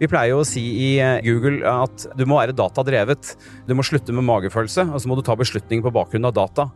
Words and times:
Vi 0.00 0.08
pleier 0.08 0.32
jo 0.32 0.40
å 0.40 0.48
si 0.48 0.62
i 0.80 0.90
eh, 0.96 1.18
Google 1.26 1.60
at 1.68 2.06
du 2.16 2.24
må 2.28 2.38
være 2.38 2.56
datadrevet. 2.56 3.34
Du 3.68 3.74
må 3.76 3.84
slutte 3.84 4.14
med 4.16 4.24
magefølelse, 4.24 4.86
og 4.88 5.02
så 5.02 5.10
må 5.10 5.18
du 5.18 5.24
ta 5.26 5.36
beslutninger 5.36 5.84
på 5.84 5.92
bakgrunn 5.92 6.28
av 6.28 6.36
data. 6.38 6.70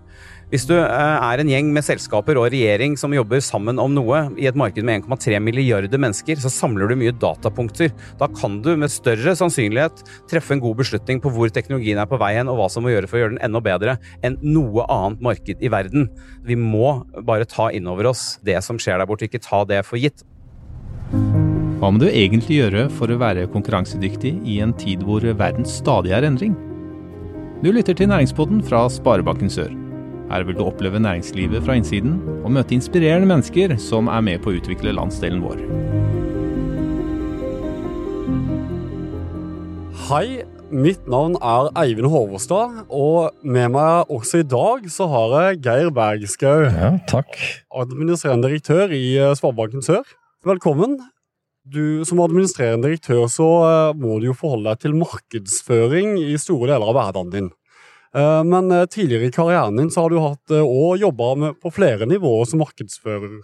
Hvis 0.52 0.66
du 0.69 0.74
er 0.77 1.40
en 1.40 1.48
gjeng 1.48 1.71
med 1.72 1.87
selskaper 1.87 2.37
og 2.38 2.50
regjering 2.52 2.98
som 3.00 3.14
jobber 3.16 3.40
sammen 3.42 3.80
om 3.80 3.95
noe 3.96 4.26
i 4.38 4.45
et 4.46 4.58
marked 4.58 4.84
med 4.84 5.06
1,3 5.08 5.40
milliarder 5.42 5.98
mennesker, 5.98 6.37
så 6.38 6.52
samler 6.52 6.92
du 6.92 6.98
mye 7.00 7.14
datapunkter. 7.16 7.95
Da 8.21 8.29
kan 8.29 8.60
du 8.62 8.74
med 8.79 8.92
større 8.92 9.35
sannsynlighet 9.41 10.04
treffe 10.31 10.54
en 10.54 10.63
god 10.63 10.77
beslutning 10.83 11.22
på 11.25 11.33
hvor 11.33 11.51
teknologien 11.51 11.99
er 11.99 12.11
på 12.11 12.21
vei 12.21 12.35
hen, 12.37 12.53
og 12.53 12.61
hva 12.61 12.69
som 12.71 12.85
må 12.85 12.93
gjøre 12.93 13.09
for 13.09 13.19
å 13.19 13.25
gjøre 13.25 13.37
den 13.38 13.43
enda 13.49 13.65
bedre 13.65 13.97
enn 14.21 14.37
noe 14.45 14.85
annet 14.93 15.25
marked 15.25 15.65
i 15.65 15.72
verden. 15.72 16.11
Vi 16.45 16.61
må 16.61 17.01
bare 17.25 17.48
ta 17.48 17.73
inn 17.73 17.88
over 17.88 18.12
oss 18.12 18.34
det 18.45 18.61
som 18.69 18.79
skjer 18.79 19.01
der 19.01 19.09
borte, 19.09 19.27
ikke 19.27 19.43
ta 19.43 19.65
det 19.66 19.80
for 19.88 19.98
gitt. 19.98 20.27
Hva 21.84 21.91
må 21.92 22.01
du 22.01 22.06
egentlig 22.09 22.62
gjøre 22.62 22.87
for 22.96 23.12
å 23.12 23.19
være 23.20 23.42
konkurransedyktig 23.52 24.30
i 24.48 24.55
en 24.64 24.70
tid 24.80 25.02
hvor 25.04 25.20
verden 25.36 25.66
stadig 25.68 26.14
er 26.16 26.24
endring? 26.24 26.54
Du 27.60 27.68
lytter 27.76 27.92
til 27.92 28.09
Næringspodden 28.09 28.62
fra 28.64 28.86
Sparebanken 28.88 29.52
Sør. 29.52 29.68
Her 30.30 30.46
vil 30.48 30.56
du 30.56 30.62
oppleve 30.64 31.02
næringslivet 31.04 31.60
fra 31.66 31.76
innsiden 31.76 32.16
og 32.38 32.54
møte 32.56 32.73
inspirerende 32.78 33.28
mennesker 33.28 33.76
som 33.76 34.09
er 34.09 34.24
med 34.24 34.40
på 34.40 34.54
å 34.54 34.56
utvikle 34.62 34.96
landsdelen 34.96 35.45
vår. 35.45 35.60
Hei, 40.09 40.40
mitt 40.73 41.04
navn 41.04 41.37
er 41.37 41.68
Eivind 41.84 42.09
Håvåstad, 42.09 42.87
og 42.88 43.45
med 43.45 43.74
meg 43.76 44.09
også 44.09 44.40
i 44.40 44.52
dag 44.56 44.88
så 44.88 45.12
har 45.12 45.40
jeg 45.42 45.64
Geir 45.68 45.92
Bergskau. 45.92 46.64
Ja, 46.64 46.95
takk. 47.12 47.37
Administrerende 47.68 48.48
direktør 48.48 48.88
i 48.88 49.18
eh, 49.18 49.37
Sparebanken 49.37 49.84
Sør. 49.84 50.09
Velkommen. 50.48 51.02
Du, 51.64 52.04
som 52.04 52.20
administrerende 52.20 52.91
direktør 52.91 53.24
så 53.32 53.48
eh, 53.64 53.96
må 53.96 54.18
du 54.20 54.28
jo 54.28 54.36
forholde 54.36 54.68
deg 54.68 54.82
til 54.82 54.96
markedsføring 55.00 56.18
i 56.20 56.34
store 56.40 56.74
deler 56.74 56.90
av 56.90 56.98
hverdagen 56.98 57.30
din. 57.32 57.48
Eh, 58.12 58.43
men 58.45 58.68
eh, 58.68 58.84
tidligere 58.93 59.30
i 59.30 59.32
karrieren 59.32 59.80
din 59.80 59.88
så 59.92 60.04
har 60.04 60.12
du 60.12 60.20
hatt 60.20 60.54
og 60.60 61.01
jobba 61.01 61.54
på 61.57 61.73
flere 61.73 62.09
nivåer 62.10 62.51
som 62.51 62.60
markedsfører. 62.60 63.40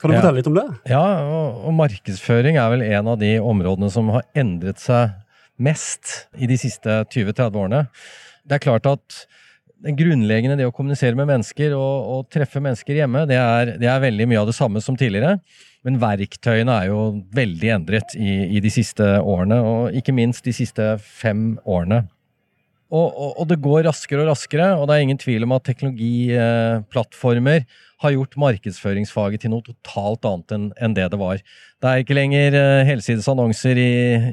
Kan 0.00 0.10
du 0.10 0.16
ja. 0.16 0.22
fortelle 0.22 0.40
litt 0.40 0.50
om 0.50 0.58
det? 0.58 0.66
Ja, 0.90 1.04
og, 1.22 1.62
og, 1.68 1.76
markedsføring 1.78 2.58
er 2.58 2.72
vel 2.72 2.82
en 2.88 3.12
av 3.14 3.20
de 3.20 3.34
områdene 3.38 3.92
som 3.94 4.10
har 4.16 4.26
endret 4.34 4.82
seg 4.82 5.14
mest 5.60 6.24
i 6.40 6.48
de 6.50 6.56
siste 6.58 7.02
20-30 7.12 7.60
årene. 7.60 7.84
Det 8.48 8.58
er 8.58 8.64
klart 8.64 8.88
at 8.90 9.24
det 9.84 9.96
grunnleggende, 9.96 10.58
det 10.60 10.68
å 10.68 10.74
kommunisere 10.74 11.16
med 11.18 11.28
mennesker 11.30 11.74
og, 11.76 12.10
og 12.12 12.30
treffe 12.32 12.60
mennesker 12.62 13.00
hjemme, 13.00 13.24
det 13.28 13.38
er, 13.40 13.74
det 13.80 13.88
er, 13.88 14.02
veldig 14.02 14.26
mye 14.28 14.42
av 14.42 14.50
det 14.50 14.56
samme 14.56 14.82
som 14.84 14.98
tidligere. 14.98 15.38
Men 15.86 15.96
verktøyene 16.02 16.76
er 16.76 16.90
jo 16.90 17.04
veldig 17.36 17.70
endret 17.78 18.16
i, 18.18 18.58
i 18.58 18.60
de 18.60 18.72
siste 18.72 19.06
årene, 19.24 19.60
og 19.64 19.96
ikke 19.96 20.14
minst 20.16 20.44
de 20.44 20.54
siste 20.56 20.92
fem 21.00 21.54
årene. 21.64 22.02
Og, 22.90 23.06
og, 23.06 23.36
og, 23.38 23.46
det 23.46 23.60
går 23.62 23.84
raskere 23.86 24.24
og 24.24 24.32
raskere, 24.32 24.72
og 24.74 24.88
det 24.88 24.96
er 24.96 25.04
ingen 25.04 25.18
tvil 25.20 25.46
om 25.46 25.52
at 25.54 25.62
teknologiplattformer 25.68 27.62
har 28.02 28.14
gjort 28.16 28.36
markedsføringsfaget 28.40 29.44
til 29.44 29.52
noe 29.52 29.62
totalt 29.62 30.26
annet 30.26 30.54
enn, 30.56 30.64
en 30.74 30.94
det 30.96 31.04
det 31.12 31.20
var. 31.20 31.38
Det 31.78 31.86
er 31.90 32.02
ikke 32.02 32.16
lenger 32.16 32.56
eh, 32.58 32.86
helsides 32.88 33.28
annonser 33.30 33.78
i, 33.78 33.92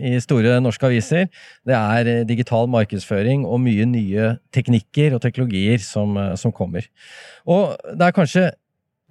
i, 0.10 0.14
store 0.24 0.56
norske 0.64 0.88
aviser. 0.90 1.28
Det 1.68 1.76
er 1.78 2.10
eh, 2.10 2.24
digital 2.30 2.70
markedsføring 2.74 3.46
og 3.46 3.62
mye 3.62 3.86
nye 3.90 4.32
teknikker 4.56 5.14
og 5.18 5.22
teknologier 5.26 5.84
som, 5.84 6.18
uh, 6.18 6.34
som 6.40 6.52
kommer. 6.56 6.88
Og 7.46 7.76
det 7.94 8.08
er 8.08 8.16
kanskje 8.16 8.48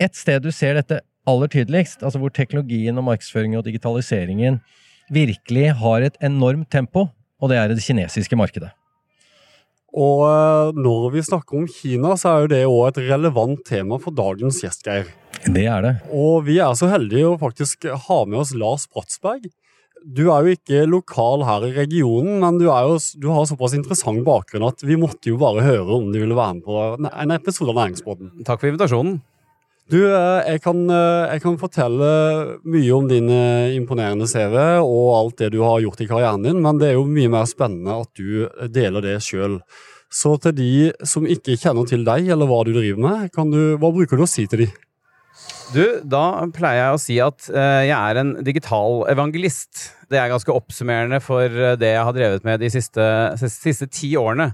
ett 0.02 0.16
sted 0.18 0.42
du 0.42 0.50
ser 0.50 0.74
dette 0.80 0.98
aller 1.26 1.52
tydeligst, 1.52 2.02
altså 2.02 2.18
hvor 2.22 2.34
teknologien 2.34 2.98
og 2.98 3.06
markedsføringen 3.12 3.60
og 3.60 3.68
digitaliseringen 3.68 4.58
virkelig 5.12 5.70
har 5.78 6.08
et 6.08 6.18
enormt 6.24 6.70
tempo, 6.72 7.06
og 7.38 7.52
det 7.52 7.60
er 7.60 7.70
det 7.70 7.84
kinesiske 7.84 8.38
markedet. 8.38 8.72
Og 9.96 10.24
eh, 10.28 10.76
når 10.76 11.06
vi 11.14 11.24
snakker 11.24 11.60
om 11.60 11.68
Kina, 11.70 12.14
så 12.20 12.32
er 12.32 12.42
jo 12.42 12.50
det 12.52 12.64
òg 12.68 12.82
et 12.90 13.04
relevant 13.08 13.62
tema 13.64 13.98
for 14.02 14.16
dagens 14.16 14.60
gjest, 14.64 14.84
Geir. 14.84 15.08
Det 15.46 15.64
er 15.70 15.84
det. 15.84 15.94
Og 16.12 16.44
vi 16.48 16.58
er 16.60 16.74
så 16.76 16.90
heldige 16.90 17.30
å 17.30 17.38
faktisk 17.40 17.88
ha 18.08 18.18
med 18.28 18.42
oss 18.42 18.52
Lars 18.56 18.84
Bratsberg. 18.92 19.48
Du 20.06 20.28
er 20.30 20.44
jo 20.44 20.54
ikke 20.54 20.84
lokal 20.86 21.42
her 21.48 21.64
i 21.66 21.72
regionen, 21.74 22.36
men 22.42 22.60
du, 22.60 22.66
jo, 22.68 22.98
du 23.18 23.30
har 23.32 23.48
såpass 23.48 23.74
interessant 23.74 24.20
bakgrunn 24.26 24.68
at 24.68 24.84
vi 24.86 24.98
måtte 25.00 25.32
jo 25.32 25.40
bare 25.40 25.64
høre 25.64 25.96
om 25.96 26.12
du 26.12 26.20
ville 26.20 26.36
være 26.36 26.58
med 26.58 26.66
på 26.66 27.08
en 27.08 27.34
episode 27.34 27.72
av 27.72 27.80
Næringsbåten. 27.80 28.36
Takk 28.46 28.60
for 28.60 28.70
invitasjonen. 28.70 29.18
Du, 29.86 30.00
eh, 30.02 30.46
jeg 30.50 30.62
kan, 30.64 30.80
eh, 30.90 31.32
jeg 31.36 31.42
kan, 31.44 31.56
fortelle 31.60 32.06
mye 32.66 32.94
om 32.94 33.06
din 33.06 33.28
eh, 33.30 33.76
imponerende 33.76 34.26
CV 34.26 34.56
og 34.82 35.10
alt 35.14 35.36
det 35.44 35.52
du 35.54 35.60
har 35.62 35.78
gjort 35.84 36.00
i 36.02 36.08
karrieren 36.10 36.42
din, 36.42 36.58
men 36.62 36.80
det 36.80 36.88
er 36.88 36.96
jo 36.96 37.04
mye 37.06 37.30
mer 37.30 37.46
spennende 37.46 38.00
at 38.02 38.10
du 38.18 38.48
deler 38.74 39.04
det 39.04 39.20
sjøl. 39.22 39.60
Så 40.10 40.34
til 40.42 40.56
de 40.58 40.72
som 41.06 41.26
ikke 41.30 41.54
kjenner 41.60 41.86
til 41.86 42.02
deg 42.06 42.32
eller 42.34 42.50
hva 42.50 42.64
du 42.66 42.72
driver 42.74 42.98
med, 43.04 43.30
du, 43.52 43.62
hva 43.78 43.92
bruker 43.94 44.18
du 44.18 44.24
å 44.26 44.30
si 44.30 44.48
til 44.50 44.64
de? 44.64 44.68
Du, 45.70 45.84
da 46.02 46.24
pleier 46.54 46.80
jeg 46.80 46.96
å 46.96 47.02
si 47.02 47.20
at 47.22 47.46
jeg 47.50 47.94
er 47.94 48.20
en 48.22 48.36
digital 48.46 49.04
evangelist. 49.10 49.90
Det 50.10 50.18
er 50.18 50.30
ganske 50.30 50.54
oppsummerende 50.54 51.18
for 51.22 51.50
det 51.78 51.92
jeg 51.92 52.06
har 52.06 52.14
drevet 52.16 52.46
med 52.46 52.62
de 52.62 52.70
siste, 52.74 53.06
siste 53.38 53.90
ti 53.90 54.14
årene 54.18 54.52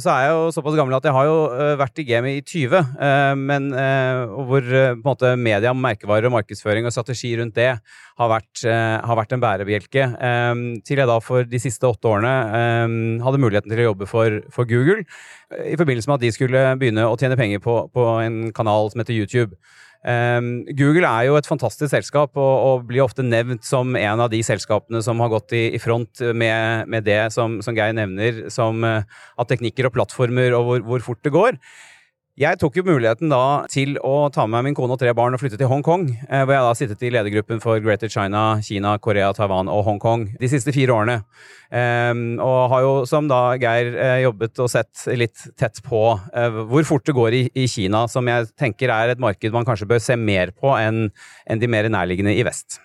så 0.00 0.08
er 0.08 0.22
jeg 0.24 0.32
jo 0.32 0.44
såpass 0.56 0.76
gammel 0.78 0.94
at 0.96 1.04
jeg 1.04 1.12
har 1.12 1.26
jo 1.28 1.36
uh, 1.52 1.74
vært 1.76 2.00
i 2.00 2.04
gamet 2.08 2.38
i 2.38 2.44
20, 2.48 2.78
uh, 2.96 3.32
men 3.36 3.66
uh, 3.76 4.30
hvor 4.48 4.64
på 4.64 4.94
en 4.94 5.02
måte 5.04 5.32
media, 5.36 5.74
merkevarer 5.76 6.32
markedsføring 6.32 6.88
og 6.88 6.94
strategi 6.94 7.34
rundt 7.36 7.58
det 7.58 7.74
har 7.76 8.30
vært, 8.30 8.62
har 8.62 9.16
vært 9.16 9.32
en 9.34 9.40
bærebjelke. 9.42 10.02
til 10.86 11.00
jeg 11.00 11.08
da 11.08 11.16
for 11.24 11.48
de 11.48 11.58
siste 11.58 11.88
åtte 11.88 12.06
årene 12.06 12.32
hadde 13.24 13.40
muligheten 13.40 13.72
til 13.72 13.80
å 13.80 13.86
jobbe 13.88 14.06
for, 14.06 14.36
for, 14.52 14.68
Google 14.68 15.00
i 15.64 15.78
forbindelse 15.80 16.10
med 16.10 16.20
at 16.20 16.26
de 16.26 16.32
skulle 16.36 16.60
begynne 16.78 17.06
å 17.08 17.16
tjene 17.18 17.38
penger 17.40 17.62
på, 17.64 17.78
på 17.90 18.04
en 18.22 18.52
kanal 18.54 18.92
som 18.92 19.00
heter 19.00 19.16
YouTube. 19.16 19.56
Um, 20.02 20.64
Google 20.74 21.06
er 21.06 21.28
jo 21.28 21.36
et 21.38 21.46
fantastisk 21.46 21.92
selskap 21.92 22.34
og, 22.34 22.54
og, 22.66 22.86
blir 22.88 23.04
ofte 23.04 23.22
nevnt 23.22 23.62
som 23.62 23.94
en 23.94 24.22
av 24.24 24.32
de 24.32 24.40
selskapene 24.42 24.98
som 25.06 25.20
har 25.22 25.30
gått 25.30 25.54
i, 25.54 25.68
i 25.76 25.80
front 25.82 26.24
med, 26.34 26.90
med, 26.90 27.06
det 27.06 27.20
som, 27.34 27.60
som 27.62 27.78
Geir 27.78 27.94
nevner, 27.94 28.48
som 28.50 28.82
uh, 28.82 29.04
teknikker 29.46 29.86
og 29.86 29.94
plattformer 29.94 30.58
og 30.58 30.66
hvor, 30.66 30.84
hvor 30.88 31.06
fort 31.06 31.22
det 31.22 31.34
går. 31.36 31.60
Jeg 32.40 32.56
tok 32.56 32.78
jo 32.78 32.82
muligheten 32.86 33.28
da 33.28 33.66
til 33.68 33.98
å 34.00 34.30
ta 34.32 34.46
med 34.48 34.64
min 34.64 34.76
kone 34.76 34.94
og 34.94 35.00
tre 35.02 35.10
barn 35.12 35.34
og 35.36 35.40
flytte 35.42 35.58
til 35.60 35.68
Hongkong, 35.68 36.06
eh, 36.24 36.44
hvor 36.46 36.54
jeg 36.54 36.64
da 36.64 36.70
sittet 36.78 37.02
i 37.04 37.10
ledergruppen 37.12 37.58
for 37.60 37.76
Greater 37.84 38.08
China, 38.08 38.56
Kina, 38.64 38.94
Korea, 39.04 39.34
Taiwan 39.36 39.68
og 39.68 39.82
Hongkong 39.84 40.24
de 40.40 40.48
siste 40.48 40.72
fire 40.72 40.94
årene. 40.96 41.18
Um, 41.68 42.22
og 42.40 42.70
har 42.72 42.86
jo, 42.86 42.94
som 43.08 43.28
da 43.28 43.42
Geir, 43.60 43.92
eh, 44.00 44.22
jobbet 44.24 44.62
og 44.64 44.70
sett 44.72 45.04
litt 45.12 45.44
tett 45.60 45.82
på 45.84 46.00
uh, 46.16 46.62
hvor 46.72 46.88
fort 46.88 47.04
det 47.04 47.16
går 47.20 47.36
i, 47.42 47.66
Kina, 47.68 48.06
som 48.08 48.24
jeg 48.32 48.48
tenker 48.56 48.88
er 48.88 49.12
et 49.12 49.20
marked 49.20 49.52
man 49.52 49.68
kanskje 49.68 49.90
bør 49.92 50.00
se 50.00 50.16
mer 50.16 50.56
på 50.56 50.72
enn 50.78 51.10
en 51.44 51.60
de 51.60 51.68
mer 51.68 51.90
nærliggende 51.92 52.32
i 52.32 52.48
vest. 52.48 52.80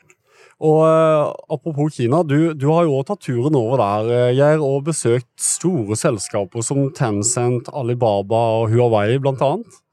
Og 0.58 0.80
uh, 0.82 1.34
Apropos 1.54 1.94
Kina, 1.94 2.24
du, 2.26 2.54
du 2.58 2.66
har 2.72 2.88
jo 2.88 2.96
også 2.98 3.14
tatt 3.14 3.28
turen 3.28 3.58
over 3.58 3.78
der 3.82 4.08
uh, 4.10 4.34
Geir, 4.34 4.64
og 4.64 4.88
besøkt 4.88 5.30
store 5.42 5.98
selskaper 6.00 6.66
som 6.66 6.88
Tencent, 6.98 7.70
Alibaba 7.70 8.42
og 8.64 8.74
Huawei 8.74 9.20
annet. 9.22 9.84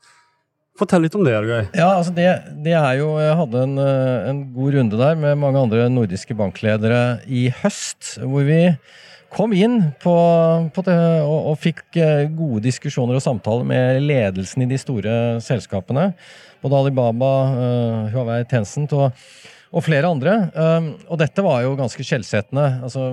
Fortell 0.75 1.05
litt 1.05 1.15
om 1.15 1.27
det. 1.27 1.37
Geir. 1.37 1.69
Ja, 1.77 1.91
altså 1.99 2.15
det, 2.17 2.31
det, 2.65 2.73
er 2.81 2.97
jo, 3.03 3.13
Jeg 3.21 3.37
hadde 3.43 3.65
en, 3.69 3.77
uh, 3.77 4.31
en, 4.31 4.43
god 4.57 4.79
runde 4.79 5.03
der 5.05 5.21
med 5.21 5.43
mange 5.45 5.67
andre 5.69 5.91
nordiske 5.93 6.37
bankledere 6.39 7.21
i 7.29 7.51
høst, 7.61 8.17
hvor 8.25 8.49
vi 8.49 8.63
kom 9.35 9.53
inn 9.53 9.81
på, 10.01 10.17
på 10.73 10.83
det, 10.87 10.99
og, 11.27 11.39
og, 11.51 11.57
fikk 11.61 11.83
gode 12.39 12.63
diskusjoner 12.65 13.19
og 13.19 13.23
samtaler 13.23 13.67
med 13.67 14.05
ledelsen 14.07 14.65
i 14.65 14.71
de 14.71 14.79
store 14.81 15.15
selskapene. 15.45 16.13
Både 16.65 16.79
Alibaba, 16.79 17.33
Huawei, 18.15 18.45
Tencent. 18.49 18.95
og 18.97 19.11
og 19.75 19.83
flere 19.83 20.11
andre. 20.11 20.37
Um, 20.55 20.93
og 21.11 21.19
dette 21.21 21.45
var 21.45 21.65
jo 21.65 21.75
ganske 21.79 22.07
skjellsettende. 22.07 22.67
Altså, 22.87 23.11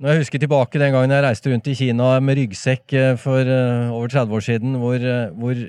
når 0.00 0.10
jeg 0.10 0.24
husker 0.24 0.42
tilbake 0.42 0.80
den 0.80 0.94
gangen 0.94 1.12
jeg 1.14 1.24
reiste 1.26 1.52
rundt 1.52 1.68
i 1.70 1.76
Kina 1.78 2.08
med 2.24 2.40
ryggsekk 2.40 2.94
eh, 2.98 3.12
for 3.20 3.46
uh, 3.46 3.92
over 3.92 4.10
30 4.10 4.38
år 4.38 4.46
siden, 4.48 4.78
hvor, 4.80 4.96
uh, 4.96 5.28
hvor, 5.38 5.60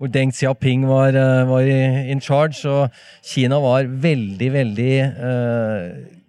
hvor 0.00 0.12
Deng 0.12 0.32
Xiaoping 0.34 0.86
var, 0.88 1.18
var 1.50 1.68
in 1.68 2.20
charge, 2.20 2.64
og 2.68 2.88
Kina 3.24 3.60
var 3.62 3.86
veldig, 3.86 4.52
veldig 4.52 4.94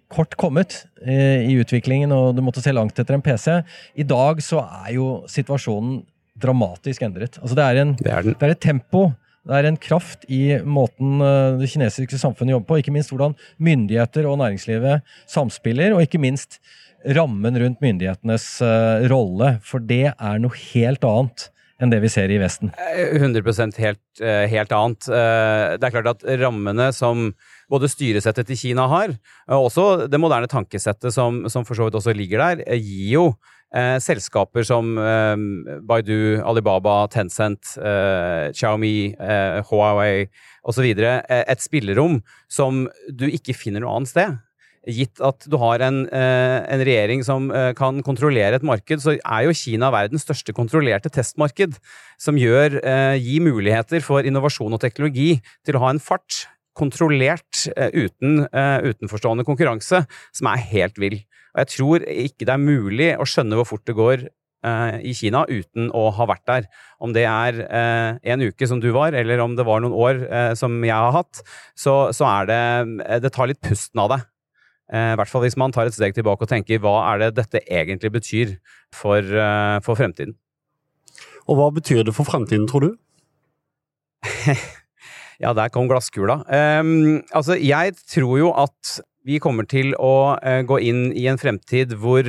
kort 0.08 0.38
kommet 0.40 0.86
i 1.04 1.52
utviklingen, 1.60 2.14
og 2.16 2.30
du 2.32 2.40
måtte 2.40 2.62
se 2.64 2.72
langt 2.72 2.96
etter 2.96 3.12
en 3.12 3.24
PC. 3.24 3.58
I 4.00 4.06
dag 4.08 4.40
så 4.40 4.62
er 4.64 4.94
jo 4.94 5.08
situasjonen 5.28 5.98
dramatisk 6.40 7.04
endret. 7.04 7.36
Altså 7.42 7.58
det 7.58 7.66
er, 7.66 7.80
en, 7.82 7.92
det 7.98 8.08
er, 8.08 8.30
det 8.30 8.46
er 8.46 8.54
et 8.54 8.62
tempo 8.62 9.10
det 9.48 9.56
er 9.56 9.68
en 9.70 9.80
kraft 9.80 10.26
i 10.28 10.42
måten 10.60 11.22
eh, 11.24 11.56
det 11.60 11.70
kinesiske 11.72 12.20
samfunnet 12.20 12.56
jobber 12.56 12.68
på, 12.74 12.80
ikke 12.82 12.94
minst 12.94 13.12
hvordan 13.14 13.36
myndigheter 13.56 14.28
og 14.28 14.40
næringslivet 14.42 15.06
samspiller, 15.30 15.94
og 15.96 16.04
ikke 16.04 16.20
minst 16.20 16.60
rammen 17.16 17.56
rundt 17.56 17.80
myndighetenes 17.84 18.48
eh, 18.64 19.06
rolle, 19.10 19.56
for 19.64 19.84
det 19.84 20.10
er 20.12 20.42
noe 20.42 20.64
helt 20.72 21.06
annet 21.08 21.48
enn 21.78 21.92
det 21.92 22.00
vi 22.02 22.10
ser 22.10 22.32
i 22.34 22.40
Vesten. 22.42 22.72
100% 22.74 23.76
helt, 23.78 24.02
eh, 24.20 24.44
helt 24.50 24.72
annet. 24.74 25.06
Det 25.06 25.86
er 25.86 25.92
klart 25.94 26.10
at 26.10 26.24
rammene 26.40 26.88
som 26.92 27.28
både 27.70 27.88
styresettet 27.88 28.48
til 28.50 28.58
Kina 28.58 28.88
har, 28.90 29.14
og 29.46 29.68
også 29.68 30.08
det 30.10 30.20
moderne 30.20 30.50
tankesettet 30.50 31.14
som, 31.14 31.44
som 31.46 31.64
for 31.68 31.78
så 31.78 31.86
vidt 31.86 32.00
også 32.00 32.16
ligger 32.18 32.42
der, 32.42 32.64
gir 32.82 33.12
jo 33.14 33.24
eh, 33.74 33.96
selskaper 34.02 34.66
som 34.66 34.96
eh, 34.98 35.36
Baidu, 35.88 36.40
Alibaba, 36.42 37.00
Tencent, 37.12 37.76
eh, 37.78 38.50
Xiaomi, 38.52 39.14
eh, 39.14 39.62
Huawei 39.70 40.28
osv. 40.68 40.90
et 40.90 41.64
spillerom 41.64 42.20
som 42.48 42.86
du 43.08 43.26
ikke 43.28 43.56
finner 43.56 43.84
noe 43.84 43.96
annet 43.96 44.14
sted 44.14 44.38
gitt 44.88 45.20
at 45.24 45.46
du 45.48 45.56
har 45.60 45.82
en, 45.84 46.04
eh, 46.08 46.58
en, 46.72 46.82
regjering 46.84 47.24
som 47.26 47.50
eh, 47.52 47.72
kan 47.78 48.00
kontrollere 48.04 48.58
et 48.58 48.66
marked, 48.66 49.02
så 49.02 49.16
er 49.18 49.46
jo 49.46 49.56
Kina 49.56 49.90
verdens 49.94 50.24
største 50.26 50.54
kontrollerte 50.56 51.12
testmarked, 51.12 51.76
som 52.20 52.38
gjør, 52.40 52.78
eh, 52.82 53.16
gir 53.20 53.44
muligheter 53.44 54.02
for 54.04 54.24
innovasjon 54.26 54.72
og 54.72 54.80
teknologi 54.80 55.40
til 55.66 55.76
å 55.76 55.84
ha 55.84 55.92
en 55.94 56.02
fart 56.02 56.46
kontrollert 56.78 57.64
uten 57.74 58.44
utenforstående 58.54 59.42
konkurranse, 59.42 60.04
som 60.30 60.46
er 60.46 60.60
helt 60.62 61.00
vill. 61.02 61.16
Og 61.58 61.64
jeg 61.64 61.72
tror 61.74 62.04
ikke 62.06 62.46
det 62.46 62.54
er 62.54 62.62
mulig 62.62 63.08
å 63.18 63.26
skjønne 63.26 63.58
hvor 63.58 63.66
fort 63.66 63.86
det 63.88 63.98
går 63.98 64.28
i 65.02 65.12
Kina 65.14 65.44
uten 65.46 65.90
å 65.94 66.08
ha 66.14 66.24
vært 66.26 66.44
der. 66.50 66.64
Om 67.02 67.12
det 67.14 67.22
er 67.30 67.60
en 68.26 68.42
uke 68.42 68.66
som 68.66 68.80
du 68.82 68.88
var, 68.94 69.14
eller 69.14 69.38
om 69.42 69.54
det 69.58 69.66
var 69.66 69.84
noen 69.84 69.94
år 69.94 70.18
som 70.58 70.74
jeg 70.82 70.94
har 70.94 71.14
hatt, 71.14 71.42
så, 71.78 72.10
så 72.10 72.26
er 72.26 72.48
det 72.50 72.58
Det 73.22 73.30
tar 73.36 73.50
litt 73.50 73.62
pusten 73.62 74.02
av 74.02 74.10
deg. 74.16 74.26
Eh, 74.88 75.12
I 75.12 75.18
hvert 75.20 75.28
fall 75.28 75.44
hvis 75.44 75.58
man 75.60 75.74
tar 75.74 75.88
et 75.88 75.96
steg 75.96 76.16
tilbake 76.16 76.46
og 76.46 76.50
tenker 76.50 76.80
hva 76.80 76.96
er 77.10 77.26
det 77.26 77.34
dette 77.36 77.60
egentlig 77.66 78.12
betyr 78.14 78.56
for, 78.94 79.20
eh, 79.20 79.76
for 79.84 80.00
fremtiden. 80.00 80.36
Og 81.48 81.60
hva 81.60 81.68
betyr 81.76 82.04
det 82.08 82.14
for 82.16 82.28
fremtiden, 82.28 82.66
tror 82.68 82.86
du? 82.86 82.90
ja, 85.44 85.52
der 85.52 85.68
kom 85.72 85.88
glasskula. 85.88 86.40
Um, 86.48 87.20
altså, 87.32 87.56
jeg 87.60 87.96
tror 88.08 88.34
jo 88.40 88.52
at 88.52 88.98
vi 89.26 89.38
kommer 89.42 89.66
til 89.68 89.94
å 89.98 90.38
uh, 90.38 90.62
gå 90.66 90.80
inn 90.90 91.08
i 91.16 91.26
en 91.30 91.40
fremtid 91.40 91.94
hvor 91.98 92.26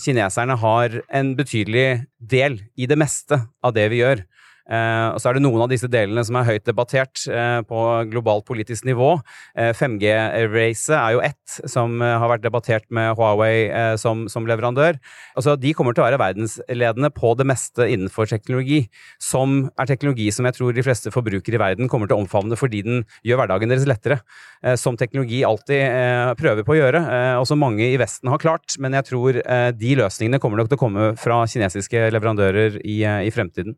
kineserne 0.00 0.56
har 0.60 1.00
en 1.12 1.34
betydelig 1.36 2.04
del 2.16 2.60
i 2.76 2.88
det 2.88 2.98
meste 3.00 3.42
av 3.62 3.74
det 3.76 3.88
vi 3.92 4.00
gjør. 4.00 4.24
Uh, 4.70 5.10
og 5.16 5.18
så 5.18 5.30
er 5.30 5.36
det 5.36 5.42
noen 5.42 5.64
av 5.64 5.70
disse 5.72 5.88
delene 5.90 6.22
som 6.22 6.36
er 6.38 6.46
høyt 6.46 6.66
debattert 6.68 7.24
uh, 7.26 7.60
på 7.66 7.80
globalt 8.12 8.46
politisk 8.46 8.86
nivå. 8.86 9.16
Uh, 9.18 9.62
eh, 9.62 9.72
5G-racet 9.76 10.94
er 10.94 11.16
jo 11.16 11.22
ett 11.24 11.56
som 11.68 11.98
har 12.00 12.28
vært 12.30 12.44
debattert 12.44 12.86
med 12.94 13.12
Huawei 13.18 13.96
som, 14.00 14.24
som, 14.30 14.46
leverandør. 14.48 14.96
Altså, 15.36 15.54
de 15.60 15.74
kommer 15.76 15.92
til 15.92 16.04
å 16.04 16.06
være 16.06 16.20
verdensledende 16.20 17.10
på 17.12 17.34
det 17.36 17.46
meste 17.50 17.84
innenfor 17.92 18.30
teknologi, 18.30 18.86
som 19.20 19.66
er 19.80 19.90
teknologi 19.90 20.30
som 20.32 20.48
jeg 20.48 20.56
tror 20.56 20.72
de 20.72 20.84
fleste 20.86 21.12
forbrukere 21.12 21.58
i 21.58 21.60
verden 21.60 21.90
kommer 21.92 22.08
til 22.08 22.16
å 22.16 22.22
omfavne 22.24 22.56
fordi 22.56 22.82
den 22.86 23.04
gjør 23.26 23.42
hverdagen 23.42 23.72
deres 23.72 23.86
lettere. 23.88 24.22
som 24.80 24.96
teknologi 24.96 25.42
alltid 25.44 26.36
prøver 26.38 26.64
på 26.64 26.76
å 26.76 26.78
gjøre, 26.78 27.00
og 27.40 27.46
som 27.50 27.60
mange 27.60 27.84
i 27.84 27.98
Vesten 28.00 28.30
har 28.32 28.40
klart. 28.40 28.78
Men 28.80 28.96
jeg 28.96 29.10
tror 29.10 29.40
de 29.76 29.94
løsningene 29.98 30.40
kommer 30.40 30.62
nok 30.62 30.72
til 30.72 30.80
å 30.80 30.84
komme 30.86 31.12
fra 31.20 31.42
kinesiske 31.50 32.08
leverandører 32.14 32.80
i, 32.80 33.02
i 33.02 33.34
fremtiden. 33.34 33.76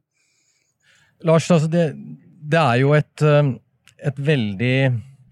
Lars, 1.23 1.51
altså 1.51 1.69
det, 1.71 1.93
det, 2.43 2.61
er 2.61 2.81
jo 2.83 2.95
et, 2.97 3.23
um, 3.23 3.55
et, 3.99 4.19
veldig 4.19 4.77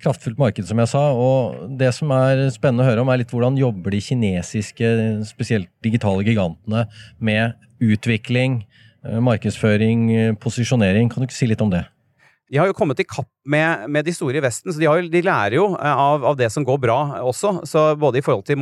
kraftfullt 0.03 0.39
marked, 0.41 0.67
som 0.67 0.81
jeg 0.83 0.91
sa. 0.91 1.03
Og 1.15 1.77
det 1.79 1.93
som 1.97 2.13
er 2.15 2.45
spennende 2.55 2.87
å 2.87 2.91
høre 2.91 3.05
om, 3.05 3.11
er 3.13 3.23
litt 3.23 3.33
hvordan 3.35 3.59
jobber 3.61 3.95
de 3.95 4.03
kinesiske, 4.03 4.93
spesielt 5.29 5.71
digitale 5.85 6.25
gigantene, 6.27 6.87
med 7.19 7.55
utvikling, 7.83 8.63
eh, 9.07 9.19
markedsføring, 9.23 10.37
posisjonering. 10.43 11.11
Kan 11.11 11.23
du 11.23 11.29
ikke 11.29 11.39
si 11.39 11.51
litt 11.51 11.63
om 11.63 11.71
det? 11.71 11.85
De 12.53 12.59
har 12.61 12.69
jo 12.69 12.75
kommet 12.77 12.99
i 13.01 13.07
kapp 13.09 13.31
med, 13.49 13.87
med, 13.89 14.05
de 14.05 14.13
store 14.13 14.37
i 14.37 14.43
Vesten, 14.45 14.69
så 14.75 14.77
de, 14.77 14.85
har, 14.85 15.01
de 15.09 15.23
lærer 15.25 15.57
jo 15.57 15.71
eh, 15.73 16.01
av, 16.05 16.27
av, 16.29 16.37
det 16.37 16.51
som 16.53 16.67
går 16.69 16.83
bra 16.83 16.99
også. 17.25 17.63
Så 17.69 17.85
både 17.97 18.21
i 18.21 18.25
forhold 18.25 18.45
til 18.45 18.61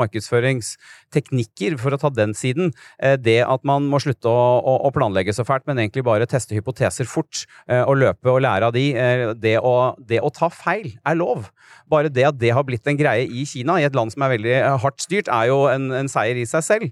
markedsføringsteknikker, 1.10 1.78
for 1.78 1.92
å 1.92 1.98
ta 1.98 2.10
den 2.10 2.34
siden, 2.34 2.72
eh, 2.98 3.16
det 3.16 3.42
at 3.42 3.64
man 3.64 3.88
må 3.88 4.00
slutte 4.00 4.26
å, 4.28 4.80
å, 4.86 4.90
planlegge 4.92 5.32
så 5.32 5.44
fælt, 5.44 5.66
men 5.66 5.78
egentlig 5.78 6.04
bare 6.04 6.26
teste 6.26 6.54
hypoteser 6.54 7.06
fort, 7.06 7.46
eh, 7.68 7.82
og 7.82 7.98
løpe 7.98 8.30
og 8.30 8.42
lære 8.42 8.66
av 8.66 8.72
de, 8.72 8.92
det 9.40 9.58
å, 9.60 9.96
det 9.98 10.20
å 10.20 10.30
ta 10.30 10.48
feil 10.48 10.98
er 11.04 11.14
lov. 11.16 11.50
Bare 11.88 12.08
det 12.08 12.24
at 12.24 12.38
det 12.38 12.52
har 12.52 12.64
blitt 12.64 12.86
en 12.86 12.96
greie 12.96 13.26
i 13.26 13.44
Kina, 13.44 13.80
i 13.80 13.84
et 13.84 13.94
land 13.94 14.12
som 14.12 14.22
er 14.22 14.36
veldig 14.36 14.56
hardt 14.82 15.00
styrt, 15.00 15.28
er 15.28 15.48
jo 15.50 15.66
en, 15.68 15.90
en 15.92 16.08
seier 16.08 16.36
i 16.36 16.46
seg 16.46 16.62
selv. 16.62 16.90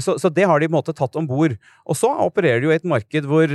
Så, 0.00 0.16
så, 0.20 0.30
det 0.32 0.46
har 0.48 0.60
de 0.60 0.68
på 0.68 0.72
en 0.72 0.78
måte 0.78 0.94
tatt 0.96 1.16
om 1.16 1.26
bord. 1.28 1.56
Og 1.86 1.96
så 1.96 2.10
opererer 2.24 2.60
de 2.60 2.68
jo 2.68 2.72
i 2.72 2.78
et 2.78 2.86
marked 2.88 3.28
hvor, 3.28 3.50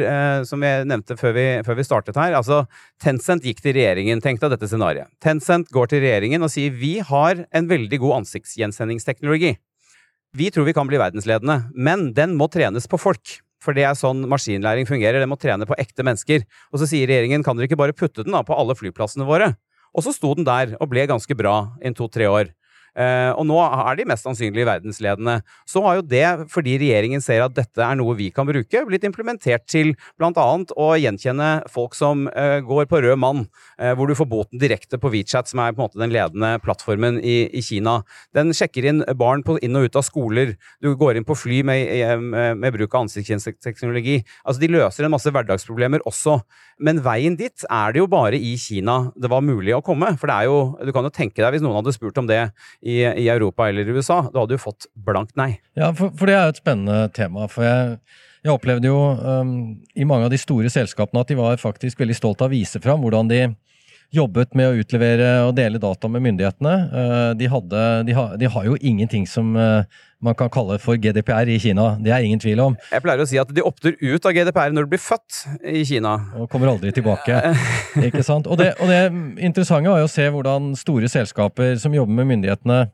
som 0.45 0.63
jeg 0.65 0.85
nevnte 0.89 1.17
før 1.17 1.35
vi, 1.35 1.45
før 1.65 1.79
vi 1.79 1.85
startet 1.87 2.19
her, 2.19 2.35
altså 2.37 2.63
Tencent 3.01 3.45
gikk 3.45 3.61
til 3.63 3.75
regjeringen. 3.77 4.21
Tenk 4.23 4.41
deg 4.41 4.53
dette 4.53 4.69
scenarioet. 4.69 5.09
Tencent 5.23 5.71
går 5.73 5.91
til 5.91 6.03
regjeringen 6.05 6.45
og 6.45 6.51
sier 6.53 6.73
vi 6.75 6.97
har 7.05 7.45
en 7.49 7.69
veldig 7.69 8.01
god 8.01 8.21
ansiktsgjensendingsteknologi. 8.21 9.54
Vi 10.35 10.49
tror 10.51 10.65
vi 10.67 10.73
kan 10.75 10.87
bli 10.87 10.99
verdensledende, 10.99 11.61
men 11.71 12.09
den 12.15 12.33
må 12.35 12.49
trenes 12.51 12.89
på 12.91 12.99
folk. 12.99 13.37
For 13.63 13.75
det 13.75 13.85
er 13.87 13.95
sånn 13.95 14.25
maskinlæring 14.27 14.83
fungerer. 14.89 15.21
Den 15.23 15.31
må 15.31 15.37
trene 15.39 15.63
på 15.67 15.77
ekte 15.79 16.03
mennesker. 16.03 16.43
Og 16.73 16.81
så 16.81 16.89
sier 16.89 17.07
regjeringen 17.07 17.45
kan 17.45 17.55
dere 17.55 17.69
ikke 17.69 17.79
bare 17.79 17.95
putte 17.95 18.25
den 18.25 18.35
da 18.35 18.41
på 18.43 18.57
alle 18.57 18.75
flyplassene 18.75 19.25
våre? 19.27 19.53
Og 19.95 20.03
så 20.03 20.11
sto 20.11 20.33
den 20.35 20.43
der 20.47 20.75
og 20.75 20.89
ble 20.91 21.05
ganske 21.07 21.37
bra 21.39 21.55
i 21.79 21.93
to-tre 21.95 22.27
år. 22.27 22.51
Uh, 22.95 23.35
og 23.35 23.43
nå 23.49 23.57
er 23.59 23.97
de 23.99 24.05
mest 24.07 24.23
sannsynlig 24.23 24.63
verdensledende. 24.67 25.41
Så 25.67 25.83
har 25.83 25.97
jo 25.99 26.05
det, 26.07 26.23
fordi 26.51 26.77
regjeringen 26.79 27.23
ser 27.23 27.43
at 27.43 27.55
dette 27.57 27.83
er 27.83 27.97
noe 27.99 28.15
vi 28.15 28.29
kan 28.31 28.47
bruke, 28.47 28.83
blitt 28.87 29.03
implementert 29.07 29.65
til 29.67 29.91
bl.a. 30.15 30.31
å 30.31 30.87
gjenkjenne 31.01 31.49
folk 31.71 31.97
som 31.97 32.25
uh, 32.31 32.59
går 32.63 32.87
på 32.91 33.01
rød 33.03 33.19
mann, 33.19 33.43
uh, 33.81 33.91
hvor 33.99 34.07
du 34.07 34.15
får 34.15 34.29
boten 34.31 34.61
direkte 34.61 34.99
på 35.01 35.11
WeChat, 35.11 35.51
som 35.51 35.59
er 35.63 35.75
på 35.75 35.81
en 35.81 35.89
måte 35.89 35.99
den 35.99 36.13
ledende 36.15 36.53
plattformen 36.63 37.19
i, 37.19 37.37
i 37.51 37.63
Kina. 37.65 37.99
Den 38.35 38.55
sjekker 38.55 38.87
inn 38.87 39.03
barn 39.19 39.43
på 39.43 39.57
inn 39.59 39.75
og 39.75 39.89
ut 39.89 39.99
av 39.99 40.07
skoler. 40.07 40.55
Du 40.79 40.93
går 40.95 41.19
inn 41.19 41.27
på 41.27 41.35
fly 41.37 41.61
med, 41.67 41.91
med, 42.23 42.61
med 42.61 42.77
bruk 42.77 42.95
av 42.95 43.09
ansiktsteknologi. 43.09 44.21
Altså, 44.45 44.61
de 44.63 44.71
løser 44.71 45.07
en 45.07 45.15
masse 45.15 45.31
hverdagsproblemer 45.35 46.05
også. 46.07 46.39
Men 46.79 46.99
veien 47.03 47.37
dit 47.39 47.67
er 47.71 47.93
det 47.95 48.01
jo 48.01 48.07
bare 48.11 48.35
i 48.35 48.55
Kina 48.59 48.97
det 49.15 49.31
var 49.31 49.43
mulig 49.45 49.75
å 49.75 49.83
komme. 49.85 50.11
For 50.19 50.31
det 50.31 50.39
er 50.39 50.49
jo, 50.49 50.57
du 50.83 50.91
kan 50.95 51.07
jo 51.07 51.13
tenke 51.13 51.41
deg 51.41 51.55
hvis 51.55 51.63
noen 51.63 51.79
hadde 51.79 51.95
spurt 51.95 52.19
om 52.19 52.27
det 52.29 52.41
i, 52.85 52.99
i 53.01 53.25
Europa 53.33 53.67
eller 53.69 53.87
i 53.87 53.95
USA, 53.97 54.21
da 54.29 54.43
hadde 54.43 54.55
du 54.55 54.61
fått 54.61 54.87
blankt 54.93 55.33
nei. 55.39 55.55
Ja, 55.73 55.89
for, 55.97 56.13
for 56.15 56.29
det 56.29 56.37
er 56.37 56.47
jo 56.47 56.55
et 56.55 56.61
spennende 56.61 57.01
tema. 57.15 57.49
for 57.51 57.65
jeg 57.65 57.97
jeg 58.45 58.53
opplevde 58.53 58.91
jo 58.91 58.97
um, 59.17 59.53
i 59.97 60.05
mange 60.05 60.27
av 60.27 60.33
de 60.33 60.37
store 60.37 60.69
selskapene 60.69 61.23
at 61.23 61.31
de 61.31 61.37
var 61.39 61.57
faktisk 61.57 62.01
veldig 62.03 62.17
stolt 62.17 62.43
av 62.45 62.51
å 62.51 62.53
vise 62.53 62.77
fram 62.83 63.01
hvordan 63.01 63.31
de 63.31 63.39
jobbet 64.15 64.55
med 64.57 64.71
å 64.71 64.81
utlevere 64.81 65.29
og 65.45 65.53
dele 65.57 65.79
data 65.81 66.09
med 66.11 66.23
myndighetene. 66.25 66.73
Uh, 66.91 67.31
de, 67.37 67.49
hadde, 67.51 67.85
de, 68.07 68.15
ha, 68.17 68.25
de 68.39 68.49
har 68.51 68.67
jo 68.67 68.77
ingenting 68.79 69.27
som 69.29 69.53
uh, 69.59 69.83
man 70.23 70.37
kan 70.39 70.49
kalle 70.53 70.77
for 70.81 70.99
GDPR 71.01 71.51
i 71.51 71.59
Kina. 71.61 71.91
Det 72.01 72.13
er 72.15 72.25
ingen 72.25 72.41
tvil 72.41 72.63
om. 72.63 72.77
Jeg 72.91 73.03
pleier 73.05 73.23
å 73.23 73.27
si 73.29 73.39
at 73.41 73.51
de 73.53 73.65
opptur 73.65 73.97
ut 73.99 74.27
av 74.27 74.35
GDPR 74.35 74.75
når 74.75 74.87
du 74.87 74.93
blir 74.95 75.03
født 75.03 75.41
i 75.75 75.85
Kina. 75.87 76.15
Og 76.39 76.49
kommer 76.51 76.71
aldri 76.71 76.93
tilbake. 76.95 77.41
ikke 78.09 78.23
sant? 78.25 78.49
Og 78.49 78.59
det, 78.61 78.71
og 78.79 78.91
det 78.91 79.01
interessante 79.43 79.91
var 79.91 80.03
jo 80.03 80.09
å 80.09 80.15
se 80.15 80.29
hvordan 80.31 80.73
store 80.79 81.11
selskaper 81.11 81.75
som 81.81 81.95
jobber 81.95 82.23
med 82.23 82.31
myndighetene 82.35 82.85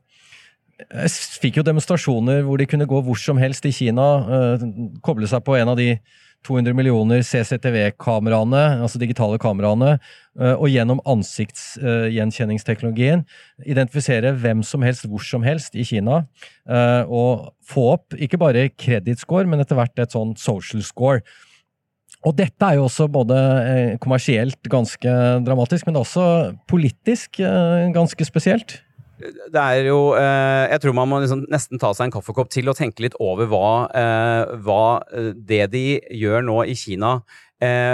jeg 0.82 1.38
fikk 1.38 1.60
jo 1.60 1.62
demonstrasjoner 1.62 2.40
hvor 2.42 2.58
de 2.58 2.66
kunne 2.66 2.88
gå 2.90 3.00
hvor 3.06 3.18
som 3.20 3.38
helst 3.38 3.68
i 3.68 3.70
Kina, 3.70 4.06
koble 5.04 5.28
seg 5.30 5.44
på 5.46 5.54
en 5.54 5.70
av 5.70 5.76
de 5.78 5.92
200 6.46 6.74
millioner 6.74 7.22
CCTV-kameraene, 7.26 8.62
altså 8.82 8.98
digitale 9.00 9.38
kameraene, 9.42 9.98
eh, 10.40 10.56
og 10.56 10.68
gjennom 10.72 11.00
ansiktsgjenkjenningsteknologien 11.08 13.24
identifisere 13.62 14.32
hvem 14.42 14.62
som 14.66 14.82
helst 14.86 15.06
hvor 15.06 15.22
som 15.26 15.42
helst 15.46 15.76
i 15.78 15.84
Kina, 15.86 16.16
eh, 16.66 17.02
og 17.06 17.52
få 17.66 17.92
opp 17.94 18.14
ikke 18.18 18.38
bare 18.42 18.70
kredittscore, 18.74 19.46
men 19.48 19.60
etter 19.62 19.76
hvert 19.78 19.98
et 20.02 20.14
sånn 20.14 20.36
social 20.40 20.82
score. 20.86 21.20
Og 22.22 22.36
dette 22.38 22.62
er 22.62 22.74
jo 22.78 22.86
også 22.86 23.04
både 23.10 23.36
eh, 23.62 23.98
kommersielt 24.02 24.62
ganske 24.70 25.10
dramatisk, 25.46 25.82
men 25.88 26.02
også 26.02 26.24
politisk 26.70 27.30
ganske 27.94 28.22
spesielt 28.26 28.70
det 29.52 29.62
er 29.62 29.88
jo 29.88 30.00
eh, 30.18 30.72
Jeg 30.72 30.82
tror 30.82 30.96
man 30.96 31.10
må 31.10 31.20
liksom 31.22 31.46
nesten 31.52 31.80
ta 31.82 31.92
seg 31.94 32.08
en 32.08 32.16
kaffekopp 32.16 32.50
til 32.52 32.70
og 32.70 32.78
tenke 32.78 33.04
litt 33.04 33.16
over 33.22 33.48
hva, 33.50 33.70
eh, 33.98 34.58
hva 34.64 34.84
eh, 35.12 35.32
det 35.36 35.64
de 35.74 35.86
gjør 36.22 36.44
nå 36.48 36.62
i 36.68 36.76
Kina 36.78 37.20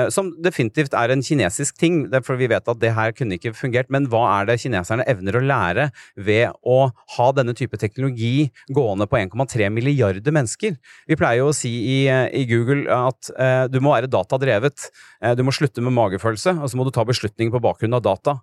som 0.09 0.31
definitivt 0.41 0.95
er 0.97 1.13
en 1.13 1.21
kinesisk 1.21 1.77
ting, 1.77 1.99
for 2.25 2.41
vi 2.41 2.47
vet 2.49 2.71
at 2.73 2.79
det 2.81 2.95
her 2.97 3.11
kunne 3.13 3.37
ikke 3.37 3.51
fungert. 3.53 3.91
Men 3.93 4.07
hva 4.09 4.23
er 4.39 4.47
det 4.49 4.55
kineserne 4.63 5.05
evner 5.05 5.37
å 5.37 5.43
lære 5.45 5.85
ved 6.17 6.55
å 6.65 6.79
ha 7.19 7.27
denne 7.37 7.53
type 7.53 7.77
teknologi 7.77 8.49
gående 8.73 9.05
på 9.05 9.19
1,3 9.21 9.69
milliarder 9.69 10.33
mennesker? 10.33 10.79
Vi 11.05 11.19
pleier 11.21 11.43
jo 11.43 11.51
å 11.51 11.59
si 11.59 11.75
i, 11.85 11.99
i 12.09 12.47
Google 12.49 12.89
at 12.97 13.29
du 13.69 13.77
må 13.85 13.93
være 13.93 14.09
datadrevet. 14.09 14.89
du 15.37 15.45
må 15.45 15.53
slutte 15.53 15.85
med 15.85 15.93
magefølelse, 16.01 16.57
og 16.57 16.73
så 16.73 16.81
må 16.81 16.89
du 16.89 16.95
ta 16.97 17.05
beslutninger 17.05 17.53
på 17.53 17.61
bakgrunn 17.69 18.01
av 18.01 18.07
data. 18.09 18.39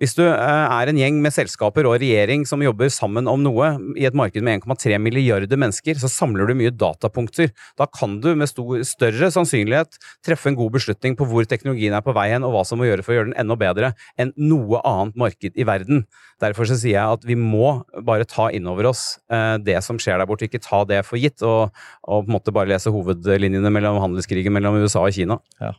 Hvis 0.00 0.14
du 0.16 0.22
er 0.24 0.90
en 0.90 0.98
gjeng 0.98 1.18
med 1.22 1.34
selskaper 1.34 1.86
og 1.88 1.98
regjering 2.00 2.46
som 2.48 2.62
jobber 2.64 2.90
sammen 2.92 3.28
om 3.30 3.42
noe 3.44 3.74
i 3.98 4.06
et 4.08 4.16
marked 4.16 4.44
med 4.44 4.62
1,3 4.62 4.98
milliarder 5.02 5.60
mennesker, 5.60 5.98
så 6.00 6.10
samler 6.10 6.48
du 6.48 6.56
mye 6.58 6.72
datapunkter. 6.72 7.52
Da 7.78 7.88
kan 7.90 8.18
du 8.24 8.32
med 8.38 8.50
stor, 8.50 8.80
større 8.88 9.30
sannsynlighet 9.34 10.00
treffe 10.24 10.50
en 10.50 10.58
god 10.58 10.72
beslutning 10.78 11.16
på 11.18 11.28
hvor 11.28 11.48
teknologien 11.48 11.96
er 11.96 12.04
på 12.04 12.14
vei 12.16 12.30
hen, 12.32 12.46
og 12.46 12.56
hva 12.56 12.64
som 12.68 12.80
må 12.80 12.88
gjøre 12.88 13.04
for 13.04 13.14
å 13.14 13.20
gjøre 13.20 13.30
den 13.32 13.40
enda 13.44 13.58
bedre 13.60 13.92
enn 14.20 14.34
noe 14.40 14.80
annet 14.88 15.18
marked 15.18 15.58
i 15.58 15.68
verden. 15.68 16.06
Derfor 16.42 16.66
så 16.66 16.76
sier 16.78 16.96
jeg 16.96 17.18
at 17.18 17.26
vi 17.26 17.36
må 17.38 17.82
bare 18.06 18.26
ta 18.28 18.48
inn 18.54 18.66
over 18.70 18.88
oss 18.90 19.20
eh, 19.32 19.56
det 19.62 19.78
som 19.86 20.00
skjer 20.00 20.18
der 20.18 20.28
borte, 20.28 20.48
ikke 20.48 20.62
ta 20.62 20.82
det 20.88 21.02
for 21.06 21.20
gitt, 21.20 21.42
og, 21.46 21.70
og, 22.02 22.24
på 22.24 22.30
en 22.30 22.34
måte 22.34 22.54
bare 22.54 22.72
lese 22.72 22.92
hovedlinjene 22.92 23.70
mellom 23.72 24.00
handelskrigen 24.02 24.54
mellom 24.54 24.80
USA 24.82 25.04
og 25.04 25.14
Kina. 25.14 25.38
Ja. 25.62 25.74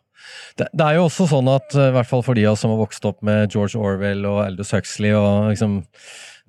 Det, 0.60 0.68
det, 0.70 0.86
er 0.86 1.00
jo 1.00 1.08
også 1.08 1.28
sånn 1.32 1.50
at, 1.52 1.74
eh, 1.76 1.90
i 1.90 1.96
hvert 1.98 2.10
fall 2.10 2.26
for 2.26 2.38
de 2.38 2.46
av 2.48 2.56
oss 2.56 2.64
som 2.66 2.74
har 2.74 2.82
vokst 2.82 3.06
opp 3.10 3.24
med 3.26 3.54
George 3.54 3.80
Orwell 3.80 4.26
og 4.30 4.44
Aldous 4.46 4.74
Huxley 4.76 5.16
og 5.18 5.52
liksom 5.54 5.82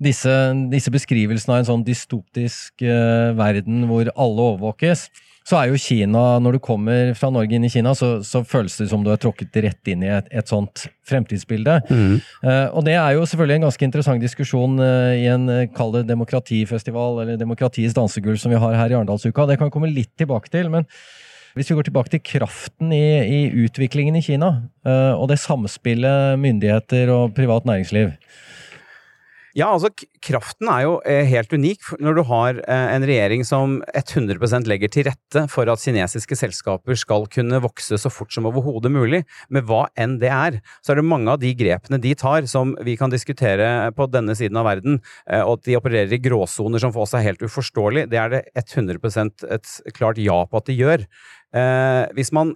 disse, 0.03 0.33
disse 0.71 0.91
beskrivelsene 0.91 1.55
av 1.55 1.61
en 1.61 1.69
sånn 1.69 1.85
dystopisk 1.87 2.83
uh, 2.83 3.31
verden 3.37 3.85
hvor 3.89 4.09
alle 4.11 4.49
overvåkes, 4.51 5.07
så 5.45 5.59
er 5.59 5.69
jo 5.69 5.79
Kina, 5.79 6.23
når 6.41 6.57
du 6.57 6.61
kommer 6.63 7.11
fra 7.17 7.29
Norge 7.29 7.53
inn 7.53 7.67
i 7.67 7.69
Kina, 7.69 7.91
så, 7.97 8.15
så 8.25 8.41
føles 8.49 8.79
det 8.79 8.87
som 8.89 9.03
du 9.05 9.11
er 9.13 9.19
tråkket 9.21 9.59
rett 9.61 9.91
inn 9.91 10.01
i 10.01 10.09
et, 10.09 10.29
et 10.33 10.49
sånt 10.49 10.87
fremtidsbilde. 11.05 11.77
Mm. 11.85 12.15
Uh, 12.41 12.67
og 12.73 12.81
det 12.87 12.95
er 12.97 13.13
jo 13.13 13.27
selvfølgelig 13.29 13.59
en 13.59 13.67
ganske 13.67 13.85
interessant 13.85 14.25
diskusjon 14.25 14.81
uh, 14.81 15.13
i 15.13 15.27
en, 15.29 15.45
uh, 15.51 15.67
kall 15.75 15.93
det 15.99 16.07
demokratifestival, 16.09 17.21
eller 17.21 17.37
demokratiets 17.37 17.93
dansegulv, 17.93 18.41
som 18.41 18.55
vi 18.55 18.61
har 18.63 18.79
her 18.79 18.95
i 18.95 18.97
Arendalsuka. 18.97 19.45
Det 19.45 19.59
kan 19.61 19.69
vi 19.69 19.77
komme 19.77 19.93
litt 19.93 20.15
tilbake 20.17 20.49
til. 20.49 20.73
men 20.73 20.89
hvis 21.55 21.69
vi 21.71 21.75
går 21.77 21.87
tilbake 21.87 22.11
til 22.11 22.23
kraften 22.27 22.91
i, 22.91 23.05
i 23.23 23.39
utviklingen 23.63 24.17
i 24.19 24.23
Kina, 24.25 24.49
og 25.15 25.29
det 25.31 25.39
samspillet 25.39 26.35
myndigheter 26.39 27.11
og 27.13 27.31
privat 27.37 27.63
næringsliv, 27.65 28.11
ja, 29.55 29.69
altså 29.71 29.87
kraften 30.19 30.67
er 30.67 30.81
jo 30.83 30.95
eh, 31.07 31.23
helt 31.31 31.53
unik 31.55 31.93
når 32.03 32.17
du 32.17 32.21
har 32.27 32.57
eh, 32.59 32.87
en 32.91 33.05
regjering 33.07 33.45
som 33.47 33.77
100% 33.95 34.67
legger 34.67 34.91
til 34.91 35.07
rette 35.07 35.45
for 35.51 35.71
at 35.71 35.79
kinesiske 35.79 36.35
selskaper 36.35 36.99
skal 36.99 37.23
kunne 37.31 37.61
vokse 37.63 37.95
så 38.01 38.11
fort 38.11 38.35
som 38.35 38.49
overhodet 38.49 38.91
mulig, 38.91 39.21
med 39.47 39.63
hva 39.69 39.85
enn 39.95 40.17
det 40.19 40.33
er. 40.35 40.59
Så 40.83 40.91
er 40.91 40.99
det 40.99 41.07
mange 41.07 41.31
av 41.31 41.39
de 41.39 41.53
grepene 41.55 42.01
de 42.03 42.11
tar 42.19 42.49
som 42.51 42.75
vi 42.83 42.97
kan 42.99 43.13
diskutere 43.13 43.93
på 43.95 44.09
denne 44.11 44.35
siden 44.35 44.59
av 44.59 44.67
verden, 44.67 44.99
eh, 45.29 45.39
og 45.39 45.61
at 45.61 45.69
de 45.69 45.79
opererer 45.79 46.17
i 46.17 46.21
gråsoner 46.27 46.83
som 46.83 46.91
for 46.91 47.07
oss 47.07 47.15
er 47.15 47.23
helt 47.29 47.47
uforståelig, 47.47 48.09
det 48.11 48.19
er 48.19 48.35
det 48.35 48.43
100% 48.59 49.47
et 49.55 49.73
klart 49.95 50.19
ja 50.19 50.41
på 50.49 50.59
at 50.59 50.67
de 50.67 50.75
gjør. 50.75 51.07
Hvis 52.15 52.33
man 52.35 52.51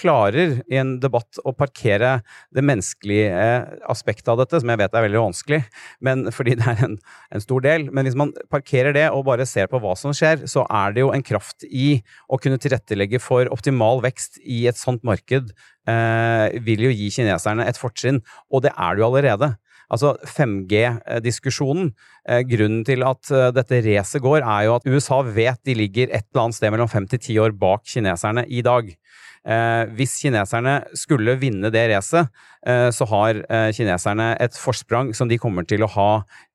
klarer 0.00 0.58
i 0.70 0.78
en 0.80 0.94
debatt 1.02 1.40
å 1.44 1.52
parkere 1.56 2.18
det 2.54 2.64
menneskelige 2.64 3.30
eh, 3.30 3.70
aspektet 3.92 4.30
av 4.32 4.40
dette, 4.40 4.60
som 4.62 4.72
jeg 4.72 4.80
vet 4.80 4.96
er 4.96 5.06
veldig 5.06 5.22
vanskelig, 5.26 5.60
men 6.06 6.26
fordi 6.36 6.56
det 6.60 6.68
er 6.72 6.84
en, 6.88 6.98
en, 7.30 7.44
stor 7.44 7.64
del. 7.66 7.88
Men 7.94 8.08
hvis 8.08 8.18
man 8.18 8.34
parkerer 8.52 8.96
det 8.96 9.06
og 9.12 9.26
bare 9.28 9.48
ser 9.48 9.70
på 9.70 9.80
hva 9.82 9.94
som 9.98 10.14
skjer, 10.16 10.46
så 10.50 10.66
er 10.66 10.96
det 10.96 11.04
jo 11.04 11.12
en 11.14 11.26
kraft 11.26 11.66
i 11.68 12.00
å 12.28 12.40
kunne 12.40 12.60
tilrettelegge 12.62 13.22
for 13.22 13.50
optimal 13.52 14.02
vekst 14.04 14.40
i 14.42 14.64
et 14.70 14.80
sånt 14.80 15.04
marked. 15.06 15.52
Eh, 15.90 16.60
vil 16.64 16.88
jo 16.88 16.94
gi 16.94 17.10
kineserne 17.20 17.66
et 17.68 17.80
fortrinn, 17.80 18.24
og 18.50 18.64
det 18.66 18.74
er 18.76 18.96
det 18.96 19.04
jo 19.04 19.10
allerede. 19.10 19.54
Altså 19.90 20.14
5G-diskusjonen. 20.22 21.90
Eh, 22.28 22.44
grunnen 22.46 22.84
til 22.86 23.02
at 23.06 23.30
eh, 23.34 23.50
dette 23.56 23.80
racet 23.88 24.22
går, 24.22 24.44
er 24.44 24.68
jo 24.68 24.76
at 24.76 24.86
USA 24.86 25.20
vet 25.26 25.58
de 25.66 25.74
ligger 25.74 26.12
et 26.12 26.28
eller 26.30 26.46
annet 26.46 26.58
sted 26.60 26.70
mellom 26.74 26.90
fem 26.90 27.08
til 27.10 27.22
ti 27.22 27.38
år 27.42 27.56
bak 27.58 27.82
kineserne 27.90 28.46
i 28.46 28.62
dag. 28.66 28.92
Eh, 29.40 29.84
hvis 29.96 30.18
kineserne 30.20 30.82
skulle 30.98 31.38
vinne 31.40 31.70
det 31.72 31.86
racet, 31.94 32.28
eh, 32.66 32.88
så 32.92 33.06
har 33.08 33.38
eh, 33.48 33.70
kineserne 33.72 34.34
et 34.36 34.56
forsprang 34.58 35.14
som 35.16 35.30
de 35.30 35.38
kommer 35.40 35.64
til 35.64 35.84
å 35.84 35.94
ha 35.96 36.10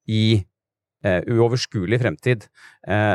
i 0.08 0.44
uoverskuelig 1.06 2.00
fremtid. 2.02 2.48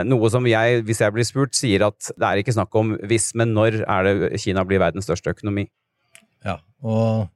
noe 0.07 0.29
som 0.31 0.45
jeg, 0.47 0.85
hvis 0.87 1.01
jeg 1.03 1.11
blir 1.11 1.27
spurt, 1.27 1.57
sier 1.59 1.83
at 1.83 2.13
det 2.15 2.29
er 2.29 2.39
ikke 2.39 2.53
snakk 2.55 2.77
om 2.79 2.93
hvis, 3.03 3.33
men 3.35 3.51
når 3.51 3.81
er 3.83 4.07
det 4.07 4.39
Kina 4.39 4.63
blir 4.63 4.79
verdens 4.79 5.09
største 5.09 5.33
økonomi. 5.35 5.65
Ja, 6.47 6.61
og 6.87 7.27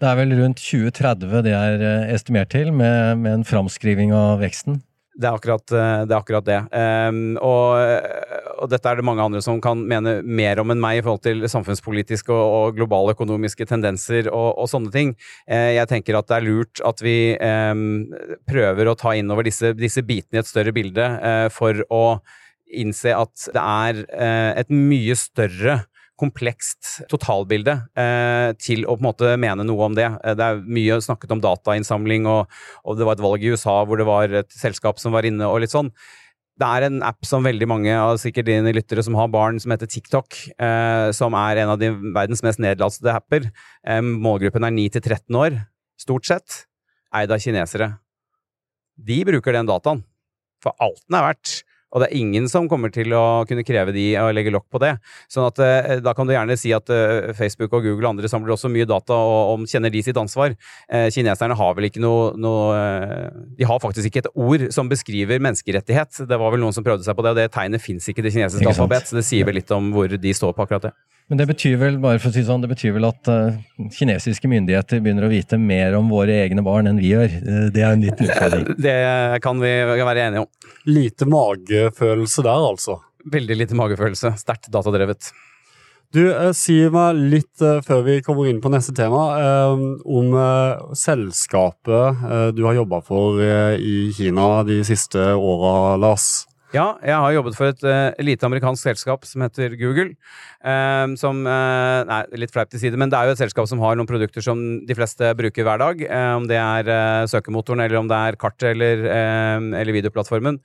det 0.00 0.08
er 0.08 0.16
vel 0.16 0.32
rundt 0.38 0.62
2030 0.64 1.44
det 1.44 1.52
er 1.52 1.84
estimert 2.14 2.48
til, 2.56 2.72
med, 2.72 3.20
med 3.20 3.34
en 3.34 3.44
framskriving 3.44 4.16
av 4.16 4.40
veksten? 4.40 4.80
Det 5.18 5.26
er 5.26 5.34
akkurat 5.34 5.72
eh, 5.74 6.00
det. 6.06 6.14
Er 6.14 6.20
akkurat 6.20 6.46
det. 6.46 6.58
Um, 6.70 7.20
og, 7.42 7.74
og, 8.54 8.68
dette 8.70 8.90
er 8.90 9.00
det 9.00 9.06
mange 9.06 9.24
andre 9.24 9.42
som 9.42 9.58
kan 9.62 9.80
mene 9.90 10.18
mer 10.22 10.62
om 10.62 10.70
enn 10.70 10.82
meg 10.82 11.00
i 11.00 11.02
forhold 11.02 11.24
til 11.26 11.42
samfunnspolitiske 11.50 12.30
og, 12.30 12.54
og 12.58 12.78
globale 12.78 13.16
økonomiske 13.16 13.66
tendenser 13.66 14.30
og, 14.30 14.52
og 14.54 14.70
sånne 14.70 14.94
ting. 14.94 15.14
Uh, 15.50 15.74
jeg 15.74 15.90
tenker 15.90 16.20
at 16.20 16.30
det 16.30 16.38
er 16.38 16.46
lurt 16.46 16.84
at 16.86 17.02
vi 17.02 17.18
um, 17.34 18.06
prøver 18.46 18.90
å 18.90 18.98
ta 18.98 19.16
inn 19.18 19.34
over 19.34 19.48
disse, 19.48 19.74
disse 19.78 20.06
bitene 20.06 20.38
i 20.38 20.42
et 20.44 20.50
større 20.50 20.74
bilde 20.76 21.10
uh, 21.18 21.48
for 21.50 21.82
å 21.90 22.04
innse 22.68 23.14
at 23.16 23.48
det 23.54 23.64
er 23.64 24.02
uh, 24.12 24.52
et 24.60 24.70
mye 24.70 25.18
større 25.18 25.80
komplekst 26.18 27.08
totalbilde 27.10 27.74
eh, 27.98 28.50
til 28.58 28.84
å 28.84 28.96
på 28.96 29.02
en 29.02 29.08
måte 29.08 29.34
mene 29.40 29.66
noe 29.66 29.88
om 29.88 29.96
det. 29.96 30.08
Eh, 30.24 30.34
det 30.38 30.46
er 30.46 30.62
mye 30.66 30.98
snakket 31.04 31.34
om 31.34 31.42
datainnsamling, 31.42 32.26
og, 32.30 32.48
og, 32.84 32.98
det 32.98 33.06
var 33.06 33.18
et 33.18 33.24
valg 33.24 33.44
i 33.44 33.52
USA 33.54 33.80
hvor 33.86 34.00
det 34.00 34.08
var 34.08 34.34
et 34.42 34.50
selskap 34.54 34.98
som 35.02 35.14
var 35.14 35.28
inne, 35.28 35.46
og 35.46 35.62
litt 35.62 35.74
sånn. 35.74 35.92
Det 36.58 36.66
er 36.66 36.88
en 36.88 36.98
app 37.06 37.22
som 37.28 37.46
veldig 37.46 37.68
mange 37.70 37.94
av 37.94 38.16
sikkert 38.18 38.48
dine 38.48 38.72
lyttere 38.74 39.04
som 39.06 39.14
har 39.14 39.30
barn, 39.30 39.60
som 39.62 39.70
heter 39.70 39.90
TikTok, 39.90 40.40
eh, 40.58 41.10
som 41.14 41.36
er 41.38 41.62
en 41.62 41.74
av 41.76 41.78
de 41.78 41.92
verdens 41.94 42.42
mest 42.42 42.62
nedlastede 42.62 43.14
apper. 43.14 43.46
Eh, 43.86 44.02
målgruppen 44.02 44.66
er 44.66 44.74
9 44.74 44.98
13 44.98 45.38
år, 45.38 45.62
stort 46.02 46.26
sett, 46.26 46.64
eid 47.14 47.30
av 47.30 47.42
kinesere. 47.44 47.92
De 48.98 49.22
bruker 49.28 49.54
den 49.54 49.70
dataen, 49.70 50.02
for 50.64 50.74
alt 50.82 50.98
den 51.06 51.20
er 51.20 51.28
verdt. 51.30 51.60
Og 51.88 52.02
det 52.02 52.08
er 52.08 52.18
ingen 52.20 52.48
som 52.52 52.68
kommer 52.68 52.92
til 52.92 53.14
å 53.16 53.44
kunne 53.48 53.64
kreve 53.66 53.94
de 53.96 54.10
å 54.20 54.28
legge 54.34 54.52
lokk 54.52 54.66
på 54.72 54.80
det. 54.82 54.94
Sånn 55.32 55.46
at 55.48 55.60
eh, 55.64 56.00
da 56.04 56.12
kan 56.16 56.28
du 56.28 56.34
gjerne 56.34 56.56
si 56.60 56.72
at 56.76 56.90
eh, 56.92 57.30
Facebook 57.38 57.72
og 57.72 57.86
Google 57.86 58.04
og 58.04 58.10
andre 58.12 58.30
samler 58.30 58.54
også 58.54 58.70
mye 58.72 58.88
data, 58.88 59.16
og 59.16 59.36
og 59.48 59.64
kjenner 59.70 59.92
de 59.92 60.02
sitt 60.04 60.18
ansvar. 60.20 60.52
Eh, 60.92 61.08
kineserne 61.14 61.56
har 61.56 61.76
vel 61.76 61.88
ikke 61.88 62.02
noe, 62.02 62.32
noe 62.36 62.76
De 63.56 63.66
har 63.66 63.80
faktisk 63.80 64.10
ikke 64.10 64.26
et 64.26 64.32
ord 64.34 64.66
som 64.74 64.90
beskriver 64.90 65.40
menneskerettighet. 65.42 66.24
Det 66.28 66.40
var 66.40 66.52
vel 66.52 66.62
noen 66.62 66.76
som 66.76 66.84
prøvde 66.84 67.06
seg 67.06 67.16
på 67.16 67.24
det, 67.24 67.32
og 67.32 67.40
det 67.40 67.50
tegnet 67.54 67.82
fins 67.84 68.08
ikke 68.10 68.24
i 68.24 68.28
det 68.28 68.34
kinesiske 68.36 68.74
alfabet, 68.74 69.08
så 69.08 69.18
det 69.18 69.26
sier 69.26 69.48
vel 69.48 69.60
litt 69.60 69.72
om 69.74 69.92
hvor 69.94 70.12
de 70.12 70.34
står 70.36 70.52
på 70.56 70.66
akkurat 70.66 70.90
det. 70.90 70.96
Men 71.28 71.40
det 71.40 71.44
betyr 71.50 71.76
vel 71.76 71.98
bare 72.00 72.20
for 72.22 72.30
å 72.30 72.34
si 72.34 72.42
sånn, 72.44 72.62
det 72.64 72.70
betyr 72.70 72.94
vel 72.96 73.04
at 73.10 73.28
uh, 73.28 73.56
kinesiske 73.92 74.48
myndigheter 74.48 75.02
begynner 75.04 75.26
å 75.26 75.32
vite 75.32 75.58
mer 75.60 75.98
om 75.98 76.08
våre 76.08 76.38
egne 76.46 76.64
barn 76.64 76.88
enn 76.88 77.00
vi 77.00 77.10
gjør. 77.12 77.34
Uh, 77.42 77.66
det 77.74 77.84
er 77.84 77.92
en 77.92 78.04
liten 78.06 78.30
utfordring. 78.30 78.64
Det 78.88 78.96
kan 79.44 79.60
vi 79.60 79.74
være 79.92 80.24
enige 80.24 80.46
om. 80.46 80.48
Lite 80.88 81.28
magefølelse 81.28 82.46
der, 82.46 82.64
altså. 82.70 82.96
Veldig 83.28 83.60
lite 83.60 83.76
magefølelse. 83.76 84.32
Sterkt 84.40 84.70
datadrevet. 84.72 85.28
Du, 86.16 86.22
uh, 86.32 86.48
Si 86.56 86.78
meg 86.94 87.20
litt 87.36 87.66
før 87.84 88.04
vi 88.08 88.22
kommer 88.24 88.48
inn 88.48 88.64
på 88.64 88.72
neste 88.72 88.96
tema, 88.96 89.26
om 90.08 90.32
selskapet 90.96 92.54
du 92.56 92.64
har 92.64 92.80
jobba 92.80 93.04
for 93.04 93.42
i 93.76 93.98
Kina 94.16 94.62
de 94.64 94.80
siste 94.88 95.34
åra, 95.36 95.98
Lars. 96.00 96.47
Ja, 96.74 96.98
jeg 97.00 97.16
har 97.16 97.32
jobbet 97.32 97.56
for 97.56 97.70
et 97.70 97.84
uh, 97.86 98.12
lite 98.20 98.44
amerikansk 98.44 98.90
selskap 98.90 99.22
som 99.24 99.40
heter 99.40 99.72
Google. 99.80 100.10
Um, 100.60 101.14
som 101.16 101.40
uh, 101.48 102.04
Nei, 102.08 102.18
litt 102.42 102.52
fleip 102.52 102.68
til 102.68 102.82
side, 102.82 102.98
men 103.00 103.08
det 103.08 103.16
er 103.16 103.30
jo 103.30 103.36
et 103.36 103.40
selskap 103.40 103.70
som 103.70 103.80
har 103.80 103.96
noen 103.96 104.08
produkter 104.08 104.44
som 104.44 104.60
de 104.84 104.96
fleste 104.98 105.32
bruker 105.38 105.64
hver 105.64 105.80
dag. 105.80 106.04
Om 106.08 106.38
om 106.38 106.46
det 106.46 106.58
er 106.60 107.26
søkemotoren, 107.26 107.80
eller 107.82 107.98
om 107.98 108.08
det 108.08 108.16
er 108.16 108.36
kartet 108.38 108.70
eller, 108.70 109.00
eller 109.74 109.96
videoplattformen. 109.96 110.60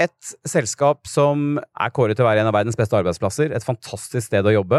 Et 0.00 0.30
selskap 0.48 1.04
som 1.10 1.58
er 1.60 1.90
kåret 1.92 2.16
til 2.16 2.24
å 2.24 2.28
være 2.30 2.40
en 2.40 2.48
av 2.48 2.54
verdens 2.56 2.78
beste 2.78 2.96
arbeidsplasser. 2.96 3.52
Et 3.52 3.64
fantastisk 3.64 4.30
sted 4.30 4.46
å 4.48 4.54
jobbe. 4.54 4.78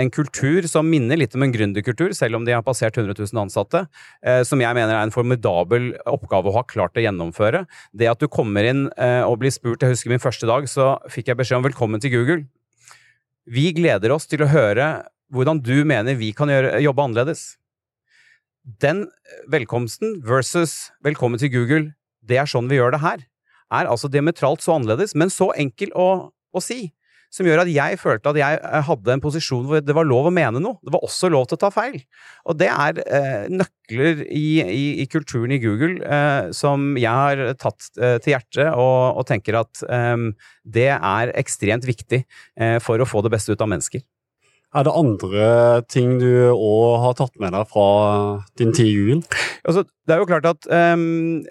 En 0.00 0.10
kultur 0.12 0.64
som 0.70 0.88
minner 0.88 1.18
litt 1.20 1.34
om 1.36 1.44
en 1.44 1.52
gründerkultur, 1.52 2.14
selv 2.16 2.38
om 2.38 2.46
de 2.46 2.54
har 2.56 2.64
passert 2.64 2.96
100 2.96 3.18
000 3.18 3.42
ansatte. 3.42 3.84
Eh, 4.24 4.40
som 4.48 4.62
jeg 4.64 4.78
mener 4.78 4.94
er 4.94 5.04
en 5.04 5.12
formidabel 5.12 5.90
oppgave 6.08 6.48
å 6.48 6.56
ha 6.56 6.62
klart 6.64 6.96
å 6.96 7.04
gjennomføre. 7.04 7.66
Det 7.92 8.08
at 8.08 8.22
du 8.22 8.30
kommer 8.32 8.64
inn 8.70 8.86
eh, 8.96 9.20
og 9.26 9.42
blir 9.42 9.52
spurt 9.52 9.84
Jeg 9.84 9.92
husker 9.92 10.14
min 10.14 10.22
første 10.22 10.48
dag, 10.48 10.64
så 10.70 10.94
fikk 11.12 11.28
jeg 11.28 11.40
beskjed 11.42 11.60
om 11.60 11.66
'velkommen 11.66 12.00
til 12.00 12.14
Google'. 12.14 12.46
Vi 13.44 13.72
gleder 13.76 14.14
oss 14.14 14.24
til 14.30 14.40
å 14.40 14.48
høre 14.48 15.04
hvordan 15.32 15.60
du 15.60 15.84
mener 15.84 16.16
vi 16.16 16.30
kan 16.32 16.48
gjøre, 16.48 16.80
jobbe 16.80 17.02
annerledes. 17.02 17.58
Den 18.64 19.10
velkomsten 19.52 20.22
versus 20.24 20.92
'velkommen 21.04 21.36
til 21.36 21.52
Google', 21.52 21.92
det 22.24 22.40
er 22.40 22.48
sånn 22.48 22.70
vi 22.70 22.80
gjør 22.80 22.96
det 22.96 23.04
her 23.04 23.26
er 23.72 23.90
altså 23.90 24.10
diametralt 24.12 24.64
så 24.64 24.76
annerledes, 24.76 25.16
men 25.18 25.32
så 25.32 25.52
enkel 25.58 25.94
å, 25.98 26.08
å 26.32 26.62
si 26.62 26.86
som 27.32 27.48
gjør 27.48 27.62
at 27.62 27.70
jeg 27.72 27.98
følte 28.00 28.32
at 28.32 28.38
jeg 28.38 28.58
eh, 28.60 28.82
hadde 28.84 29.14
en 29.14 29.22
posisjon 29.24 29.64
hvor 29.68 29.80
det 29.80 29.96
var 29.96 30.04
lov 30.04 30.28
å 30.28 30.34
mene 30.34 30.60
noe. 30.60 30.76
Det 30.84 30.92
var 30.92 31.04
også 31.06 31.30
lov 31.32 31.46
til 31.48 31.56
å 31.56 31.62
ta 31.64 31.70
feil. 31.72 31.96
Og 32.44 32.58
det 32.60 32.68
er 32.68 33.00
eh, 33.06 33.46
nøkler 33.52 34.24
i, 34.26 34.46
i, 34.60 34.84
i, 35.00 35.06
kulturen 35.10 35.54
i 35.56 35.60
Google 35.62 36.04
eh, 36.04 36.52
som 36.56 36.92
jeg 37.00 37.08
har 37.08 37.56
tatt 37.60 37.88
eh, 37.96 38.18
til 38.22 38.34
hjertet, 38.34 38.68
og, 38.76 39.22
og 39.22 39.28
tenker 39.30 39.62
at 39.62 39.84
eh, 39.88 40.28
det 40.76 40.90
er 40.92 41.36
ekstremt 41.40 41.88
viktig 41.88 42.20
eh, 42.20 42.76
for 42.84 43.00
å 43.00 43.08
få 43.08 43.24
det 43.24 43.32
beste 43.32 43.56
ut 43.56 43.64
av 43.64 43.72
mennesker. 43.72 44.04
Er 44.72 44.86
det 44.86 44.92
andre 44.96 45.48
ting 45.92 46.14
du 46.20 46.48
òg 46.52 47.00
har 47.02 47.16
tatt 47.16 47.34
med 47.40 47.52
deg 47.52 47.68
fra 47.68 47.88
din 48.56 48.72
tid 48.72 48.88
i 48.88 48.94
Google? 48.96 49.40
Altså, 49.68 49.84
det 50.08 50.14
er 50.14 50.22
jo 50.22 50.28
klart 50.30 50.48
at 50.48 50.68
um, 50.96 51.42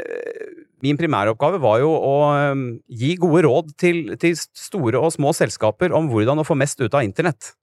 min 0.86 1.00
primæroppgave 1.00 1.62
var 1.62 1.82
jo 1.84 1.92
å 1.94 2.16
um, 2.52 2.68
gi 2.90 3.16
gode 3.22 3.46
råd 3.48 3.74
til, 3.80 4.04
til, 4.22 4.38
store 4.38 5.02
og 5.02 5.14
små 5.16 5.34
selskaper 5.38 5.94
om 5.98 6.10
hvordan 6.12 6.42
å 6.42 6.48
få 6.48 6.58
mest 6.60 6.82
ut 6.82 6.94
av 6.94 7.06
internett 7.06 7.54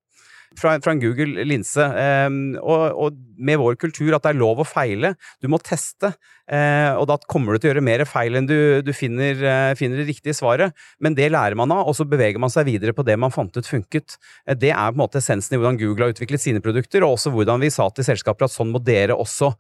fra, 0.57 0.75
fra 0.83 0.95
en 0.95 1.01
Google-linse. 1.03 1.85
Eh, 2.03 2.29
og, 2.61 2.85
og, 2.95 3.19
med 3.39 3.61
vår 3.61 3.77
kultur 3.79 4.17
at 4.17 4.25
det 4.25 4.33
er 4.33 4.41
lov 4.41 4.63
å 4.63 4.67
feile. 4.67 5.13
Du 5.43 5.49
må 5.51 5.61
teste, 5.63 6.11
eh, 6.51 6.91
og 6.99 7.07
da 7.11 7.19
kommer 7.31 7.55
du 7.55 7.63
til 7.63 7.71
å 7.71 7.73
gjøre 7.73 7.85
mer 7.87 8.05
feil 8.09 8.39
enn 8.39 8.49
du, 8.49 8.57
du 8.83 8.93
finner, 8.97 9.39
eh, 9.39 9.75
finner, 9.79 10.03
det 10.03 10.09
riktige 10.11 10.37
svaret. 10.37 10.75
Men 11.03 11.17
det 11.19 11.31
lærer 11.35 11.59
man 11.59 11.73
av, 11.75 11.87
og 11.87 11.97
så 11.99 12.07
beveger 12.09 12.43
man 12.43 12.53
seg 12.53 12.69
videre 12.71 12.97
på 12.97 13.07
det 13.07 13.19
man 13.21 13.35
fant 13.35 13.55
ut 13.55 13.69
funket. 13.69 14.19
Eh, 14.47 14.59
det 14.59 14.73
er 14.73 14.89
på 14.91 14.99
en 14.99 15.05
måte 15.05 15.23
essensen 15.23 15.57
i 15.57 15.61
hvordan 15.61 15.81
Google 15.81 16.09
har 16.09 16.17
utviklet 16.17 16.45
sine 16.45 16.65
produkter, 16.65 17.07
og 17.07 17.19
også 17.19 17.35
hvordan 17.35 17.63
vi 17.63 17.73
sa 17.75 17.89
til 17.93 18.09
selskaper 18.09 18.49
at 18.49 18.55
sånn 18.55 18.73
må 18.75 18.83
dere 18.83 19.19
også 19.19 19.53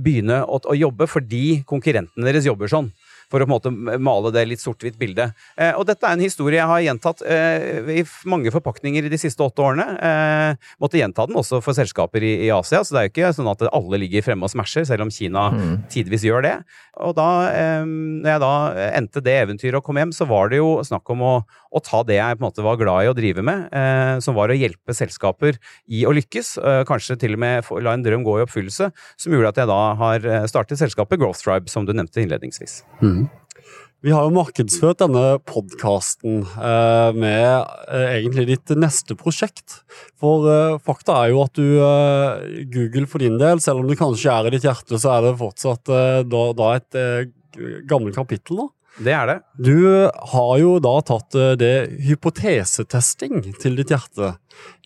begynne 0.00 0.42
å, 0.44 0.60
å 0.62 0.76
jobbe, 0.76 1.08
fordi 1.10 1.62
konkurrentene 1.68 2.28
deres 2.28 2.48
jobber 2.48 2.70
sånn 2.70 2.92
for 3.32 3.40
å 3.40 3.48
på 3.48 3.48
en 3.48 3.52
måte 3.54 4.00
male 4.02 4.32
det 4.34 4.44
litt 4.50 4.62
sort-hvitt 4.62 4.98
bildet. 5.00 5.32
Eh, 5.56 5.72
og 5.78 5.86
dette 5.88 6.04
er 6.04 6.16
en 6.16 6.24
historie 6.24 6.58
jeg 6.58 6.68
har 6.68 6.82
gjentatt 6.84 7.22
eh, 7.24 7.92
i 8.00 8.04
mange 8.28 8.52
forpakninger 8.52 9.08
de 9.08 9.20
siste 9.20 9.44
åtte 9.44 9.64
årene. 9.64 9.86
Eh, 9.96 10.70
måtte 10.82 11.00
gjenta 11.00 11.26
den 11.28 11.38
også 11.40 11.62
for 11.64 11.76
selskaper 11.76 12.24
i, 12.24 12.34
i, 12.46 12.50
Asia, 12.52 12.82
så 12.84 12.94
det 12.94 13.00
er 13.00 13.08
jo 13.08 13.14
ikke 13.14 13.32
sånn 13.38 13.50
at 13.54 13.64
alle 13.70 14.02
ligger 14.04 14.26
fremme 14.26 14.48
og 14.48 14.52
smasher, 14.52 14.84
selv 14.88 15.06
om 15.06 15.12
Kina 15.14 15.48
mm. 15.54 15.74
tidvis 15.92 16.26
gjør 16.28 16.44
det. 16.44 16.54
Og 17.02 17.16
da 17.16 17.28
eh, 17.48 17.88
når 17.88 18.34
jeg 18.34 18.44
da 18.44 18.54
endte 18.92 19.24
det 19.24 19.38
eventyret 19.46 19.80
og 19.80 19.86
kom 19.86 20.00
hjem, 20.02 20.12
så 20.14 20.28
var 20.28 20.52
det 20.52 20.60
jo 20.60 20.76
snakk 20.84 21.16
om 21.16 21.24
å, 21.24 21.34
å 21.72 21.82
ta 21.84 22.02
det 22.06 22.18
jeg 22.18 22.38
på 22.38 22.42
en 22.42 22.48
måte 22.50 22.64
var 22.64 22.80
glad 22.80 23.06
i 23.06 23.10
å 23.10 23.16
drive 23.16 23.44
med, 23.44 23.68
eh, 23.72 24.16
som 24.24 24.36
var 24.36 24.52
å 24.52 24.58
hjelpe 24.58 24.96
selskaper 24.96 25.58
i 25.88 26.04
å 26.04 26.14
lykkes. 26.14 26.56
Eh, 26.60 26.82
kanskje 26.88 27.18
til 27.20 27.38
og 27.38 27.42
med 27.44 27.70
la 27.82 27.96
en 27.96 28.04
drøm 28.04 28.26
gå 28.26 28.38
i 28.38 28.46
oppfyllelse, 28.46 28.90
som 29.16 29.32
gjorde 29.32 29.54
at 29.54 29.62
jeg 29.62 29.72
da 29.72 29.82
har 30.00 30.26
startet 30.50 30.80
selskapet 30.80 31.20
Growth 31.20 31.44
Tribe, 31.44 31.72
som 31.72 31.88
du 31.88 31.94
nevnte 31.96 32.20
innledningsvis. 32.22 32.82
Mm. 33.00 33.30
Vi 34.02 34.10
har 34.10 34.24
jo 34.26 34.34
markedsført 34.34 34.98
denne 34.98 35.36
podkasten 35.46 36.40
eh, 36.42 37.10
med 37.14 37.44
eh, 37.86 38.16
egentlig 38.16 38.48
ditt 38.48 38.72
neste 38.74 39.14
prosjekt. 39.18 39.76
For 40.18 40.48
eh, 40.50 40.80
fakta 40.82 41.20
er 41.20 41.30
jo 41.30 41.44
at 41.44 41.54
du 41.54 41.68
eh, 41.78 42.64
Google 42.72 43.06
for 43.06 43.22
din 43.22 43.38
del, 43.38 43.62
selv 43.62 43.84
om 43.84 43.86
du 43.86 43.94
kanskje 43.98 44.34
er 44.34 44.48
i 44.48 44.54
ditt 44.56 44.66
hjerte, 44.66 44.98
så 44.98 45.14
er 45.14 45.28
det 45.28 45.36
fortsatt 45.38 45.94
eh, 45.94 46.18
da, 46.26 46.42
da, 46.58 46.72
et 46.80 46.98
eh, 46.98 47.30
gammelt 47.86 48.18
kapittel. 48.18 48.64
da. 48.64 48.68
Det 49.00 49.14
er 49.16 49.28
det. 49.30 49.38
Du 49.56 49.76
har 50.34 50.54
jo 50.60 50.76
da 50.84 50.98
tatt 51.06 51.38
det 51.60 51.74
hypotesetesting 52.04 53.54
til 53.62 53.78
ditt 53.78 53.92
hjerte. 53.94 54.34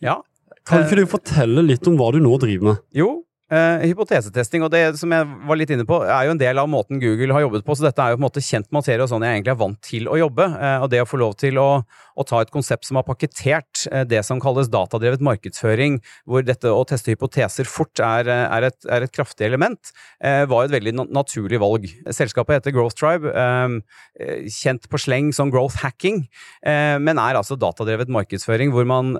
Ja. 0.03 0.21
Kan 0.67 0.85
ikke 0.85 1.01
du 1.01 1.07
fortelle 1.11 1.63
litt 1.63 1.87
om 1.87 1.97
hva 1.99 2.13
du 2.15 2.21
nå 2.23 2.37
driver 2.39 2.71
med? 2.71 2.85
Jo, 2.95 3.09
Uh, 3.47 3.79
hypotesetesting, 3.79 4.59
og 4.65 4.73
det 4.73 4.81
som 4.99 5.13
jeg 5.15 5.23
var 5.47 5.55
litt 5.55 5.69
inne 5.71 5.85
på, 5.87 6.01
er 6.03 6.25
jo 6.27 6.33
en 6.33 6.39
del 6.41 6.59
av 6.59 6.67
måten 6.67 6.99
Google 6.99 7.31
har 7.31 7.45
jobbet 7.45 7.63
på. 7.63 7.77
Så 7.79 7.85
dette 7.85 8.03
er 8.03 8.11
jo 8.11 8.17
på 8.17 8.19
en 8.19 8.25
måte 8.25 8.43
kjent 8.43 8.67
materie 8.75 9.05
og 9.05 9.07
sånn 9.07 9.23
jeg 9.23 9.37
egentlig 9.37 9.53
er 9.53 9.61
vant 9.61 9.79
til 9.87 10.09
å 10.11 10.17
jobbe. 10.19 10.49
Uh, 10.51 10.83
og 10.83 10.89
det 10.91 10.99
å 10.99 11.07
få 11.07 11.19
lov 11.21 11.37
til 11.39 11.59
å, 11.61 11.67
å, 11.79 12.25
ta 12.27 12.41
et 12.43 12.51
konsept 12.51 12.89
som 12.89 12.99
har 12.99 13.05
pakketert 13.07 13.76
uh, 13.91 14.03
det 14.07 14.23
som 14.25 14.41
kalles 14.43 14.71
datadrevet 14.73 15.23
markedsføring, 15.25 15.99
hvor 16.25 16.45
dette 16.45 16.71
å 16.71 16.83
teste 16.87 17.13
hypoteser 17.13 17.69
fort 17.69 18.01
er, 18.03 18.29
er, 18.29 18.69
et, 18.69 18.79
er 18.89 19.05
et, 19.05 19.13
kraftig 19.13 19.47
element, 19.47 19.91
var 20.21 20.65
et 20.65 20.73
veldig 20.73 20.91
na 20.97 21.05
naturlig 21.17 21.57
valg. 21.61 21.85
Selskapet 22.13 22.57
heter 22.57 22.73
Growth 22.75 22.97
Tribe, 22.99 23.31
kjent 24.51 24.85
på 24.91 24.99
sleng 25.01 25.31
som 25.33 25.49
growth 25.53 25.79
hacking, 25.81 26.23
men 26.65 27.21
er 27.21 27.39
altså 27.39 27.57
datadrevet 27.59 28.11
markedsføring 28.13 28.73
hvor 28.73 28.85
man 28.89 29.15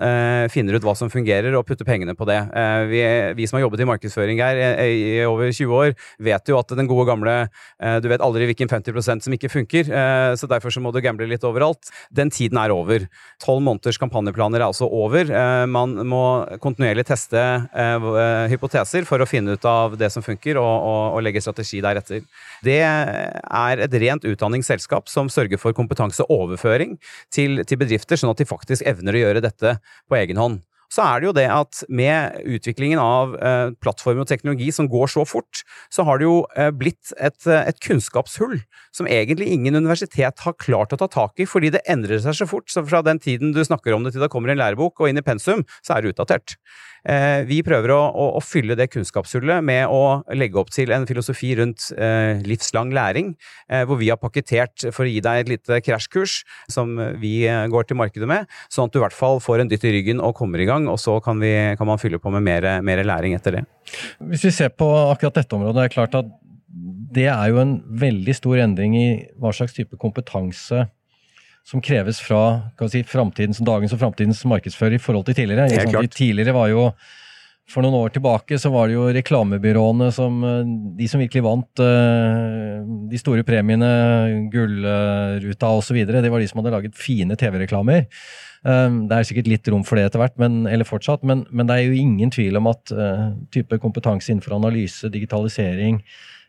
finner 0.52 0.76
ut 0.76 0.86
hva 0.86 0.94
som 0.98 1.10
fungerer 1.10 1.56
og 1.58 1.66
putter 1.68 1.88
pengene 1.88 2.14
på 2.18 2.28
det. 2.28 2.38
Vi, 2.92 3.02
vi 3.38 3.48
som 3.48 3.58
har 3.58 3.66
jobbet 3.66 3.82
i 3.82 3.88
markedsføring 3.88 4.42
her 4.44 4.62
i, 4.84 5.24
over 5.26 5.50
20 5.50 5.74
år, 5.80 5.96
vet 6.28 6.50
jo 6.50 6.58
at 6.60 6.74
den 6.76 6.88
gode 6.90 7.06
gamle 7.08 7.34
eh, 7.46 7.98
Du 8.02 8.08
vet 8.10 8.24
aldri 8.24 8.48
hvilken 8.50 8.70
50% 8.70 9.26
som 9.26 9.36
ikke 9.36 9.50
funker, 9.52 9.90
eh, 9.90 10.32
så 10.38 10.48
derfor 10.50 10.74
så 10.74 10.82
må 10.84 10.92
du 10.94 11.00
gamble 11.04 11.28
litt 11.30 11.46
overalt. 11.46 11.90
Den 12.14 12.32
tiden 12.34 12.60
er 12.60 12.74
over. 12.74 13.06
Tolv 13.42 13.64
måneders 13.64 14.00
kampanjeplaner 14.48 14.60
er 14.60 14.66
altså 14.66 14.88
over. 14.88 15.30
Eh, 15.30 15.66
man 15.66 15.94
må 16.06 16.46
kontinuerlig 16.60 17.06
teste 17.06 17.38
hypoteser 18.50 19.04
for 19.06 19.20
å 19.20 19.26
finne 19.26 19.56
ut 19.56 19.64
av 19.64 19.96
det 19.98 20.10
som 20.10 20.22
funker, 20.22 20.56
og, 20.56 20.64
og, 20.64 21.16
og 21.16 21.22
legge 21.22 21.40
strategi 21.40 21.80
deretter. 21.80 22.22
Det 22.64 22.80
er 22.82 23.78
et 23.78 23.94
rent 24.00 24.24
utdanningsselskap 24.24 25.08
som 25.08 25.28
sørger 25.28 25.58
for 25.58 25.72
kompetanseoverføring 25.72 26.98
til, 27.30 27.64
til 27.64 27.78
bedrifter, 27.78 28.16
sånn 28.16 28.32
at 28.32 28.38
de 28.38 28.48
faktisk 28.48 28.84
evner 28.86 29.14
å 29.14 29.24
gjøre 29.26 29.44
dette 29.44 29.78
på 30.08 30.18
egen 30.18 30.38
hånd 30.38 30.62
så 30.92 31.04
er 31.04 31.20
det 31.20 31.28
jo 31.28 31.34
det 31.36 31.46
at 31.52 31.82
med 31.92 32.38
utviklingen 32.48 33.00
av 33.02 33.34
eh, 33.36 33.70
plattformer 33.82 34.24
og 34.24 34.30
teknologi 34.30 34.70
som 34.74 34.88
går 34.90 35.12
så 35.12 35.24
fort, 35.28 35.62
så 35.92 36.04
har 36.08 36.20
det 36.20 36.28
jo 36.28 36.38
eh, 36.56 36.70
blitt 36.72 37.12
et, 37.16 37.38
eh, 37.46 37.68
et, 37.68 37.80
kunnskapshull 37.84 38.58
som 38.96 39.08
egentlig 39.10 39.50
ingen 39.52 39.76
universitet 39.78 40.44
har 40.44 40.58
klart 40.58 40.94
å 40.94 41.00
ta 41.00 41.10
tak 41.12 41.40
i, 41.40 41.48
fordi 41.48 41.72
det 41.76 41.84
endrer 41.88 42.22
seg 42.24 42.40
så 42.40 42.48
fort. 42.48 42.68
Så 42.72 42.84
fra 42.88 43.02
den 43.04 43.20
tiden 43.22 43.52
du 43.56 43.62
snakker 43.64 43.94
om 43.94 44.06
det 44.06 44.14
til 44.16 44.24
det 44.24 44.32
kommer 44.32 44.52
en 44.52 44.60
lærebok 44.60 45.00
og 45.00 45.10
inn 45.10 45.20
i 45.20 45.24
pensum, 45.24 45.64
så 45.84 45.96
er 45.96 46.04
det 46.04 46.16
utdatert. 46.16 46.56
Eh, 47.06 47.44
vi 47.48 47.60
prøver 47.64 47.92
å, 47.94 47.98
å, 48.10 48.24
å, 48.38 48.42
fylle 48.42 48.76
det 48.78 48.88
kunnskapshullet 48.92 49.62
med 49.64 49.86
å 49.92 50.20
legge 50.36 50.58
opp 50.60 50.72
til 50.74 50.90
en 50.94 51.06
filosofi 51.08 51.54
rundt 51.58 51.88
eh, 51.94 52.42
livslang 52.44 52.90
læring, 52.94 53.32
eh, 53.70 53.84
hvor 53.88 54.00
vi 54.00 54.10
har 54.10 54.20
pakketert 54.20 54.88
for 54.92 55.06
å 55.06 55.08
gi 55.08 55.22
deg 55.24 55.44
et 55.44 55.52
lite 55.54 55.80
krasjkurs 55.84 56.40
som 56.70 56.96
vi 57.20 57.46
går 57.72 57.88
til 57.88 57.98
markedet 58.00 58.28
med, 58.28 58.48
sånn 58.72 58.88
at 58.88 58.94
du 58.94 59.00
i 59.00 59.04
hvert 59.04 59.16
fall 59.16 59.40
får 59.42 59.62
en 59.62 59.70
dytt 59.70 59.86
i 59.88 59.94
ryggen 59.94 60.22
og 60.24 60.36
kommer 60.38 60.60
i 60.60 60.66
gang, 60.68 60.77
og 60.86 61.00
så 61.02 61.16
kan, 61.24 61.40
vi, 61.42 61.52
kan 61.78 61.88
man 61.88 61.98
fylle 61.98 62.20
på 62.22 62.30
med 62.34 62.44
mer, 62.46 62.68
mer 62.86 63.02
læring 63.06 63.34
etter 63.34 63.58
det. 63.58 63.64
Hvis 64.30 64.46
vi 64.46 64.54
ser 64.54 64.70
på 64.70 64.86
akkurat 65.08 65.40
dette 65.40 65.56
området, 65.56 65.80
det 65.80 65.88
er 65.88 65.96
klart 65.96 66.14
at 66.20 66.30
det 67.18 67.26
er 67.32 67.50
jo 67.50 67.58
en 67.62 67.78
veldig 67.98 68.34
stor 68.36 68.60
endring 68.62 68.94
i 68.98 69.08
hva 69.40 69.50
slags 69.56 69.74
type 69.74 69.96
kompetanse 70.00 70.84
som 71.68 71.82
kreves 71.84 72.20
fra 72.24 72.42
si, 72.88 73.02
framtidens, 73.04 73.60
dagens 73.64 73.94
og 73.96 74.00
framtidens 74.00 74.44
markedsfører 74.48 74.96
i 74.96 75.02
forhold 75.02 75.26
til 75.28 75.40
tidligere. 75.42 75.88
Klart. 75.90 76.12
Tidligere 76.16 76.54
var 76.56 76.70
jo 76.72 76.84
for 77.68 77.84
noen 77.84 77.98
år 77.98 78.14
tilbake 78.14 78.56
så 78.60 78.70
var 78.72 78.88
det 78.88 78.96
jo 78.96 79.08
reklamebyråene 79.12 80.08
som 80.14 80.40
eh, 80.46 80.70
De 80.98 81.08
som 81.10 81.20
virkelig 81.20 81.44
vant 81.44 81.82
uh, 81.84 82.80
de 83.10 83.20
store 83.20 83.44
premiene, 83.46 83.88
Gullruta 84.52 85.74
osv., 85.76 85.98
det 86.08 86.32
var 86.32 86.40
de 86.40 86.48
som 86.48 86.62
hadde 86.62 86.72
laget 86.72 86.96
fine 86.98 87.36
TV-reklamer. 87.38 88.08
Um, 88.66 89.04
det 89.10 89.14
er 89.14 89.28
sikkert 89.28 89.50
litt 89.52 89.68
rom 89.70 89.84
for 89.86 89.98
det 89.98 90.08
etter 90.08 90.22
hvert, 90.22 90.34
men, 90.40 90.64
eller 90.66 90.88
fortsatt, 90.88 91.22
men, 91.26 91.44
men, 91.50 91.68
det 91.68 91.76
er 91.76 91.86
jo 91.86 92.00
ingen 92.00 92.32
tvil 92.34 92.58
om 92.58 92.66
at 92.70 92.90
uh, 92.94 93.28
type 93.54 93.78
kompetanse 93.82 94.32
innenfor 94.32 94.56
analyse, 94.56 95.10
digitalisering, 95.14 96.00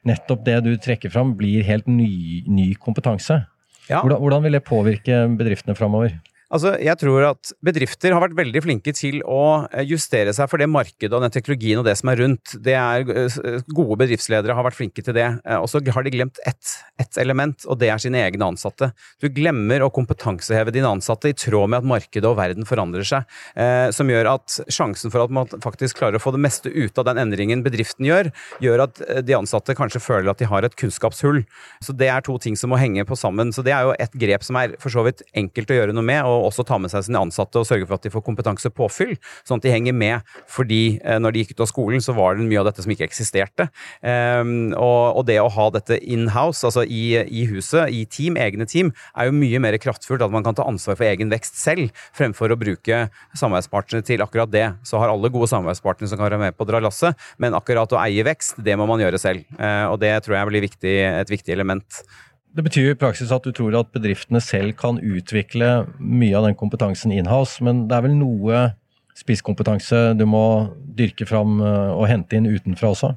nettopp 0.09 0.41
det 0.47 0.57
du 0.65 0.71
trekker 0.81 1.13
fram, 1.13 1.35
blir 1.37 1.65
helt 1.67 1.89
ny, 1.91 2.41
ny 2.49 2.71
kompetanse. 2.81 3.43
Ja. 3.89 4.01
Hvordan, 4.01 4.19
hvordan, 4.21 4.43
vil 4.45 4.57
det 4.57 4.65
påvirke 4.65 5.21
bedriftene 5.37 5.77
framover? 5.77 6.15
Altså, 6.49 6.71
jeg 6.81 6.97
tror 6.97 7.27
at 7.27 7.51
bedrifter 7.61 8.15
har 8.15 8.23
vært 8.23 8.37
veldig 8.39 8.61
flinke 8.65 8.93
til 8.97 9.19
å 9.21 9.67
eh, 9.69 9.83
justere 9.85 10.31
seg 10.33 10.49
for 10.49 10.57
det 10.57 10.65
markedet 10.71 11.13
og 11.13 11.21
den 11.21 11.33
teknologien 11.33 11.77
og 11.77 11.85
det 11.85 11.93
som 11.99 12.09
er 12.09 12.23
rundt. 12.23 12.55
Det 12.65 12.73
er, 12.73 13.03
eh, 13.05 13.59
gode 13.69 13.99
bedriftsledere 14.01 14.55
har 14.57 14.65
vært 14.65 14.79
flinke 14.79 15.03
til 15.05 15.13
det. 15.13 15.27
Eh, 15.45 15.59
og 15.59 15.69
så 15.69 15.81
har 15.93 16.05
de 16.05 16.13
glemt 16.15 16.41
ett, 16.49 16.71
ett 16.97 17.19
element, 17.21 17.67
og 17.69 17.77
det 17.77 17.91
er 17.93 18.01
sine 18.01 18.23
egne 18.23 18.47
ansatte. 18.49 18.89
Du 19.21 19.27
glemmer 19.29 19.85
å 19.85 19.91
kompetanseheve 19.93 20.73
dine 20.73 20.89
ansatte 20.89 21.29
i 21.29 21.35
tråd 21.37 21.69
med 21.69 21.83
at 21.83 21.89
markedet 21.91 22.25
og 22.25 22.39
verden 22.41 22.65
forandrer 22.65 23.05
seg. 23.05 23.29
Eh, 23.53 23.93
som 23.93 24.09
gjør 24.09 24.31
at 24.33 24.57
sjansen 24.73 25.13
for 25.13 25.27
at 25.27 25.35
man 25.35 25.53
faktisk 25.61 26.01
klarer 26.01 26.17
å 26.17 26.23
få 26.23 26.33
det 26.33 26.41
meste 26.41 26.73
ut 26.73 26.97
av 26.97 27.11
den 27.11 27.21
endringen 27.27 27.61
bedriften 27.65 28.09
gjør, 28.09 28.31
gjør 28.65 28.87
at 28.87 29.03
de 29.21 29.37
ansatte 29.37 29.77
kanskje 29.77 30.01
føler 30.01 30.33
at 30.33 30.41
de 30.41 30.49
har 30.49 30.65
et 30.65 30.79
kunnskapshull. 30.81 31.43
Så 31.85 31.93
det 31.93 32.09
er 32.09 32.25
to 32.25 32.39
ting 32.41 32.57
som 32.57 32.73
må 32.73 32.81
henge 32.81 33.05
på 33.05 33.17
sammen. 33.19 33.53
Så 33.53 33.61
det 33.61 33.77
er 33.77 33.85
jo 33.85 33.95
et 34.01 34.17
grep 34.17 34.49
som 34.49 34.57
er 34.57 34.73
for 34.81 34.89
så 34.89 35.05
vidt 35.05 35.21
enkelt 35.37 35.69
å 35.69 35.81
gjøre 35.83 35.93
noe 35.93 36.09
med. 36.09 36.25
og 36.25 36.38
og 36.39 36.49
også 36.49 36.65
ta 36.67 36.79
med 36.81 36.91
seg 36.91 37.05
sine 37.07 37.21
ansatte 37.21 37.59
og 37.61 37.67
sørge 37.67 37.87
for 37.87 37.99
at 37.99 38.05
de 38.05 38.11
får 38.13 38.23
kompetansepåfyll, 38.25 39.15
sånn 39.47 39.61
at 39.61 39.67
de 39.67 39.73
henger 39.73 39.95
med. 39.95 40.25
Fordi 40.49 40.99
eh, 41.03 41.19
når 41.21 41.35
de 41.35 41.43
gikk 41.43 41.55
ut 41.55 41.65
av 41.65 41.71
skolen, 41.71 42.03
så 42.03 42.15
var 42.17 42.37
det 42.37 42.47
mye 42.47 42.61
av 42.61 42.69
dette 42.69 42.85
som 42.85 42.93
ikke 42.93 43.07
eksisterte. 43.09 43.69
Um, 44.01 44.71
og, 44.77 45.21
det 45.29 45.37
å 45.41 45.49
ha 45.51 45.67
dette 45.75 45.99
in-house, 45.99 46.63
altså 46.65 46.85
i, 46.87 47.19
i, 47.21 47.43
huset, 47.51 47.91
i 47.93 48.05
team, 48.09 48.37
egne 48.39 48.65
team, 48.69 48.93
er 49.13 49.29
jo 49.29 49.35
mye 49.35 49.59
mer 49.61 49.77
kraftfullt. 49.81 50.23
At 50.25 50.33
man 50.33 50.45
kan 50.45 50.57
ta 50.57 50.65
ansvar 50.69 50.97
for 50.97 51.09
egen 51.09 51.29
vekst 51.33 51.59
selv, 51.59 51.91
fremfor 52.17 52.53
å 52.53 52.57
bruke 52.59 53.03
samarbeidspartnere 53.37 54.07
til 54.07 54.23
akkurat 54.25 54.51
det. 54.53 54.65
Så 54.87 55.01
har 55.01 55.11
alle 55.11 55.31
gode 55.33 55.51
samarbeidspartnere 55.51 56.09
som 56.09 56.19
kan 56.19 56.29
være 56.29 56.41
med 56.41 56.57
på 56.57 56.65
å 56.65 56.71
dra 56.71 56.81
lasset, 56.83 57.19
men 57.41 57.57
akkurat 57.57 57.93
å 57.93 58.01
eie 58.01 58.25
vekst, 58.25 58.57
det 58.65 58.77
må 58.79 58.87
man 58.89 59.03
gjøre 59.03 59.21
selv. 59.21 59.45
Uh, 59.59 59.91
og 59.91 59.99
det 60.01 60.15
tror 60.25 60.39
jeg 60.39 60.51
blir 60.53 60.67
viktig, 60.69 60.97
et 61.11 61.35
viktig 61.35 61.53
element. 61.53 62.01
Det 62.55 62.65
betyr 62.65 62.91
i 62.91 62.97
praksis 62.97 63.31
at 63.31 63.45
du 63.45 63.53
tror 63.53 63.75
at 63.77 63.91
bedriftene 63.93 64.41
selv 64.41 64.73
kan 64.79 64.97
utvikle 64.97 65.85
mye 65.99 66.35
av 66.37 66.47
den 66.47 66.57
kompetansen 66.57 67.13
in-house, 67.13 67.61
men 67.63 67.85
det 67.89 67.97
er 67.97 68.07
vel 68.07 68.15
noe 68.17 68.63
spisskompetanse 69.19 70.15
du 70.17 70.25
må 70.29 70.43
dyrke 70.97 71.27
fram 71.29 71.59
eh, 71.61 71.91
og 71.93 72.07
hente 72.09 72.39
inn 72.39 72.49
utenfra 72.49 72.93
også? 72.95 73.13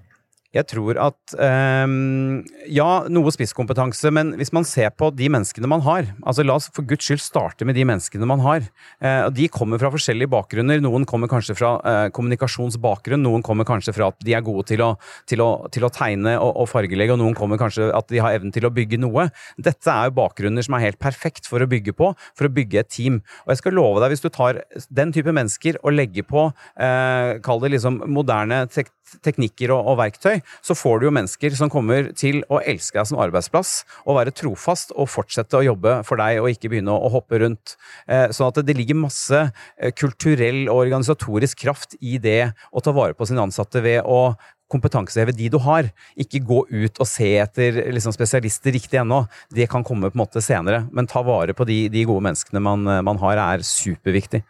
Jeg 0.52 0.68
tror 0.68 0.98
at 1.00 1.34
um, 1.40 2.42
Ja, 2.68 3.04
noe 3.08 3.32
spisskompetanse, 3.32 4.10
men 4.12 4.34
hvis 4.36 4.52
man 4.52 4.66
ser 4.68 4.90
på 4.92 5.08
de 5.16 5.30
menneskene 5.32 5.68
man 5.70 5.84
har 5.86 6.10
altså 6.20 6.44
La 6.44 6.58
oss 6.58 6.68
for 6.74 6.84
guds 6.88 7.06
skyld 7.06 7.22
starte 7.24 7.66
med 7.68 7.78
de 7.78 7.86
menneskene 7.88 8.28
man 8.28 8.42
har. 8.44 8.66
Uh, 9.00 9.30
De 9.32 9.48
kommer 9.52 9.80
fra 9.80 9.90
forskjellige 9.94 10.30
bakgrunner. 10.32 10.82
Noen 10.84 11.06
kommer 11.08 11.30
kanskje 11.32 11.56
fra 11.56 11.72
uh, 11.80 12.08
kommunikasjonsbakgrunn, 12.14 13.24
noen 13.24 13.44
kommer 13.46 13.66
kanskje 13.68 13.94
fra 13.96 14.10
at 14.12 14.20
de 14.20 14.36
er 14.36 14.44
gode 14.44 14.66
til 14.68 14.84
å, 14.84 14.92
til 15.28 15.42
å, 15.44 15.50
til 15.72 15.86
å 15.88 15.92
tegne 15.92 16.36
og, 16.36 16.52
og, 16.52 16.68
fargelegge, 16.70 17.16
og 17.16 17.22
noen 17.22 17.36
kommer 17.38 17.60
kanskje 17.60 17.88
at 17.96 18.12
de 18.12 18.20
har 18.22 18.36
evnen 18.36 18.52
til 18.54 18.68
å 18.68 18.72
bygge 18.74 19.00
noe. 19.00 19.28
Dette 19.56 19.92
er 19.92 20.10
jo 20.10 20.18
bakgrunner 20.20 20.64
som 20.64 20.76
er 20.76 20.86
helt 20.88 21.00
perfekt 21.02 21.48
for 21.48 21.64
å 21.64 21.70
bygge 21.70 21.96
på, 21.96 22.12
for 22.36 22.48
å 22.48 22.52
bygge 22.52 22.82
et 22.82 22.92
team. 22.92 23.22
Og 23.46 23.54
jeg 23.54 23.62
skal 23.62 23.78
love 23.78 24.02
deg, 24.04 24.12
hvis 24.12 24.24
du 24.24 24.28
tar 24.32 24.60
den 24.92 25.14
type 25.16 25.32
mennesker 25.32 25.80
og 25.80 25.96
legger 25.96 26.28
på, 26.28 26.50
uh, 26.52 27.30
kall 27.44 27.64
det 27.64 27.72
liksom 27.76 28.02
moderne 28.12 28.66
tek 28.72 28.92
teknikker 29.20 29.72
og, 29.74 29.90
og 29.92 29.98
verktøy, 30.00 30.41
så 30.64 30.76
får 30.78 31.00
du 31.00 31.08
jo 31.08 31.14
mennesker 31.14 31.56
som 31.58 31.70
kommer 31.72 32.10
til 32.18 32.42
å 32.52 32.60
elske 32.60 32.98
deg 32.98 33.08
som 33.10 33.20
arbeidsplass 33.22 33.74
og 34.06 34.18
være 34.18 34.34
trofast 34.36 34.94
og 34.96 35.10
fortsette 35.10 35.58
å 35.58 35.66
jobbe 35.66 35.98
for 36.08 36.20
deg 36.22 36.40
og 36.42 36.50
ikke 36.52 36.72
begynne 36.72 36.94
å, 36.94 37.10
hoppe 37.12 37.42
rundt. 37.42 37.76
Eh, 38.06 38.30
sånn 38.32 38.48
at 38.50 38.60
det, 38.60 38.68
det 38.70 38.78
ligger 38.78 39.00
masse 39.02 39.42
eh, 39.42 39.92
kulturell 39.92 40.64
og 40.68 40.86
organisatorisk 40.86 41.64
kraft 41.64 41.96
i 42.00 42.18
det 42.22 42.52
å 42.72 42.82
ta 42.84 42.94
vare 42.96 43.16
på 43.16 43.28
sine 43.28 43.44
ansatte 43.44 43.82
ved 43.84 44.02
å 44.08 44.34
kompetanseheve 44.72 45.34
de 45.36 45.50
du 45.52 45.58
har. 45.62 45.90
Ikke 46.16 46.42
gå 46.44 46.62
ut 46.70 47.00
og 47.02 47.08
se 47.08 47.28
etter 47.42 47.82
liksom, 47.92 48.14
spesialister 48.16 48.72
riktig 48.74 49.02
ennå. 49.02 49.24
Det 49.52 49.68
kan 49.70 49.84
komme 49.84 50.08
på 50.10 50.16
en 50.16 50.24
måte 50.24 50.42
senere. 50.44 50.86
Men 50.92 51.08
ta 51.10 51.24
vare 51.26 51.56
på 51.56 51.66
de, 51.68 51.84
de 51.92 52.06
gode 52.08 52.24
menneskene 52.28 52.62
man, 52.64 52.86
man, 53.04 53.20
har, 53.22 53.40
er 53.42 53.66
superviktig. 53.66 54.42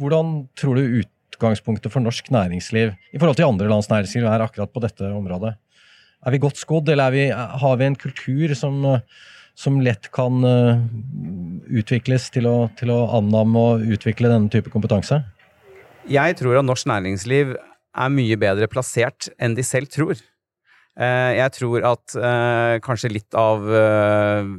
Hvordan 0.00 0.44
tror 0.56 0.78
du 0.78 1.00
ut 1.02 1.10
utgangspunktet 1.40 1.92
for 1.92 2.04
norsk 2.04 2.28
næringsliv 2.30 2.92
i 2.92 3.18
forhold 3.18 3.38
til 3.40 3.48
andre 3.48 3.68
lands 3.70 3.88
næringsliv 3.88 4.28
er 4.28 4.44
akkurat 4.44 4.72
på 4.72 4.82
dette 4.84 5.08
området? 5.08 5.56
Er 6.20 6.34
vi 6.34 6.38
godt 6.38 6.60
skodd, 6.60 6.88
eller 6.92 7.10
vi, 7.10 7.30
har 7.32 7.76
vi 7.80 7.86
en 7.88 7.96
kultur 7.96 8.52
som, 8.54 8.84
som 9.56 9.80
lett 9.80 10.10
kan 10.12 10.44
uh, 10.44 10.82
utvikles 11.72 12.28
til 12.34 12.48
å, 12.50 12.68
til 12.76 12.92
å 12.92 13.06
annamme 13.16 13.56
og 13.56 13.86
utvikle 13.96 14.28
denne 14.28 14.52
type 14.52 14.68
kompetanse? 14.72 15.22
Jeg 16.10 16.36
tror 16.36 16.60
at 16.60 16.68
norsk 16.68 16.88
næringsliv 16.90 17.56
er 17.56 18.12
mye 18.12 18.36
bedre 18.40 18.68
plassert 18.68 19.30
enn 19.40 19.56
de 19.56 19.64
selv 19.64 19.88
tror. 19.92 20.20
Eh, 21.00 21.32
jeg 21.38 21.54
tror 21.56 21.86
at 21.88 22.14
eh, 22.18 22.76
kanskje 22.84 23.12
litt 23.14 23.36
av 23.38 23.64
eh, 23.64 24.50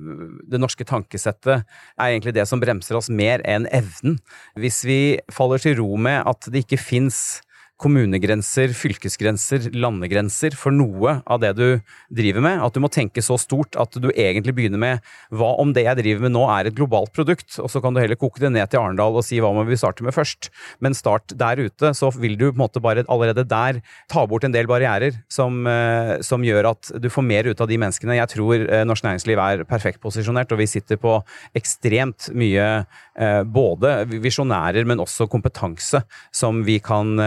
det 0.49 0.61
norske 0.61 0.87
tankesettet 0.89 1.61
er 1.61 2.07
egentlig 2.07 2.33
det 2.33 2.47
som 2.49 2.61
bremser 2.63 2.97
oss 2.97 3.11
mer 3.13 3.43
enn 3.45 3.67
evnen. 3.69 4.17
Hvis 4.57 4.81
vi 4.87 5.01
faller 5.33 5.61
til 5.61 5.77
ro 5.77 5.93
med 6.01 6.23
at 6.25 6.49
det 6.49 6.65
ikke 6.65 6.81
fins 6.81 7.41
kommunegrenser, 7.81 8.73
fylkesgrenser, 8.77 9.71
landegrenser 9.73 10.55
for 10.57 10.73
noe 10.75 11.17
av 11.25 11.41
det 11.41 11.51
du 11.57 11.65
driver 12.13 12.43
med. 12.45 12.61
At 12.61 12.75
du 12.75 12.81
må 12.83 12.91
tenke 12.93 13.23
så 13.25 13.37
stort 13.41 13.77
at 13.79 13.97
du 13.97 14.09
egentlig 14.11 14.53
begynner 14.57 14.81
med 14.81 15.11
hva 15.33 15.53
om 15.61 15.73
det 15.75 15.85
jeg 15.87 15.99
driver 16.01 16.25
med 16.27 16.35
nå 16.35 16.45
er 16.53 16.69
et 16.69 16.77
globalt 16.77 17.13
produkt, 17.15 17.57
og 17.61 17.71
så 17.71 17.81
kan 17.83 17.95
du 17.95 18.01
heller 18.01 18.19
koke 18.19 18.41
det 18.43 18.51
ned 18.53 18.69
til 18.71 18.81
Arendal 18.81 19.17
og 19.17 19.25
si 19.25 19.39
hva 19.41 19.51
må 19.55 19.65
vi 19.67 19.79
starte 19.79 20.05
med 20.05 20.15
først. 20.15 20.51
Men 20.83 20.97
start 20.97 21.33
der 21.37 21.61
ute, 21.61 21.93
så 21.97 22.11
vil 22.13 22.37
du 22.37 22.47
på 22.49 22.55
en 22.55 22.63
måte 22.63 22.83
bare 22.83 23.05
allerede 23.11 23.47
der 23.49 23.81
ta 24.11 24.25
bort 24.29 24.45
en 24.45 24.53
del 24.53 24.69
barrierer 24.69 25.17
som, 25.31 25.65
eh, 25.67 26.17
som 26.25 26.45
gjør 26.45 26.71
at 26.73 26.93
du 27.01 27.09
får 27.11 27.25
mer 27.25 27.49
ut 27.49 27.61
av 27.61 27.69
de 27.71 27.79
menneskene. 27.81 28.19
Jeg 28.19 28.33
tror 28.35 28.65
eh, 28.67 28.85
norsk 28.87 29.07
næringsliv 29.07 29.41
er 29.41 29.65
perfekt 29.69 30.01
posisjonert, 30.03 30.53
og 30.53 30.61
vi 30.61 30.69
sitter 30.69 31.01
på 31.01 31.17
ekstremt 31.57 32.29
mye 32.37 32.67
eh, 32.81 33.41
både 33.43 33.95
visjonærer, 34.11 34.85
men 34.87 35.01
også 35.01 35.29
kompetanse 35.31 36.03
som 36.35 36.61
vi 36.67 36.77
kan 36.83 37.17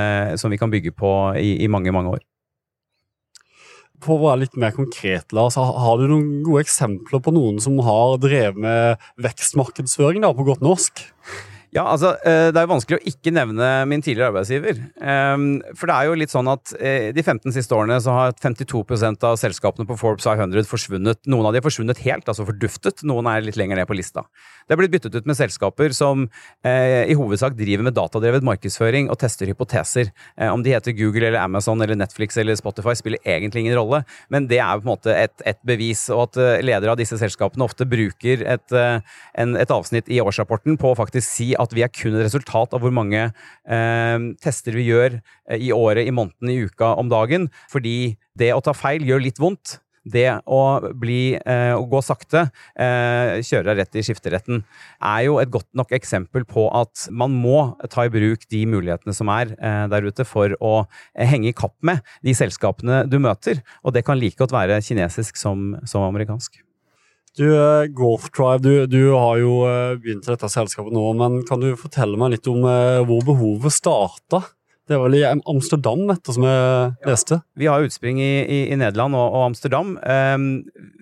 som 0.45 0.53
vi 0.53 0.61
kan 0.61 0.73
bygge 0.73 0.93
på 0.95 1.11
i, 1.41 1.57
i 1.65 1.71
mange, 1.73 1.93
mange 1.95 2.15
år. 2.19 2.23
For 4.05 4.19
å 4.19 4.27
være 4.27 4.43
litt 4.43 4.57
mer 4.61 4.75
konkret, 4.77 5.33
Lars, 5.33 5.57
har 5.57 6.01
du 6.01 6.05
noen 6.11 6.43
gode 6.45 6.65
eksempler 6.67 7.23
på 7.25 7.33
noen 7.33 7.61
som 7.63 7.79
har 7.87 8.19
drevet 8.21 8.61
med 8.61 9.05
vekstmarkedsføring 9.25 10.25
da, 10.27 10.35
på 10.37 10.45
godt 10.45 10.65
norsk? 10.65 11.07
Ja, 11.75 11.89
altså, 11.91 12.13
eh, 12.23 12.53
Det 12.55 12.61
er 12.61 12.69
jo 12.69 12.71
vanskelig 12.71 12.99
å 13.01 13.09
ikke 13.11 13.33
nevne 13.35 13.69
min 13.91 14.03
tidligere 14.03 14.31
arbeidsgiver. 14.31 14.79
Ehm, 15.03 15.59
for 15.75 15.91
det 15.91 15.95
er 15.97 16.07
jo 16.07 16.19
litt 16.21 16.31
sånn 16.31 16.47
at 16.47 16.71
eh, 16.79 17.11
de 17.11 17.23
15 17.23 17.51
siste 17.51 17.75
årene 17.75 17.97
så 17.99 18.15
har 18.15 18.37
52% 18.39 19.25
av 19.27 19.35
selskapene 19.41 19.87
på 19.89 19.97
Forbes 19.99 20.23
100 20.23 20.69
forsvunnet. 20.71 21.19
Noen 21.27 21.49
av 21.49 21.53
de 21.53 21.59
har 21.59 21.67
forsvunnet 21.67 21.99
helt, 22.07 22.29
altså 22.31 22.47
forduftet. 22.47 23.03
Noen 23.03 23.27
er 23.27 23.43
litt 23.43 23.59
lenger 23.59 23.81
ned 23.81 23.89
på 23.91 23.97
lista. 23.99 24.23
Det 24.69 24.77
er 24.77 24.79
blitt 24.79 24.93
byttet 24.93 25.17
ut 25.19 25.27
med 25.27 25.35
selskaper 25.35 25.91
som 25.91 26.29
eh, 26.63 27.11
i 27.11 27.17
hovedsak 27.19 27.59
driver 27.59 27.89
med 27.89 27.99
datadrevet 27.99 28.47
markedsføring 28.47 29.11
og 29.11 29.19
tester 29.19 29.51
hypoteser. 29.51 30.13
Om 30.39 30.63
de 30.63 30.77
heter 30.77 30.95
Google 30.95 31.27
eller 31.27 31.43
Amazon 31.43 31.83
eller 31.83 31.99
Netflix 31.99 32.39
eller 32.39 32.55
Spotify, 32.55 32.95
spiller 32.95 33.19
egentlig 33.27 33.65
ingen 33.65 33.77
rolle, 33.77 34.05
men 34.31 34.47
det 34.47 34.61
er 34.63 34.79
på 34.79 34.87
en 34.87 34.93
måte 34.93 35.11
et, 35.11 35.35
et 35.43 35.59
bevis. 35.67 36.07
Og 36.15 36.29
at 36.29 36.63
ledere 36.63 36.95
av 36.95 37.01
disse 37.01 37.19
selskapene 37.19 37.67
ofte 37.67 37.87
bruker 37.89 38.47
et, 38.55 38.79
en, 38.79 39.57
et 39.59 39.75
avsnitt 39.75 40.09
i 40.13 40.23
årsrapporten 40.23 40.79
på 40.79 40.93
å 40.93 40.99
faktisk 40.99 41.27
si 41.27 41.51
at 41.59 41.64
at 41.65 41.75
vi 41.77 41.85
er 41.87 41.93
kun 41.93 42.17
et 42.17 42.27
resultat 42.27 42.75
av 42.77 42.85
hvor 42.85 42.95
mange 42.95 43.27
eh, 43.29 44.19
tester 44.45 44.77
vi 44.77 44.89
gjør 44.91 45.19
eh, 45.19 45.59
i 45.59 45.73
året, 45.75 46.07
i 46.07 46.15
måneden, 46.15 46.53
i 46.53 46.61
uka, 46.67 46.95
om 47.01 47.11
dagen. 47.13 47.49
Fordi 47.73 48.15
det 48.39 48.53
å 48.55 48.63
ta 48.65 48.77
feil 48.77 49.07
gjør 49.07 49.27
litt 49.27 49.43
vondt. 49.43 49.79
Det 50.05 50.27
å 50.45 50.93
bli, 51.01 51.33
eh, 51.33 51.73
å 51.73 51.89
gå 51.89 52.01
sakte, 52.05 52.51
eh, 52.77 53.41
kjøre 53.41 53.71
deg 53.71 53.79
rett 53.79 53.97
i 53.97 54.03
skifteretten, 54.05 54.63
er 55.01 55.23
jo 55.25 55.39
et 55.41 55.51
godt 55.51 55.71
nok 55.73 55.95
eksempel 55.97 56.45
på 56.45 56.69
at 56.77 57.09
man 57.11 57.33
må 57.33 57.73
ta 57.89 58.05
i 58.05 58.13
bruk 58.13 58.45
de 58.51 58.67
mulighetene 58.67 59.15
som 59.17 59.33
er 59.33 59.57
eh, 59.57 59.87
der 59.89 60.05
ute 60.05 60.27
for 60.29 60.53
å 60.61 60.87
eh, 61.17 61.25
henge 61.25 61.49
i 61.49 61.57
kapp 61.57 61.77
med 61.81 62.05
de 62.23 62.37
selskapene 62.37 63.09
du 63.09 63.19
møter. 63.19 63.63
Og 63.83 63.95
det 63.95 64.05
kan 64.05 64.21
like 64.21 64.37
godt 64.37 64.53
være 64.53 64.83
kinesisk 64.85 65.41
som, 65.41 65.81
som 65.89 66.05
amerikansk. 66.05 66.61
Du, 67.35 67.47
eh, 67.51 67.87
Golf 67.91 68.29
Tribe, 68.31 68.63
du, 68.63 68.87
du, 68.87 69.11
har 69.11 69.39
jo 69.43 69.65
eh, 69.67 69.97
begynt 69.99 70.27
dette 70.29 70.51
selskapet 70.53 70.95
nå, 70.95 71.03
men 71.19 71.41
kan 71.49 71.63
du 71.63 71.73
fortelle 71.79 72.19
meg 72.21 72.37
litt 72.37 72.47
om 72.51 72.63
eh, 72.71 73.01
hvor 73.09 73.25
behovet 73.27 73.75
starta? 73.75 74.45
Det 74.87 74.99
var 75.01 75.09
vel 75.09 75.19
i 75.19 75.25
Amsterdam, 75.27 76.05
dette 76.11 76.35
som 76.37 76.45
jeg 76.47 76.93
leste? 77.09 77.41
Ja, 77.41 77.59
vi 77.59 77.69
har 77.73 77.87
utspring 77.87 78.21
i, 78.23 78.35
i, 78.45 78.59
i 78.69 78.79
Nederland 78.79 79.17
og, 79.19 79.27
og 79.33 79.47
Amsterdam. 79.49 79.95
Um, 80.05 80.47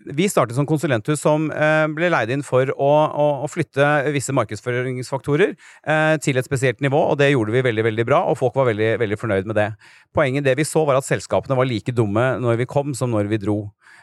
vi 0.05 0.29
startet 0.31 0.57
som 0.57 0.67
konsulenthus 0.69 1.21
som 1.23 1.49
uh, 1.53 1.87
ble 1.95 2.11
leid 2.13 2.33
inn 2.35 2.45
for 2.47 2.71
å, 2.75 2.91
å, 3.07 3.27
å 3.45 3.51
flytte 3.51 3.89
visse 4.15 4.35
markedsføringsfaktorer 4.35 5.53
eh, 5.55 6.15
til 6.23 6.39
et 6.39 6.49
spesielt 6.49 6.83
nivå, 6.85 6.99
og 7.13 7.19
det 7.21 7.33
gjorde 7.33 7.55
vi 7.55 7.65
veldig 7.65 7.85
veldig 7.87 8.07
bra, 8.09 8.23
og 8.29 8.39
folk 8.41 8.57
var 8.59 8.71
veldig, 8.71 8.95
veldig 9.03 9.19
fornøyd 9.21 9.51
med 9.51 9.59
det. 9.59 9.69
Poenget 10.15 10.47
det 10.47 10.57
vi 10.59 10.67
så, 10.69 10.85
var 10.89 10.99
at 10.99 11.09
selskapene 11.09 11.59
var 11.59 11.69
like 11.69 11.95
dumme 11.95 12.33
når 12.43 12.61
vi 12.63 12.69
kom 12.71 12.97
som 12.99 13.13
når 13.13 13.31
vi 13.33 13.41
dro. 13.43 13.61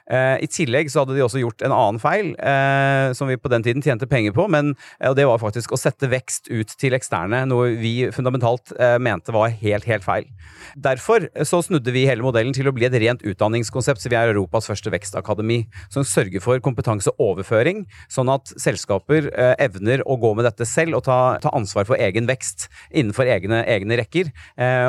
Eh, 0.09 0.39
I 0.41 0.47
tillegg 0.49 0.89
så 0.89 1.03
hadde 1.03 1.13
de 1.13 1.21
også 1.21 1.41
gjort 1.41 1.61
en 1.65 1.73
annen 1.75 2.01
feil, 2.01 2.31
eh, 2.41 3.11
som 3.17 3.29
vi 3.29 3.37
på 3.37 3.51
den 3.53 3.65
tiden 3.65 3.83
tjente 3.85 4.07
penger 4.09 4.33
på, 4.33 4.47
men 4.49 4.71
og 5.05 5.15
det 5.17 5.27
var 5.29 5.41
faktisk 5.41 5.75
å 5.75 5.79
sette 5.79 6.09
vekst 6.09 6.49
ut 6.49 6.73
til 6.81 6.95
eksterne, 6.97 7.43
noe 7.49 7.75
vi 7.77 7.93
fundamentalt 8.13 8.73
eh, 8.79 8.97
mente 8.97 9.33
var 9.35 9.53
helt, 9.61 9.85
helt 9.89 10.05
feil. 10.05 10.25
Derfor 10.73 11.27
så 11.45 11.61
snudde 11.65 11.93
vi 11.93 12.07
hele 12.09 12.25
modellen 12.25 12.55
til 12.57 12.69
å 12.69 12.73
bli 12.73 12.87
et 12.87 12.97
rent 13.01 13.21
utdanningskonsept, 13.21 14.01
så 14.01 14.09
vi 14.09 14.17
er 14.17 14.33
Europas 14.33 14.69
første 14.69 14.93
vekstakademi, 14.93 15.61
som 15.89 16.05
sørger 16.07 16.43
for 16.43 16.61
kompetanseoverføring, 16.63 17.83
sånn 18.11 18.31
at 18.33 18.53
selskaper 18.61 19.29
evner 19.61 20.03
å 20.05 20.17
gå 20.21 20.33
med 20.37 20.47
dette 20.47 20.67
selv 20.69 20.99
og 20.99 21.05
ta, 21.07 21.37
ta 21.41 21.53
ansvar 21.57 21.87
for 21.89 21.99
egen 21.99 22.29
vekst 22.29 22.67
innenfor 22.89 23.29
egne, 23.29 23.63
egne 23.69 23.99
rekker, 23.99 24.31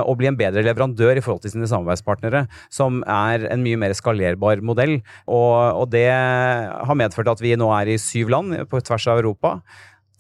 og 0.05 0.19
bli 0.21 0.31
en 0.31 0.39
bedre 0.39 0.65
leverandør 0.67 1.19
i 1.19 1.25
forhold 1.25 1.45
til 1.45 1.55
sine 1.55 1.69
samarbeidspartnere, 1.71 2.45
som 2.73 3.01
er 3.09 3.47
en 3.51 3.65
mye 3.65 3.81
mer 3.81 3.95
skalerbar 3.97 4.63
modell 4.65 5.01
og, 5.27 5.81
og, 5.81 5.87
det 5.91 6.09
har 6.11 6.99
medført 6.99 7.31
at 7.33 7.41
vi 7.43 7.57
nå 7.59 7.71
er 7.75 7.91
i 7.91 8.01
syv 8.01 8.31
land 8.35 8.55
på 8.71 8.83
tvers 8.85 9.09
av 9.11 9.21
Europa. 9.21 9.57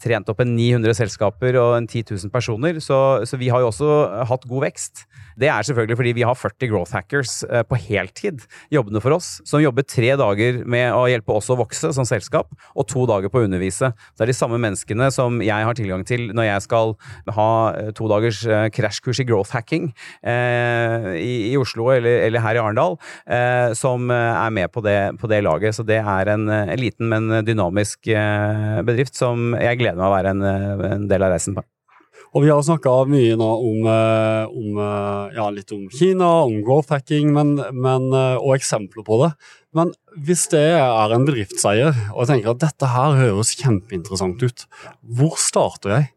Trent 0.00 0.30
opp 0.32 0.40
en 0.40 0.54
900 0.56 0.96
selskaper 0.96 1.58
og 1.60 1.74
en 1.76 1.86
10 1.86 2.14
000 2.16 2.32
personer, 2.32 2.80
så, 2.80 3.20
så 3.28 3.38
vi 3.40 3.50
har 3.52 3.62
jo 3.62 3.68
også 3.68 3.90
hatt 4.30 4.46
god 4.48 4.64
vekst. 4.64 5.04
Det 5.38 5.50
er 5.50 5.66
selvfølgelig 5.66 5.98
fordi 6.00 6.14
vi 6.16 6.24
har 6.26 6.36
40 6.38 6.70
growth 6.70 6.96
hackers 6.96 7.40
eh, 7.46 7.62
på 7.66 7.78
heltid 7.88 8.44
jobbende 8.72 9.02
for 9.02 9.14
oss, 9.16 9.32
som 9.48 9.62
jobber 9.62 9.86
tre 9.86 10.12
dager 10.18 10.62
med 10.68 10.90
å 10.96 11.06
hjelpe 11.10 11.34
oss 11.36 11.50
å 11.52 11.58
vokse 11.60 11.92
som 11.96 12.06
selskap, 12.08 12.50
og 12.74 12.88
to 12.90 13.06
dager 13.08 13.32
på 13.32 13.42
å 13.42 13.46
undervise. 13.48 13.92
Det 14.16 14.24
er 14.24 14.32
de 14.32 14.36
samme 14.36 14.60
menneskene 14.62 15.10
som 15.14 15.40
jeg 15.44 15.66
har 15.68 15.78
tilgang 15.78 16.04
til 16.08 16.28
når 16.36 16.48
jeg 16.48 16.66
skal 16.66 16.94
ha 17.36 17.50
eh, 17.76 17.90
to 17.96 18.10
dagers 18.10 18.42
eh, 18.46 18.68
krasjkurs 18.74 19.22
i 19.22 19.28
growth 19.28 19.54
hacking 19.56 19.90
eh, 20.22 21.10
i, 21.20 21.32
i, 21.52 21.56
Oslo 21.60 21.90
eller, 21.94 22.24
eller, 22.26 22.44
her 22.44 22.58
i 22.58 22.62
Arendal, 22.62 22.96
eh, 23.28 23.72
som 23.78 24.10
er 24.10 24.54
med 24.54 24.70
på 24.72 24.82
det, 24.84 24.98
på 25.20 25.28
det, 25.30 25.42
laget. 25.44 25.76
Så 25.76 25.84
det 25.86 26.00
er 26.00 26.32
en, 26.32 26.48
en 26.50 26.80
liten, 26.80 27.10
men 27.10 27.44
dynamisk 27.46 28.10
eh, 28.12 28.80
bedrift 28.86 29.18
som 29.18 29.54
jeg 29.58 29.80
gleder 29.80 30.00
meg 30.00 30.08
å 30.08 30.16
være 30.16 30.34
en, 30.34 30.48
en 30.94 31.10
del 31.10 31.26
av 31.26 31.34
reisen 31.34 31.56
på. 31.58 31.66
Og 32.30 32.44
vi 32.44 32.50
har 32.52 32.60
snakka 32.62 32.92
mye 33.10 33.34
nå 33.38 33.46
om, 33.66 33.86
eh, 33.90 34.44
om, 34.46 34.76
eh, 34.78 35.34
ja, 35.34 35.48
litt 35.50 35.72
om 35.74 35.88
Kina, 35.90 36.44
om 36.46 36.62
growth 36.62 36.92
hacking 36.94 37.32
men, 37.34 37.56
men, 37.74 38.12
eh, 38.14 38.36
og 38.38 38.54
eksempler 38.54 39.02
på 39.06 39.18
det. 39.24 39.32
Men 39.74 39.90
hvis 40.14 40.48
det 40.52 40.78
er 40.78 41.14
en 41.14 41.26
bedriftseier 41.26 41.90
og 42.14 42.22
jeg 42.22 42.30
tenker 42.30 42.54
at 42.54 42.62
dette 42.62 42.86
her 42.86 43.18
høres 43.18 43.56
kjempeinteressant 43.58 44.42
ut, 44.46 44.66
hvor 45.02 45.34
starter 45.42 45.96
jeg? 45.96 46.10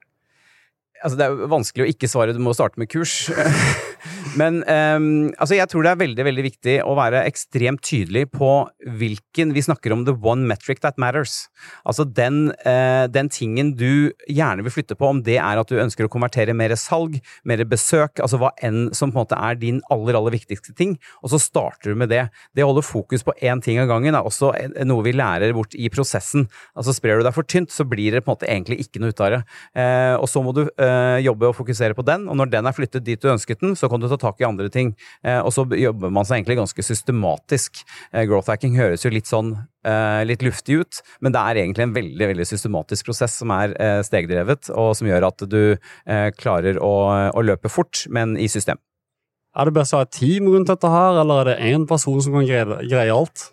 Altså, 1.03 1.17
det 1.17 1.25
er 1.25 1.49
vanskelig 1.51 1.83
å 1.83 1.89
ikke 1.91 2.07
svare, 2.07 2.33
du 2.33 2.39
må 2.39 2.53
starte 2.55 2.77
med 2.77 2.93
kurs. 2.93 3.27
Men 4.39 4.61
um, 4.67 5.31
altså 5.37 5.57
jeg 5.57 5.69
tror 5.71 5.85
det 5.85 5.93
er 5.93 6.01
veldig 6.01 6.25
veldig 6.27 6.45
viktig 6.47 6.75
å 6.85 6.95
være 6.97 7.23
ekstremt 7.29 7.83
tydelig 7.85 8.25
på 8.33 8.51
hvilken 8.99 9.53
Vi 9.53 9.63
snakker 9.65 9.93
om 9.93 10.03
the 10.07 10.15
one 10.15 10.47
metric 10.49 10.81
that 10.83 10.99
matters. 11.01 11.47
Altså 11.87 12.05
den, 12.05 12.51
uh, 12.65 13.05
den 13.11 13.29
tingen 13.33 13.73
du 13.79 14.11
gjerne 14.29 14.65
vil 14.65 14.73
flytte 14.73 14.97
på, 14.99 15.09
om 15.09 15.21
det 15.25 15.37
er 15.39 15.59
at 15.59 15.69
du 15.69 15.79
ønsker 15.81 16.07
å 16.07 16.11
konvertere 16.11 16.55
mer 16.57 16.73
salg, 16.79 17.19
mer 17.47 17.63
besøk, 17.69 18.21
altså 18.23 18.39
hva 18.41 18.53
enn 18.63 18.89
som 18.95 19.11
på 19.11 19.19
en 19.19 19.23
måte 19.23 19.39
er 19.39 19.59
din 19.59 19.81
aller, 19.93 20.17
aller 20.17 20.35
viktigste 20.35 20.75
ting, 20.77 20.95
og 21.21 21.33
så 21.33 21.39
starter 21.41 21.93
du 21.93 21.99
med 21.99 22.11
det. 22.13 22.25
Det 22.55 22.65
å 22.65 22.71
holde 22.71 22.85
fokus 22.85 23.25
på 23.25 23.35
én 23.43 23.61
ting 23.63 23.79
av 23.81 23.89
gangen 23.91 24.15
er 24.17 24.25
også 24.25 24.51
noe 24.87 25.05
vi 25.05 25.15
lærer 25.15 25.53
bort 25.55 25.75
i 25.77 25.89
prosessen. 25.93 26.47
Altså 26.77 26.95
Sprer 26.95 27.19
du 27.19 27.27
deg 27.27 27.35
for 27.35 27.47
tynt, 27.47 27.71
så 27.73 27.85
blir 27.87 28.15
det 28.15 28.23
på 28.23 28.31
en 28.31 28.37
måte 28.37 28.49
egentlig 28.49 28.79
ikke 28.83 29.01
noe 29.03 29.13
ut 29.13 29.23
av 29.23 29.33
det. 29.33 29.41
Uh, 29.77 30.15
og 30.19 30.27
så 30.31 30.43
må 30.45 30.53
du 30.55 30.63
uh, 30.65 31.19
jobbe 31.23 31.49
og 31.49 31.57
fokusere 31.57 31.97
på 31.97 32.05
den, 32.07 32.27
og 32.29 32.39
når 32.39 32.53
den 32.53 32.69
er 32.69 32.75
flyttet 32.75 33.05
dit 33.05 33.21
du 33.21 33.31
ønsket 33.33 33.63
den, 33.63 33.77
så 33.79 33.89
kan 33.93 34.03
du 34.03 34.09
ta 34.11 34.19
tak 34.19 34.41
i 34.41 34.47
andre 34.47 34.69
ting. 34.73 34.93
Eh, 35.23 35.39
og 35.39 35.53
så 35.55 35.65
jobber 35.77 36.13
man 36.13 36.27
seg 36.27 36.41
egentlig 36.41 36.59
ganske 36.61 36.85
systematisk. 36.85 37.83
Eh, 38.11 38.25
growth 38.29 38.51
hacking 38.51 38.77
høres 38.79 39.05
jo 39.05 39.13
litt 39.13 39.29
sånn 39.29 39.53
eh, 39.85 40.21
litt 40.27 40.45
luftig 40.45 40.81
ut, 40.81 41.01
men 41.21 41.35
det 41.35 41.41
er 41.41 41.61
egentlig 41.63 41.87
en 41.87 41.95
veldig 41.97 42.31
veldig 42.33 42.47
systematisk 42.49 43.11
prosess 43.11 43.37
som 43.41 43.53
er 43.55 43.75
stegdrevet, 44.05 44.69
og 44.79 44.93
som 44.97 45.07
gjør 45.09 45.27
at 45.27 45.43
du 45.49 45.61
klarer 46.39 46.77
å, 46.81 46.93
å 47.33 47.43
løpe 47.43 47.71
fort, 47.71 48.05
men 48.13 48.37
i 48.39 48.47
system. 48.51 48.79
Er 49.53 49.69
det 49.69 49.75
best 49.75 49.93
å 49.93 49.99
ha 49.99 50.07
et 50.07 50.15
team 50.15 50.47
rundt 50.49 50.71
dette 50.71 50.89
her, 50.89 51.19
eller 51.21 51.43
er 51.43 51.51
det 51.51 51.73
én 51.73 51.87
person 51.89 52.21
som 52.23 52.37
kan 52.37 52.47
greie, 52.47 52.79
greie 52.89 53.13
alt? 53.13 53.49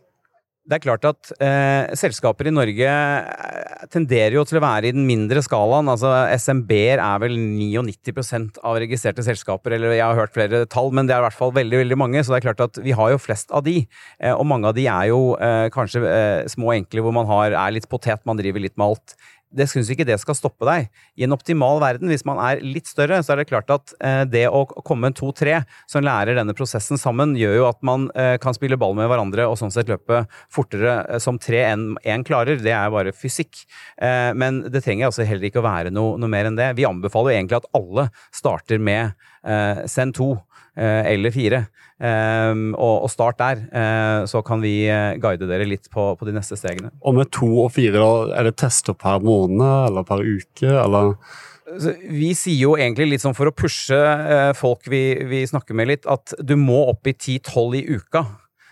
Det 0.71 0.77
er 0.77 0.85
klart 0.85 1.07
at 1.09 1.31
eh, 1.43 1.91
selskaper 1.99 2.47
i 2.47 2.53
Norge 2.55 2.87
eh, 2.87 3.87
tenderer 3.91 4.37
jo 4.37 4.45
til 4.47 4.61
å 4.61 4.63
være 4.63 4.87
i 4.87 4.95
den 4.95 5.03
mindre 5.09 5.43
skalaen. 5.43 5.91
altså 5.91 6.13
SMB-er 6.37 7.03
er 7.03 7.23
vel 7.25 7.35
99% 7.35 8.61
av 8.63 8.79
registrerte 8.79 9.25
selskaper, 9.27 9.75
eller 9.75 9.97
jeg 9.97 10.05
har 10.05 10.21
hørt 10.21 10.37
flere 10.37 10.63
tall, 10.71 10.93
men 10.95 11.11
det 11.11 11.17
er 11.17 11.25
i 11.25 11.27
hvert 11.27 11.39
fall 11.41 11.51
veldig 11.57 11.83
veldig 11.83 11.99
mange. 11.99 12.23
Så 12.23 12.31
det 12.31 12.39
er 12.39 12.47
klart 12.47 12.63
at 12.69 12.79
vi 12.85 12.95
har 12.95 13.11
jo 13.11 13.19
flest 13.19 13.51
av 13.51 13.67
de. 13.67 13.81
Eh, 14.23 14.31
og 14.31 14.47
mange 14.47 14.71
av 14.71 14.79
de 14.79 14.87
er 14.87 15.11
jo 15.11 15.35
eh, 15.43 15.67
kanskje 15.75 16.05
eh, 16.07 16.47
små 16.55 16.71
og 16.71 16.77
enkle, 16.79 17.03
hvor 17.03 17.19
man 17.19 17.27
har, 17.33 17.59
er 17.67 17.75
litt 17.75 17.91
potet, 17.91 18.23
man 18.29 18.39
driver 18.39 18.63
litt 18.63 18.79
med 18.79 18.93
alt 18.93 19.19
det 19.51 19.67
syns 19.71 19.91
ikke 19.91 20.07
det 20.07 20.19
skal 20.23 20.37
stoppe 20.39 20.67
deg. 20.69 20.89
I 21.19 21.27
en 21.27 21.35
optimal 21.35 21.81
verden, 21.83 22.11
hvis 22.11 22.25
man 22.29 22.39
er 22.43 22.63
litt 22.63 22.89
større, 22.91 23.21
så 23.25 23.35
er 23.35 23.41
det 23.41 23.49
klart 23.51 23.71
at 23.75 23.95
eh, 23.99 24.23
det 24.31 24.45
å 24.47 24.63
komme 24.87 25.11
to-tre 25.17 25.61
som 25.91 26.05
lærer 26.07 26.39
denne 26.39 26.55
prosessen 26.57 27.01
sammen, 27.01 27.35
gjør 27.39 27.57
jo 27.59 27.67
at 27.71 27.81
man 27.87 28.09
eh, 28.15 28.37
kan 28.43 28.57
spille 28.57 28.79
ball 28.81 28.95
med 28.99 29.11
hverandre 29.11 29.49
og 29.51 29.59
sånn 29.61 29.75
sett 29.75 29.91
løpe 29.91 30.25
fortere 30.53 31.01
eh, 31.03 31.23
som 31.23 31.41
tre 31.43 31.65
enn 31.73 31.89
én 32.07 32.27
klarer. 32.27 32.61
Det 32.63 32.75
er 32.75 32.93
bare 32.93 33.15
fysikk. 33.17 33.65
Men 34.01 34.61
det 34.73 34.83
trenger 34.85 35.09
altså 35.09 35.25
heller 35.27 35.49
ikke 35.49 35.61
å 35.61 35.65
være 35.67 35.91
noe, 35.93 36.17
noe, 36.21 36.31
mer 36.31 36.49
enn 36.49 36.57
det. 36.59 36.71
Vi 36.79 36.87
anbefaler 36.89 37.33
jo 37.33 37.39
egentlig 37.39 37.59
at 37.59 37.69
alle 37.77 38.07
starter 38.35 38.81
med 38.83 39.13
Send 39.89 40.15
2 40.19 40.31
eh, 40.33 40.41
eller 40.77 41.33
4. 41.35 41.65
Um, 42.01 42.71
og, 42.81 43.03
og, 43.05 43.11
start 43.13 43.37
der, 43.43 43.59
uh, 43.77 44.23
så 44.25 44.41
kan 44.41 44.63
vi 44.65 44.87
uh, 44.89 45.19
guide 45.21 45.45
dere 45.45 45.67
litt 45.69 45.91
på, 45.93 46.07
på, 46.17 46.25
de 46.25 46.33
neste 46.33 46.57
stegene. 46.57 46.89
Og 47.05 47.19
med 47.19 47.29
to 47.37 47.49
og 47.67 47.75
fire, 47.75 48.01
er 48.33 48.49
det 48.49 48.55
tester 48.63 48.97
per 48.97 49.21
måned 49.21 49.91
eller 49.91 50.07
per 50.09 50.25
uke, 50.25 50.71
eller? 50.71 51.13
Vi 52.09 52.33
sier 52.35 52.57
jo 52.57 52.73
egentlig 52.79 53.11
litt 53.11 53.23
sånn 53.23 53.37
for 53.37 53.51
å 53.51 53.55
pushe 53.55 53.99
folk 54.59 54.89
vi, 54.91 55.03
vi, 55.29 55.45
snakker 55.47 55.77
med 55.77 55.93
litt, 55.93 56.09
at 56.09 56.33
du 56.41 56.57
må 56.59 56.81
opp 56.91 57.07
i 57.07 57.15
10-12 57.15 57.77
i 57.79 57.85
uka 58.01 58.25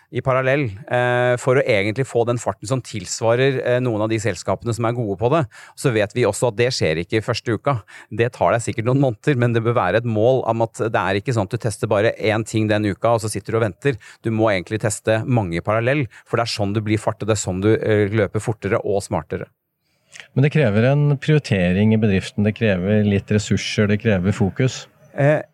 i 0.09 0.23
parallell 0.25 0.65
eh, 0.89 1.35
for 1.41 1.61
å 1.61 1.65
egentlig 1.69 2.07
få 2.09 2.23
den 2.29 2.41
farten 2.41 2.69
som 2.71 2.81
tilsvarer 2.85 3.59
eh, 3.61 3.79
noen 3.85 4.07
av 4.07 4.09
de 4.13 4.17
selskapene 4.23 4.73
som 4.75 4.87
er 4.89 4.97
gode 4.97 5.19
på 5.21 5.29
det. 5.35 5.43
Så 5.77 5.93
vet 5.93 6.15
vi 6.17 6.25
også 6.29 6.49
at 6.49 6.59
det 6.61 6.71
skjer 6.77 7.03
ikke 7.03 7.21
i 7.21 7.25
første 7.25 7.59
uka. 7.59 7.79
Det 8.09 8.31
tar 8.37 8.55
deg 8.55 8.65
sikkert 8.65 8.89
noen 8.89 9.03
måneder, 9.05 9.37
men 9.41 9.57
det 9.57 9.65
bør 9.67 9.77
være 9.77 10.01
et 10.01 10.09
mål 10.09 10.43
om 10.49 10.65
at 10.65 10.81
det 10.81 11.03
er 11.03 11.21
ikke 11.21 11.35
sånn 11.37 11.51
at 11.51 11.57
du 11.57 11.61
tester 11.61 11.91
bare 11.91 12.15
én 12.17 12.47
ting 12.49 12.71
den 12.71 12.89
uka, 12.89 13.15
og 13.15 13.23
så 13.25 13.33
sitter 13.33 13.55
du 13.55 13.61
og 13.61 13.67
venter. 13.67 14.01
Du 14.25 14.33
må 14.33 14.49
egentlig 14.53 14.81
teste 14.85 15.21
mange 15.29 15.61
i 15.61 15.65
parallell, 15.65 16.07
for 16.25 16.41
det 16.41 16.49
er 16.49 16.55
sånn 16.57 16.73
du 16.77 16.81
blir 16.85 17.03
fart, 17.03 17.21
og 17.21 17.29
det 17.29 17.37
er 17.37 17.45
sånn 17.45 17.63
du 17.65 17.71
eh, 17.77 18.09
løper 18.09 18.43
fortere 18.43 18.81
og 18.81 19.05
smartere. 19.05 19.51
Men 20.33 20.47
det 20.47 20.55
krever 20.55 20.89
en 20.89 21.05
prioritering 21.21 21.93
i 21.95 22.01
bedriften, 22.01 22.49
det 22.49 22.57
krever 22.57 23.05
litt 23.07 23.29
ressurser, 23.35 23.91
det 23.91 24.01
krever 24.01 24.35
fokus? 24.35 24.87
Eh, 25.13 25.45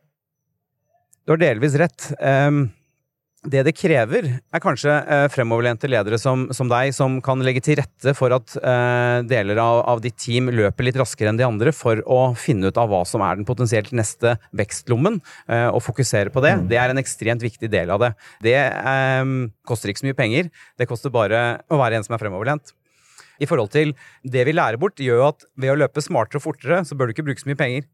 du 1.25 1.35
har 1.35 1.43
delvis 1.43 1.75
rett. 1.81 2.11
Eh, 2.23 2.63
det 3.45 3.63
det 3.67 3.75
krever, 3.77 4.27
er 4.41 4.63
kanskje 4.63 4.93
eh, 4.93 5.27
fremoverlente 5.33 5.89
ledere 5.91 6.19
som, 6.21 6.47
som, 6.57 6.69
deg, 6.71 6.93
som 6.97 7.19
kan 7.25 7.43
legge 7.45 7.63
til 7.65 7.79
rette 7.81 8.15
for 8.17 8.33
at 8.37 8.55
eh, 8.57 9.19
deler 9.29 9.61
av, 9.61 9.83
av, 9.93 10.03
ditt 10.05 10.17
team 10.21 10.49
løper 10.53 10.89
litt 10.89 10.99
raskere 11.01 11.33
enn 11.33 11.41
de 11.41 11.47
andre, 11.47 11.75
for 11.77 12.01
å 12.09 12.21
finne 12.39 12.71
ut 12.71 12.81
av 12.81 12.89
hva 12.93 13.03
som 13.09 13.25
er 13.25 13.39
den 13.39 13.49
potensielt 13.49 13.93
neste 13.97 14.37
vekstlommen, 14.57 15.21
eh, 15.49 15.69
og 15.69 15.83
fokusere 15.85 16.33
på 16.35 16.45
det. 16.45 16.55
Mm. 16.61 16.69
Det 16.73 16.81
er 16.81 16.95
en 16.95 17.03
ekstremt 17.03 17.45
viktig 17.45 17.71
del 17.73 17.93
av 17.95 18.01
det. 18.05 18.15
Det 18.49 18.57
eh, 18.57 19.35
koster 19.69 19.93
ikke 19.93 20.05
så 20.05 20.09
mye 20.09 20.23
penger, 20.23 20.49
det 20.81 20.89
koster 20.91 21.13
bare 21.15 21.45
å 21.69 21.81
være 21.81 22.01
en 22.01 22.07
som 22.07 22.17
er 22.17 22.25
fremoverlent. 22.25 22.75
I 23.43 23.49
forhold 23.51 23.73
til 23.75 23.93
det 24.23 24.45
vi 24.47 24.55
lærer 24.55 24.81
bort, 24.81 25.01
gjør 25.03 25.29
at 25.33 25.45
ved 25.59 25.75
å 25.75 25.79
løpe 25.83 26.03
smartere 26.05 26.41
og 26.41 26.47
fortere, 26.47 26.85
så 26.87 26.97
bør 26.97 27.11
du 27.11 27.17
ikke 27.17 27.27
bruke 27.27 27.43
så 27.43 27.51
mye 27.51 27.61
penger. 27.61 27.89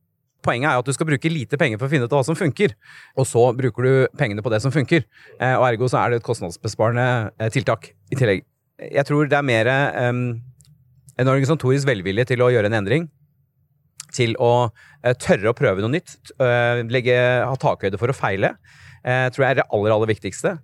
Poenget 0.45 0.71
er 0.71 0.81
at 0.81 0.89
du 0.89 0.95
skal 0.97 1.09
bruke 1.09 1.33
lite 1.33 1.59
penger 1.61 1.81
for 1.81 1.89
å 1.89 1.93
finne 1.93 2.09
ut 2.09 2.15
hva 2.15 2.23
som 2.25 2.39
funker, 2.39 2.73
og 3.19 3.29
så 3.29 3.43
bruker 3.57 3.87
du 3.87 3.93
pengene 4.17 4.45
på 4.45 4.53
det 4.53 4.63
som 4.65 4.73
funker. 4.73 5.05
Eh, 5.39 5.57
og 5.57 5.67
ergo 5.69 5.89
så 5.91 6.01
er 6.01 6.13
det 6.13 6.21
et 6.21 6.27
kostnadsbesparende 6.27 7.07
eh, 7.37 7.51
tiltak 7.53 7.91
i 8.09 8.19
tillegg. 8.19 8.45
Jeg 8.81 9.05
tror 9.09 9.29
det 9.29 9.37
er 9.37 9.45
mer 9.45 9.69
um, 10.09 10.23
en 11.21 11.29
organisatorisk 11.29 11.85
velvilje 11.89 12.31
til 12.33 12.41
å 12.41 12.49
gjøre 12.53 12.71
en 12.71 12.79
endring. 12.79 13.11
Til 14.17 14.33
å 14.41 14.53
uh, 14.71 15.13
tørre 15.21 15.53
å 15.53 15.57
prøve 15.57 15.85
noe 15.85 15.93
nytt. 15.93 16.17
Uh, 16.41 16.81
legge, 16.89 17.19
ha 17.45 17.53
takhøyde 17.61 18.01
for 18.01 18.13
å 18.13 18.17
feile 18.17 18.55
tror 19.33 19.45
jeg 19.45 19.55
er 19.55 19.59
det 19.61 19.69
aller, 19.73 19.95
aller 19.95 20.11
viktigste. 20.11 20.55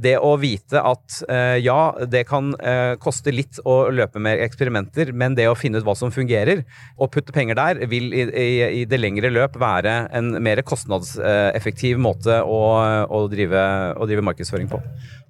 Det 0.00 0.14
å 0.18 0.32
vite 0.40 0.80
at 0.82 1.18
eh, 1.30 1.58
ja, 1.62 1.94
det 2.10 2.24
kan 2.28 2.50
eh, 2.58 2.94
koste 3.02 3.32
litt 3.34 3.60
å 3.68 3.90
løpe 3.94 4.22
med 4.22 4.40
eksperimenter, 4.42 5.12
men 5.14 5.36
det 5.38 5.46
å 5.50 5.56
finne 5.58 5.78
ut 5.78 5.86
hva 5.86 5.94
som 5.98 6.12
fungerer, 6.14 6.64
og 6.98 7.12
putte 7.14 7.34
penger 7.34 7.58
der, 7.58 7.82
vil 7.90 8.10
i, 8.16 8.24
i, 8.24 8.48
i 8.80 8.84
det 8.88 9.00
lengre 9.00 9.30
løp 9.32 9.58
være 9.60 9.96
en 10.16 10.32
mer 10.42 10.62
kostnadseffektiv 10.66 12.00
måte 12.02 12.40
å, 12.42 12.60
å, 13.06 13.24
drive, 13.30 13.64
å 13.94 14.08
drive 14.10 14.26
markedsføring 14.26 14.70
på. 14.72 14.80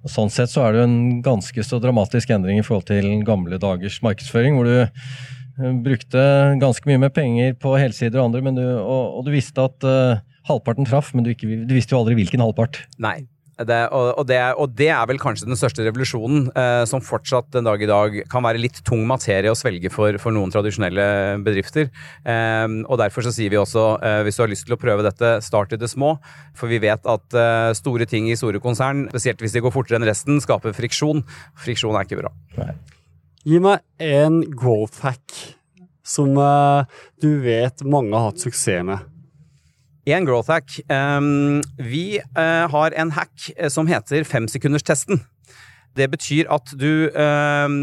Sånn 0.09 0.31
sett 0.33 0.53
så 0.53 0.65
er 0.65 0.73
det 0.73 0.83
jo 0.83 0.89
en 0.89 1.21
ganske 1.25 1.65
så 1.65 1.81
dramatisk 1.81 2.33
endring 2.33 2.61
i 2.61 2.65
forhold 2.65 2.89
til 2.89 3.09
gamle 3.27 3.59
dagers 3.61 4.01
markedsføring, 4.05 4.57
hvor 4.57 4.69
du 4.69 4.77
eh, 4.81 5.73
brukte 5.85 6.23
ganske 6.61 6.89
mye 6.89 7.05
med 7.07 7.13
penger 7.13 7.57
på 7.59 7.75
helsider 7.77 8.21
og 8.21 8.31
andre, 8.31 8.55
du, 8.55 8.65
og, 8.79 9.19
og, 9.19 9.27
du 9.27 9.35
visste 9.35 9.67
at 9.67 9.91
halvparten 10.49 10.87
traff, 10.87 11.13
men 11.15 11.25
du, 11.25 11.31
ikke, 11.33 11.63
du 11.65 11.73
visste 11.75 11.95
jo 11.95 12.03
aldri 12.03 12.17
hvilken 12.19 12.43
halvpart. 12.43 12.85
Nei. 13.01 13.23
Det, 13.55 13.75
og, 13.95 14.09
og, 14.19 14.25
det, 14.27 14.37
og, 14.59 14.71
det, 14.75 14.89
er 14.91 15.05
vel 15.07 15.19
kanskje 15.21 15.47
den 15.47 15.55
største 15.55 15.85
revolusjonen, 15.85 16.49
eh, 16.59 16.81
som 16.89 16.99
fortsatt 16.99 17.53
den 17.55 17.63
dag 17.63 17.79
i 17.79 17.87
dag 17.87 18.17
kan 18.27 18.43
være 18.43 18.59
litt 18.59 18.81
tung 18.83 19.05
materie 19.07 19.47
å 19.47 19.55
svelge 19.55 19.87
for, 19.93 20.17
for 20.19 20.35
noen 20.35 20.51
tradisjonelle 20.51 21.05
bedrifter. 21.45 21.87
Eh, 22.27 22.65
og 22.83 22.99
Derfor 22.99 23.23
så 23.23 23.31
sier 23.31 23.53
vi 23.53 23.61
også, 23.61 23.85
eh, 24.03 24.17
hvis 24.27 24.35
du 24.35 24.43
har 24.43 24.51
lyst 24.51 24.67
til 24.67 24.75
å 24.75 24.81
prøve 24.81 25.07
dette, 25.07 25.37
start 25.45 25.71
i 25.71 25.79
det 25.79 25.87
små. 25.91 26.17
For 26.59 26.71
vi 26.71 26.81
vet 26.83 27.07
at 27.07 27.39
eh, 27.39 27.71
store 27.79 28.09
ting 28.11 28.27
i 28.27 28.35
store 28.35 28.59
konsern, 28.63 29.05
spesielt 29.13 29.39
hvis 29.39 29.55
de 29.55 29.63
går 29.63 29.75
fortere 29.77 30.01
enn 30.01 30.09
resten, 30.09 30.43
skaper 30.43 30.75
friksjon. 30.75 31.23
Friksjon 31.63 31.95
er 31.95 32.09
ikke 32.09 32.19
bra. 32.25 32.35
Nei. 32.59 32.73
Gi 33.45 33.61
meg 33.61 33.85
en 34.03 34.41
growth 34.51 34.99
hack 35.05 35.31
som 36.05 36.35
eh, 36.35 37.01
du 37.23 37.37
vet 37.45 37.87
mange 37.87 38.11
har 38.17 38.33
hatt 38.33 38.43
suksess 38.43 38.83
med. 38.83 39.14
En 40.05 40.25
growth 40.25 40.51
hack. 40.53 40.75
Um, 40.85 41.63
vi 41.81 42.19
uh, 42.37 42.65
har 42.69 42.93
en 42.93 43.13
hack 43.15 43.49
eh, 43.57 43.71
som 43.73 43.87
heter 43.89 44.21
femsekunderstesten. 44.23 45.23
Det 45.95 46.05
betyr 46.11 46.49
at 46.51 46.73
du 46.77 47.07
uh, 47.07 47.75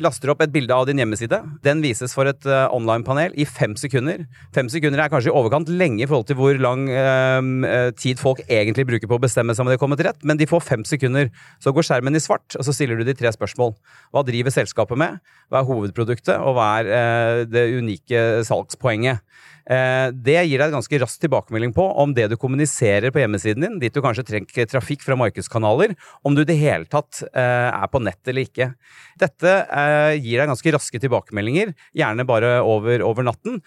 laster 0.00 0.30
opp 0.32 0.44
et 0.44 0.52
bilde 0.54 0.72
av 0.72 0.86
din 0.88 1.02
hjemmeside. 1.02 1.42
Den 1.66 1.82
vises 1.84 2.14
for 2.16 2.30
et 2.30 2.46
uh, 2.48 2.70
online-panel 2.72 3.34
i 3.36 3.44
fem 3.44 3.74
sekunder. 3.76 4.24
Fem 4.54 4.70
sekunder 4.72 5.02
er 5.02 5.12
kanskje 5.12 5.28
i 5.28 5.36
overkant 5.36 5.68
lenge 5.68 6.06
i 6.06 6.08
forhold 6.08 6.30
til 6.30 6.38
hvor 6.40 6.56
lang 6.56 6.86
uh, 6.88 7.90
tid 7.98 8.22
folk 8.22 8.40
egentlig 8.46 8.86
bruker 8.88 9.10
på 9.10 9.20
å 9.20 9.24
bestemme 9.26 9.52
seg 9.52 9.66
om 9.66 9.74
de 9.74 9.80
kommer 9.82 10.00
til 10.00 10.08
rett, 10.08 10.24
men 10.24 10.40
de 10.40 10.48
får 10.48 10.64
fem 10.70 10.88
sekunder. 10.88 11.28
Så 11.60 11.74
går 11.76 11.90
skjermen 11.90 12.16
i 12.16 12.22
svart, 12.22 12.54
og 12.56 12.64
så 12.64 12.72
stiller 12.72 12.96
du 12.96 13.04
de 13.10 13.18
tre 13.18 13.34
spørsmål. 13.34 13.74
Hva 14.14 14.24
driver 14.24 14.54
selskapet 14.54 15.04
med? 15.04 15.20
Hva 15.52 15.60
er 15.60 15.68
hovedproduktet, 15.68 16.38
og 16.38 16.56
hva 16.56 16.74
er 16.78 17.44
det 17.50 17.68
unike 17.76 18.46
salgspoenget? 18.48 19.20
Eh, 19.70 20.08
det 20.10 20.40
gir 20.48 20.62
deg 20.62 20.74
ganske 20.74 21.00
rask 21.02 21.22
tilbakemelding 21.22 21.74
på 21.76 21.84
om 22.02 22.12
det 22.16 22.28
du 22.32 22.36
kommuniserer 22.40 23.12
på 23.14 23.22
hjemmesiden 23.22 23.62
din, 23.62 23.78
dit 23.82 23.94
du 23.94 24.02
kanskje 24.02 24.24
trenger 24.26 24.68
trafikk 24.70 25.04
fra 25.04 25.16
markedskanaler, 25.18 25.94
om 26.26 26.34
du 26.34 26.42
i 26.42 26.48
det 26.48 26.58
hele 26.58 26.88
tatt 26.90 27.22
eh, 27.30 27.68
er 27.70 27.90
på 27.92 28.02
nett 28.02 28.32
eller 28.32 28.46
ikke. 28.48 28.72
Dette 29.20 29.54
eh, 29.62 30.18
gir 30.18 30.42
deg 30.42 30.50
ganske 30.50 30.74
raske 30.74 31.02
tilbakemeldinger, 31.02 31.74
gjerne 31.96 32.26
bare 32.26 32.54
over, 32.66 33.04
over 33.06 33.26
natten. 33.26 33.60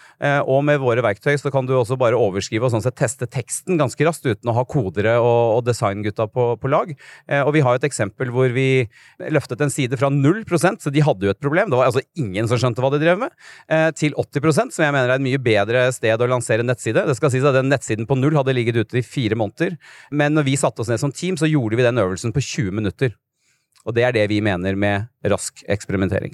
Og 0.50 0.62
med 0.66 0.80
våre 0.82 1.04
verktøy 1.06 1.36
så 1.40 1.52
kan 1.54 1.68
du 1.68 1.74
også 1.76 1.98
bare 2.00 2.18
overskrive 2.20 2.68
og 2.68 2.74
sånn 2.74 2.84
sett 2.84 2.98
teste 2.98 3.28
teksten 3.30 3.80
ganske 3.80 4.08
raskt 4.08 4.26
uten 4.26 4.50
å 4.52 4.56
ha 4.58 4.64
kodere 4.68 5.16
og, 5.22 5.58
og 5.58 5.62
designgutta 5.68 6.28
på, 6.32 6.48
på, 6.60 6.72
lag. 6.72 6.92
Og 7.46 7.52
vi 7.56 7.64
har 7.66 7.78
et 7.78 7.88
eksempel 7.88 8.32
hvor 8.34 8.52
vi 8.56 8.86
løftet 9.32 9.62
en 9.64 9.74
side 9.74 10.00
fra 10.00 10.10
0% 10.12 10.84
så 10.84 10.94
de 10.94 11.04
hadde 11.06 11.28
jo 11.28 11.34
et 11.34 11.42
problem, 11.42 11.72
det 11.72 11.80
var 11.80 11.92
altså 11.92 12.04
ingen 12.20 12.50
som 12.50 12.60
skjønte 12.62 12.84
hva 12.84 12.92
de 12.94 13.02
drev 13.04 13.22
med, 13.22 13.36
til 14.00 14.16
80% 14.18 14.76
som 14.76 14.86
jeg 14.86 14.96
mener 14.96 15.12
er 15.12 15.20
et 15.20 15.26
mye 15.26 15.42
bedre 15.42 15.85
sted 15.94 16.22
å 16.22 16.28
lansere 16.30 16.64
en 16.66 16.70
nettside. 16.72 17.04
Det 17.06 17.16
skal 17.18 17.34
sies 17.34 17.46
at 17.46 17.54
den 17.58 17.70
nettsiden 17.70 18.08
på 18.10 18.18
null 18.18 18.36
hadde 18.38 18.56
ligget 18.56 18.80
ute 18.82 18.98
i 18.98 19.06
fire 19.06 19.38
måneder. 19.38 19.78
Men 20.12 20.34
når 20.34 20.48
vi 20.50 20.56
satte 20.58 20.82
oss 20.82 20.90
ned 20.90 21.02
som 21.02 21.14
team, 21.14 21.38
så 21.38 21.50
gjorde 21.50 21.78
vi 21.78 21.86
den 21.86 22.02
øvelsen 22.02 22.34
på 22.36 22.42
20 22.42 22.72
minutter. 22.82 23.14
Og 23.86 23.94
det 23.94 24.08
er 24.08 24.16
det 24.16 24.30
vi 24.32 24.42
mener 24.42 24.76
med 24.76 25.06
rask 25.30 25.62
eksperimentering. 25.70 26.34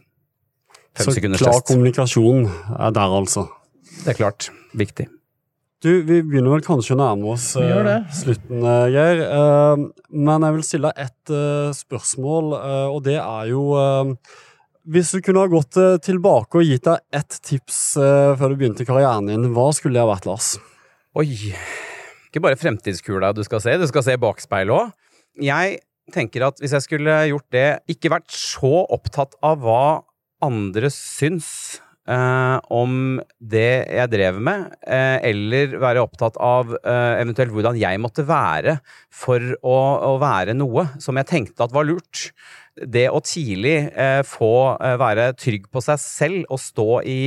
Fem 0.96 1.08
Så 1.08 1.20
klar 1.20 1.60
test. 1.60 1.68
kommunikasjon 1.68 2.46
er 2.48 2.92
der, 2.96 3.16
altså. 3.16 3.48
Det 4.04 4.14
er 4.14 4.20
klart. 4.20 4.50
Viktig. 4.76 5.08
Du, 5.82 5.90
Vi 6.06 6.22
begynner 6.22 6.54
vel 6.54 6.62
kanskje 6.62 6.94
å 6.94 7.00
nærme 7.00 7.32
oss 7.34 7.56
eh, 7.58 7.72
det. 7.88 7.98
slutten, 8.14 8.60
eh, 8.62 8.88
Geir. 8.94 9.24
Eh, 9.26 9.86
men 10.14 10.46
jeg 10.46 10.56
vil 10.58 10.66
stille 10.68 10.92
deg 10.92 11.08
ett 11.08 11.34
spørsmål, 11.80 12.54
og 12.94 13.00
det 13.08 13.18
er 13.18 13.50
jo 13.50 13.64
Hvis 14.90 15.12
du 15.14 15.20
kunne 15.22 15.44
ha 15.44 15.50
gått 15.50 15.78
eh, 15.78 16.00
tilbake 16.02 16.58
og 16.58 16.66
gitt 16.66 16.88
deg 16.88 17.04
ett 17.14 17.36
tips 17.46 17.80
eh, 18.02 18.32
før 18.40 18.54
du 18.54 18.58
begynte 18.58 18.86
karrieren 18.88 19.30
din, 19.30 19.52
hva 19.54 19.68
skulle 19.78 20.00
det 20.00 20.02
ha 20.02 20.10
vært, 20.10 20.26
Lars? 20.26 20.56
Oi. 21.14 21.54
Ikke 22.32 22.42
bare 22.42 22.58
fremtidskula 22.58 23.30
du 23.36 23.44
skal 23.46 23.62
se, 23.62 23.76
du 23.78 23.86
skal 23.90 24.06
se 24.08 24.18
bakspeilet 24.18 24.74
òg. 24.74 24.96
Jeg 25.42 25.78
tenker 26.16 26.48
at 26.48 26.58
hvis 26.64 26.74
jeg 26.74 26.88
skulle 26.88 27.20
gjort 27.30 27.48
det, 27.54 27.68
ikke 27.94 28.14
vært 28.16 28.34
så 28.34 28.88
opptatt 28.90 29.38
av 29.46 29.62
hva 29.62 29.84
andre 30.42 30.90
syns 30.90 31.78
eh, 32.10 32.58
om 32.74 33.20
det 33.38 33.86
jeg 33.86 34.12
drev 34.16 34.40
med, 34.44 34.72
eh, 34.82 35.20
eller 35.30 35.78
være 35.82 36.04
opptatt 36.08 36.40
av 36.42 36.74
eh, 36.80 37.22
eventuelt 37.22 37.54
hvordan 37.54 37.78
jeg 37.80 38.02
måtte 38.02 38.26
være 38.28 38.80
for 39.14 39.46
å, 39.62 39.78
å 40.10 40.16
være 40.22 40.58
noe 40.58 40.90
som 40.98 41.20
jeg 41.22 41.30
tenkte 41.30 41.68
at 41.68 41.76
var 41.76 41.88
lurt. 41.88 42.32
Det 42.88 43.08
å 43.14 43.22
tidlig 43.26 43.76
eh, 43.92 44.22
få 44.26 44.78
eh, 44.78 44.98
være 45.02 45.32
trygg 45.38 45.68
på 45.72 45.84
seg 45.86 46.00
selv 46.02 46.54
og 46.54 46.62
stå 46.62 46.90
i 47.06 47.22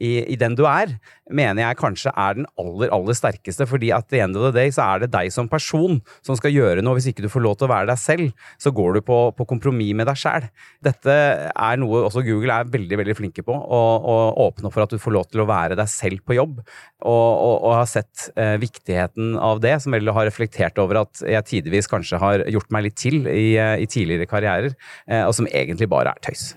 i, 0.00 0.12
i 0.32 0.38
den 0.40 0.56
du 0.58 0.64
er, 0.68 0.96
mener 1.30 1.62
jeg 1.62 1.78
kanskje 1.78 2.12
er 2.16 2.38
den 2.40 2.48
aller, 2.60 2.90
aller 2.94 3.16
sterkeste. 3.16 3.66
Fordi 3.70 3.92
at 3.94 4.08
the 4.10 4.22
end 4.24 4.38
of 4.38 4.48
the 4.48 4.54
day 4.56 4.72
så 4.74 4.86
er 4.86 5.04
det 5.04 5.12
deg 5.14 5.30
som 5.34 5.50
person 5.50 6.00
som 6.26 6.38
skal 6.38 6.54
gjøre 6.54 6.84
noe. 6.84 6.96
Hvis 6.98 7.10
ikke 7.12 7.24
du 7.26 7.30
får 7.32 7.44
lov 7.44 7.58
til 7.60 7.68
å 7.68 7.72
være 7.74 7.90
deg 7.92 8.00
selv, 8.00 8.32
så 8.60 8.72
går 8.74 8.98
du 8.98 9.04
på, 9.06 9.20
på 9.36 9.48
kompromiss 9.48 9.94
med 9.96 10.08
deg 10.10 10.18
sjæl. 10.18 10.48
Dette 10.84 11.14
er 11.50 11.80
noe 11.80 12.04
også 12.06 12.24
Google 12.26 12.56
er 12.60 12.70
veldig 12.70 13.00
veldig 13.02 13.16
flinke 13.18 13.44
på. 13.46 13.54
Å 13.54 13.80
å 14.10 14.16
åpne 14.46 14.70
for 14.72 14.84
at 14.84 14.92
du 14.92 15.00
får 15.00 15.14
lov 15.14 15.28
til 15.30 15.42
å 15.42 15.48
være 15.48 15.78
deg 15.78 15.90
selv 15.90 16.24
på 16.26 16.36
jobb. 16.36 16.60
Og, 16.60 17.28
og, 17.32 17.54
og 17.56 17.76
har 17.78 17.90
sett 17.90 18.28
eh, 18.36 18.56
viktigheten 18.60 19.36
av 19.40 19.62
det, 19.64 19.76
som 19.82 19.94
vel 19.96 20.10
har 20.14 20.28
reflektert 20.28 20.80
over 20.82 21.02
at 21.04 21.22
jeg 21.24 21.48
tidvis 21.48 21.90
kanskje 21.90 22.20
har 22.22 22.46
gjort 22.50 22.72
meg 22.74 22.88
litt 22.88 22.98
til 23.00 23.22
i, 23.24 23.54
eh, 23.60 23.76
i 23.84 23.88
tidligere 23.90 24.28
karrierer, 24.30 24.74
eh, 25.08 25.24
og 25.24 25.34
som 25.36 25.48
egentlig 25.50 25.90
bare 25.90 26.14
er 26.14 26.26
tøys. 26.28 26.50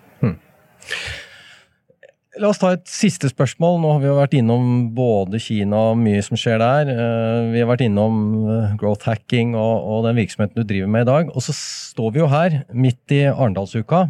La 2.41 2.49
oss 2.49 2.57
ta 2.57 2.71
et 2.73 2.87
siste 2.89 3.29
spørsmål. 3.29 3.75
Nå 3.77 3.91
har 3.93 3.99
vi 4.01 4.07
jo 4.09 4.15
vært 4.17 4.33
innom 4.39 4.69
både 4.97 5.37
Kina 5.41 5.91
og 5.91 5.99
mye 6.01 6.21
som 6.25 6.39
skjer 6.39 6.57
der. 6.63 6.89
Eh, 6.89 7.51
Vi 7.53 7.61
har 7.61 7.69
vært 7.69 7.83
innom 7.85 8.15
eh, 8.49 8.73
growth 8.79 9.05
hacking 9.05 9.53
og, 9.53 9.85
og 9.85 10.07
den 10.07 10.17
virksomheten 10.17 10.57
du 10.57 10.65
driver 10.65 10.89
med 10.89 11.05
i 11.05 11.11
dag. 11.11 11.29
Og 11.29 11.45
så 11.45 11.53
står 11.53 12.15
vi 12.15 12.23
jo 12.23 12.31
her, 12.31 12.63
midt 12.73 13.13
i 13.13 13.27
Arendalsuka. 13.29 14.07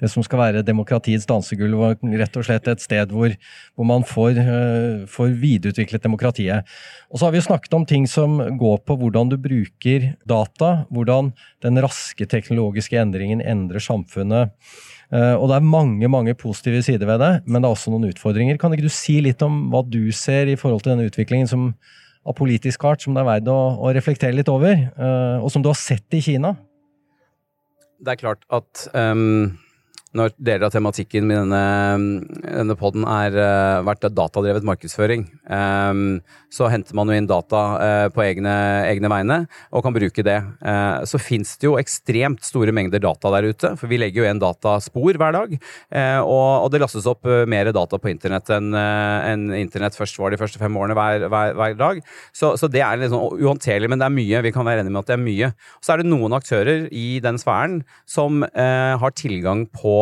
Det 0.00 0.10
som 0.10 0.24
skal 0.24 0.40
være 0.40 0.64
demokratiets 0.66 1.28
dansegulv, 1.28 1.78
og 1.78 2.04
rett 2.18 2.40
og 2.40 2.46
slett 2.48 2.68
et 2.72 2.82
sted 2.82 3.10
hvor, 3.14 3.34
hvor 3.76 3.86
man 3.86 4.02
får, 4.02 4.42
eh, 4.42 5.06
får 5.06 5.38
videreutviklet 5.38 6.02
demokratiet. 6.02 6.66
Og 7.12 7.20
så 7.20 7.28
har 7.28 7.36
vi 7.36 7.38
jo 7.38 7.48
snakket 7.52 7.76
om 7.78 7.86
ting 7.86 8.10
som 8.10 8.40
går 8.58 8.80
på 8.82 8.98
hvordan 8.98 9.30
du 9.30 9.38
bruker 9.38 10.14
data, 10.26 10.88
hvordan 10.90 11.30
den 11.62 11.84
raske 11.86 12.26
teknologiske 12.26 12.98
endringen 12.98 13.44
endrer 13.44 13.78
samfunnet. 13.78 14.56
Eh, 15.12 15.34
Og 15.34 15.48
det 15.50 15.56
er 15.56 15.66
mange 15.66 16.08
mange 16.08 16.34
positive 16.38 16.82
sider 16.82 17.06
ved 17.06 17.18
det, 17.18 17.42
men 17.46 17.62
det 17.62 17.68
er 17.68 17.74
også 17.74 17.90
noen 17.90 18.10
utfordringer. 18.12 18.58
Kan 18.58 18.72
ikke 18.72 18.86
du 18.86 18.92
si 18.94 19.20
litt 19.20 19.42
om 19.42 19.70
hva 19.72 19.82
du 19.82 20.12
ser 20.12 20.46
i 20.46 20.56
forhold 20.56 20.82
til 20.84 20.94
denne 20.94 21.08
utviklingen 21.10 21.48
som, 21.50 21.74
av 22.26 22.36
politisk 22.38 22.84
art, 22.84 23.02
som 23.02 23.14
det 23.14 23.22
er 23.24 23.30
verdt 23.30 23.48
å, 23.50 23.60
å 23.80 23.92
reflektere 23.96 24.36
litt 24.36 24.48
over, 24.52 24.76
eh, 24.76 25.38
og 25.42 25.50
som 25.50 25.62
du 25.62 25.70
har 25.72 25.78
sett 25.78 26.06
i 26.14 26.22
Kina? 26.22 26.56
det 28.00 28.14
er 28.14 28.16
klart 28.16 28.46
at 28.48 28.86
ehm, 28.96 29.58
når 30.16 30.34
deler 30.38 30.66
av 30.66 30.74
tematikken 30.74 31.26
med 31.28 31.42
denne, 31.44 32.24
denne 32.42 32.76
poden 32.78 33.06
har 33.06 33.36
uh, 33.36 33.82
vært 33.86 34.08
datadrevet 34.10 34.66
markedsføring, 34.66 35.26
um, 35.46 36.18
så 36.50 36.70
henter 36.72 36.96
man 36.98 37.10
jo 37.10 37.18
inn 37.18 37.30
data 37.30 37.60
uh, 37.78 38.06
på 38.14 38.24
egne, 38.24 38.54
egne 38.90 39.10
vegne 39.12 39.38
og 39.70 39.84
kan 39.86 39.94
bruke 39.94 40.24
det. 40.26 40.38
Uh, 40.64 41.06
så 41.06 41.20
fins 41.22 41.54
det 41.60 41.68
jo 41.68 41.78
ekstremt 41.80 42.42
store 42.46 42.74
mengder 42.74 43.02
data 43.02 43.30
der 43.36 43.50
ute, 43.52 43.74
for 43.78 43.90
vi 43.90 44.00
legger 44.00 44.22
jo 44.22 44.26
igjen 44.26 44.42
dataspor 44.42 45.18
hver 45.20 45.36
dag. 45.36 45.54
eh, 45.90 46.18
og, 46.20 46.64
og 46.64 46.68
det 46.72 46.80
lastes 46.82 47.06
opp 47.10 47.26
mer 47.50 47.70
data 47.74 47.98
på 48.00 48.10
internett 48.10 48.50
enn 48.54 48.74
eh, 48.76 49.30
enn 49.30 49.46
internett 49.56 49.96
først 49.98 50.18
var 50.20 50.32
de 50.32 50.38
første 50.40 50.60
fem 50.60 50.76
årene 50.76 50.96
hver, 50.96 51.26
hver, 51.30 51.54
hver 51.58 51.76
dag. 51.78 52.00
Så, 52.36 52.54
så 52.60 52.68
det 52.70 52.82
er 52.84 53.00
litt 53.00 53.12
sånn 53.12 53.40
uhåndterlig, 53.40 53.90
men 53.90 54.00
det 54.00 54.08
er 54.08 54.16
mye. 54.16 54.42
Vi 54.46 54.54
kan 54.54 54.66
være 54.66 54.84
enige 54.84 54.94
med 54.94 55.04
at 55.04 55.12
det 55.12 55.16
er 55.16 55.24
mye. 55.24 55.52
Så 55.84 55.94
er 55.94 56.02
det 56.02 56.10
noen 56.10 56.36
aktører 56.36 56.86
i 56.90 57.06
den 57.22 57.40
sfæren 57.40 57.80
som 58.08 58.44
eh, 58.50 58.94
har 59.00 59.16
tilgang 59.18 59.66
på, 59.74 59.96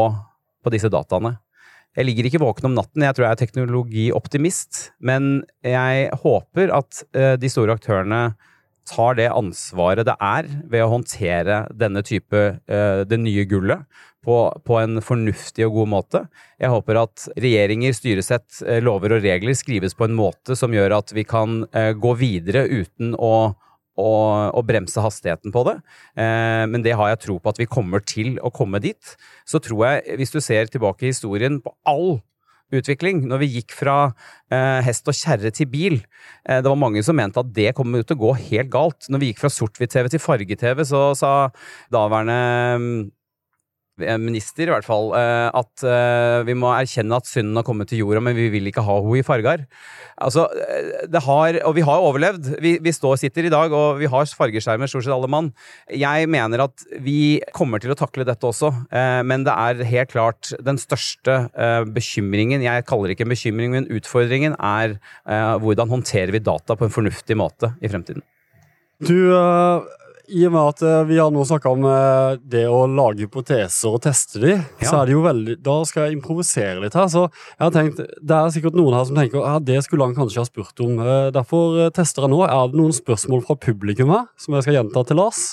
på 0.65 0.73
disse 0.75 0.91
dataene. 0.93 1.37
Jeg 1.99 2.07
ligger 2.07 2.29
ikke 2.29 2.43
våken 2.43 2.69
om 2.69 2.77
natten, 2.77 3.03
jeg 3.03 3.17
tror 3.17 3.27
jeg 3.27 3.35
er 3.35 3.41
teknologioptimist, 3.41 4.83
men 5.03 5.41
jeg 5.67 6.11
håper 6.23 6.71
at 6.77 7.01
eh, 7.17 7.35
de 7.41 7.51
store 7.51 7.75
aktørene 7.79 8.21
tar 8.89 9.17
det 9.19 9.27
ansvaret 9.35 10.07
det 10.09 10.15
er 10.23 10.47
ved 10.71 10.85
å 10.85 10.93
håndtere 10.93 11.65
denne 11.75 12.05
type 12.07 12.39
eh, 12.39 13.03
det 13.09 13.19
nye 13.21 13.45
gullet 13.51 13.83
på, 14.25 14.37
på 14.63 14.79
en 14.79 15.03
fornuftig 15.05 15.67
og 15.67 15.81
god 15.81 15.91
måte. 15.97 16.23
Jeg 16.61 16.71
håper 16.73 17.03
at 17.03 17.27
regjeringer, 17.41 17.97
styresett, 17.97 18.63
eh, 18.63 18.83
lover 18.85 19.17
og 19.17 19.27
regler 19.27 19.59
skrives 19.59 19.99
på 19.99 20.07
en 20.07 20.17
måte 20.19 20.57
som 20.61 20.75
gjør 20.77 21.01
at 21.01 21.15
vi 21.17 21.27
kan 21.29 21.65
gå 21.99 22.15
videre 22.21 22.69
uten 22.69 23.17
å 23.19 23.57
å, 23.99 24.13
å 24.55 24.63
bremse 24.67 25.03
hastigheten 25.03 25.55
på 25.55 25.65
det. 25.69 25.77
Eh, 26.19 26.65
men 26.71 26.85
det 26.85 26.97
har 26.99 27.13
jeg 27.13 27.25
tro 27.27 27.39
på 27.43 27.53
at 27.53 27.61
vi 27.61 27.69
kommer 27.71 28.05
til 28.05 28.37
å 28.45 28.53
komme 28.55 28.81
dit. 28.85 29.15
Så 29.49 29.61
tror 29.65 29.85
jeg, 29.89 30.19
hvis 30.21 30.35
du 30.35 30.41
ser 30.45 30.71
tilbake 30.71 31.07
i 31.07 31.13
historien 31.13 31.61
på 31.65 31.75
all 31.89 32.21
utvikling, 32.75 33.23
når 33.29 33.43
vi 33.43 33.51
gikk 33.57 33.73
fra 33.77 33.97
eh, 34.53 34.81
hest 34.85 35.09
og 35.09 35.17
kjerre 35.17 35.51
til 35.55 35.69
bil 35.73 35.95
eh, 35.97 36.59
Det 36.61 36.69
var 36.69 36.77
mange 36.77 37.01
som 37.05 37.17
mente 37.17 37.41
at 37.41 37.53
det 37.57 37.73
kom 37.77 37.95
til 37.97 38.17
å 38.19 38.23
gå 38.27 38.33
helt 38.51 38.73
galt. 38.73 39.09
Når 39.09 39.23
vi 39.23 39.31
gikk 39.33 39.43
fra 39.43 39.53
sort-hvitt-TV 39.53 40.11
til 40.13 40.23
farge-TV, 40.23 40.85
så 40.89 41.03
sa 41.19 41.33
daværende 41.95 42.41
mm, 42.83 42.99
minister, 44.21 44.69
i 44.69 44.73
hvert 44.73 44.87
fall, 44.87 45.13
eh, 45.19 45.49
at 45.59 45.85
eh, 45.87 46.43
vi 46.49 46.55
må 46.59 46.71
erkjenne 46.75 47.19
at 47.19 47.29
synden 47.29 47.59
har 47.59 47.67
kommet 47.67 47.91
til 47.91 48.03
jorda, 48.03 48.23
men 48.25 48.37
vi 48.37 48.49
vil 48.53 48.71
ikke 48.71 48.85
ha 48.87 48.99
henne 49.03 49.21
i 49.21 49.27
farger. 49.27 49.65
Altså, 50.19 50.47
eh, 50.65 51.07
det 51.11 51.23
har, 51.25 51.59
og 51.69 51.77
vi 51.77 51.85
har 51.87 52.05
overlevd. 52.05 52.51
Vi, 52.63 52.77
vi 52.83 52.95
står, 52.95 53.19
sitter 53.21 53.49
i 53.49 53.53
dag, 53.53 53.75
og 53.75 54.01
vi 54.01 54.11
har 54.11 54.31
fargeskjermer, 54.39 54.91
stort 54.91 55.07
sett 55.07 55.15
alle 55.15 55.31
mann. 55.31 55.53
Jeg 55.91 56.31
mener 56.31 56.65
at 56.67 56.87
vi 57.05 57.39
kommer 57.57 57.83
til 57.83 57.95
å 57.95 57.99
takle 57.99 58.27
dette 58.29 58.49
også, 58.49 58.73
eh, 58.91 59.21
men 59.27 59.47
det 59.47 59.55
er 59.55 59.85
helt 59.93 60.15
klart 60.15 60.53
den 60.65 60.81
største 60.81 61.39
eh, 61.53 61.85
bekymringen, 61.87 62.65
jeg 62.67 62.87
kaller 62.89 63.11
det 63.11 63.19
ikke 63.19 63.29
en 63.29 63.37
bekymring, 63.37 63.77
men 63.77 63.93
utfordringen, 63.99 64.59
er 64.59 64.99
eh, 64.99 65.55
hvordan 65.63 65.93
håndterer 65.93 66.35
vi 66.35 66.43
data 66.43 66.77
på 66.79 66.89
en 66.89 66.95
fornuftig 66.95 67.39
måte 67.39 67.75
i 67.83 67.91
fremtiden. 67.91 68.25
Du, 68.99 69.31
eh, 69.31 70.08
i 70.29 70.43
og 70.49 70.53
med 70.55 70.61
at 70.75 70.83
eh, 70.85 71.03
vi 71.09 71.17
har 71.21 71.31
nå 71.33 71.43
snakka 71.49 71.71
om 71.73 71.85
eh, 71.89 72.39
det 72.53 72.65
å 72.69 72.83
lage 72.91 73.25
hypoteser 73.27 73.95
og 73.95 74.03
teste 74.05 74.41
de, 74.43 74.55
Ja. 74.59 74.89
så 74.91 74.95
er 75.01 75.07
det 75.09 75.15
jo 75.17 75.23
veldig 75.25 75.55
Da 75.65 75.77
skal 75.89 76.09
jeg 76.09 76.19
improvisere 76.19 76.83
litt 76.85 76.97
her. 76.99 77.07
Så 77.13 77.27
jeg 77.31 77.63
har 77.65 77.73
tenkt, 77.75 78.01
det 78.03 78.37
er 78.39 78.53
sikkert 78.55 78.77
noen 78.79 78.97
her 78.99 79.07
som 79.09 79.17
tenker 79.19 79.41
ja, 79.45 79.57
det 79.59 79.79
skulle 79.87 80.05
han 80.09 80.17
kanskje 80.19 80.43
ha 80.43 80.49
spurt 80.51 80.85
om. 80.85 80.99
Eh, 81.01 81.31
Derfor 81.35 81.89
tester 81.97 82.27
jeg 82.27 82.35
nå. 82.35 82.43
Er 82.49 82.69
det 82.73 82.79
noen 82.81 82.93
spørsmål 82.97 83.47
fra 83.49 83.57
publikum 83.57 84.13
her 84.15 84.27
som 84.37 84.55
jeg 84.59 84.67
skal 84.69 84.79
gjenta 84.81 85.05
til 85.09 85.21
Lars? 85.23 85.47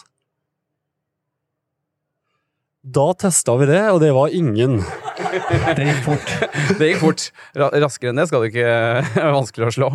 Da 2.85 3.07
testa 3.17 3.55
vi 3.57 3.65
det, 3.65 3.81
og 3.89 3.97
det 4.03 4.11
var 4.13 4.29
ingen. 4.35 4.77
Det 5.75 5.85
gikk 5.87 6.03
fort. 6.05 6.33
Det 6.79 6.89
gikk 6.91 6.99
fort. 7.01 7.23
Raskere 7.57 8.11
enn 8.13 8.19
det 8.21 8.27
skal 8.29 8.43
det 8.43 8.51
ikke 8.51 8.67
være 9.15 9.31
vanskelig 9.39 9.67
å 9.67 9.73
slå. 9.73 9.89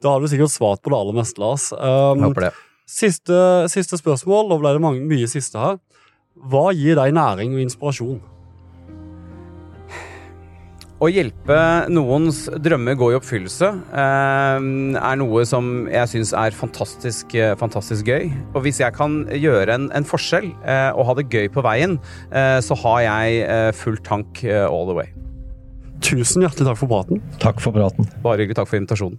Da 0.00 0.12
har 0.14 0.22
du 0.22 0.28
sikkert 0.30 0.52
svart 0.54 0.80
på 0.84 0.92
det 0.92 1.00
aller 1.00 1.16
meste, 1.18 1.42
Lars. 1.42 1.66
Um, 1.74 2.22
Jeg 2.22 2.28
håper 2.30 2.46
det. 2.46 2.52
Siste, 2.92 3.38
siste 3.72 3.96
spørsmål, 3.96 4.50
nå 4.50 4.58
ble 4.60 4.74
det 4.76 4.82
mange, 4.84 5.00
mye 5.08 5.28
siste 5.30 5.56
her. 5.56 5.78
Hva 6.36 6.70
gir 6.76 6.98
deg 6.98 7.14
næring 7.16 7.54
og 7.56 7.62
inspirasjon? 7.64 8.20
Å 11.02 11.08
hjelpe 11.10 11.56
noens 11.90 12.44
drømmer 12.62 12.94
gå 12.94 13.08
i 13.10 13.16
oppfyllelse 13.16 13.68
eh, 13.90 14.66
er 15.00 15.16
noe 15.18 15.42
som 15.48 15.88
jeg 15.90 16.10
syns 16.12 16.30
er 16.38 16.54
fantastisk, 16.54 17.34
eh, 17.34 17.56
fantastisk 17.58 18.06
gøy. 18.06 18.28
Og 18.52 18.60
hvis 18.68 18.78
jeg 18.84 18.94
kan 18.94 19.24
gjøre 19.34 19.74
en, 19.74 19.88
en 19.98 20.06
forskjell 20.06 20.52
eh, 20.62 20.92
og 20.94 21.08
ha 21.08 21.16
det 21.18 21.26
gøy 21.32 21.50
på 21.56 21.64
veien, 21.66 21.96
eh, 22.30 22.60
så 22.62 22.78
har 22.84 23.02
jeg 23.08 23.42
eh, 23.48 23.72
full 23.74 23.98
tank 24.06 24.44
eh, 24.46 24.62
all 24.68 24.86
the 24.92 24.94
way. 25.00 25.10
Tusen 26.06 26.44
hjertelig 26.44 26.70
takk 26.70 26.78
for 26.84 26.92
praten. 26.94 27.24
Takk 27.42 27.58
for 27.64 27.74
praten. 27.74 28.06
Bare 28.22 28.44
hyggelig. 28.44 28.60
Takk 28.60 28.70
for 28.70 28.78
invitasjonen. 28.78 29.18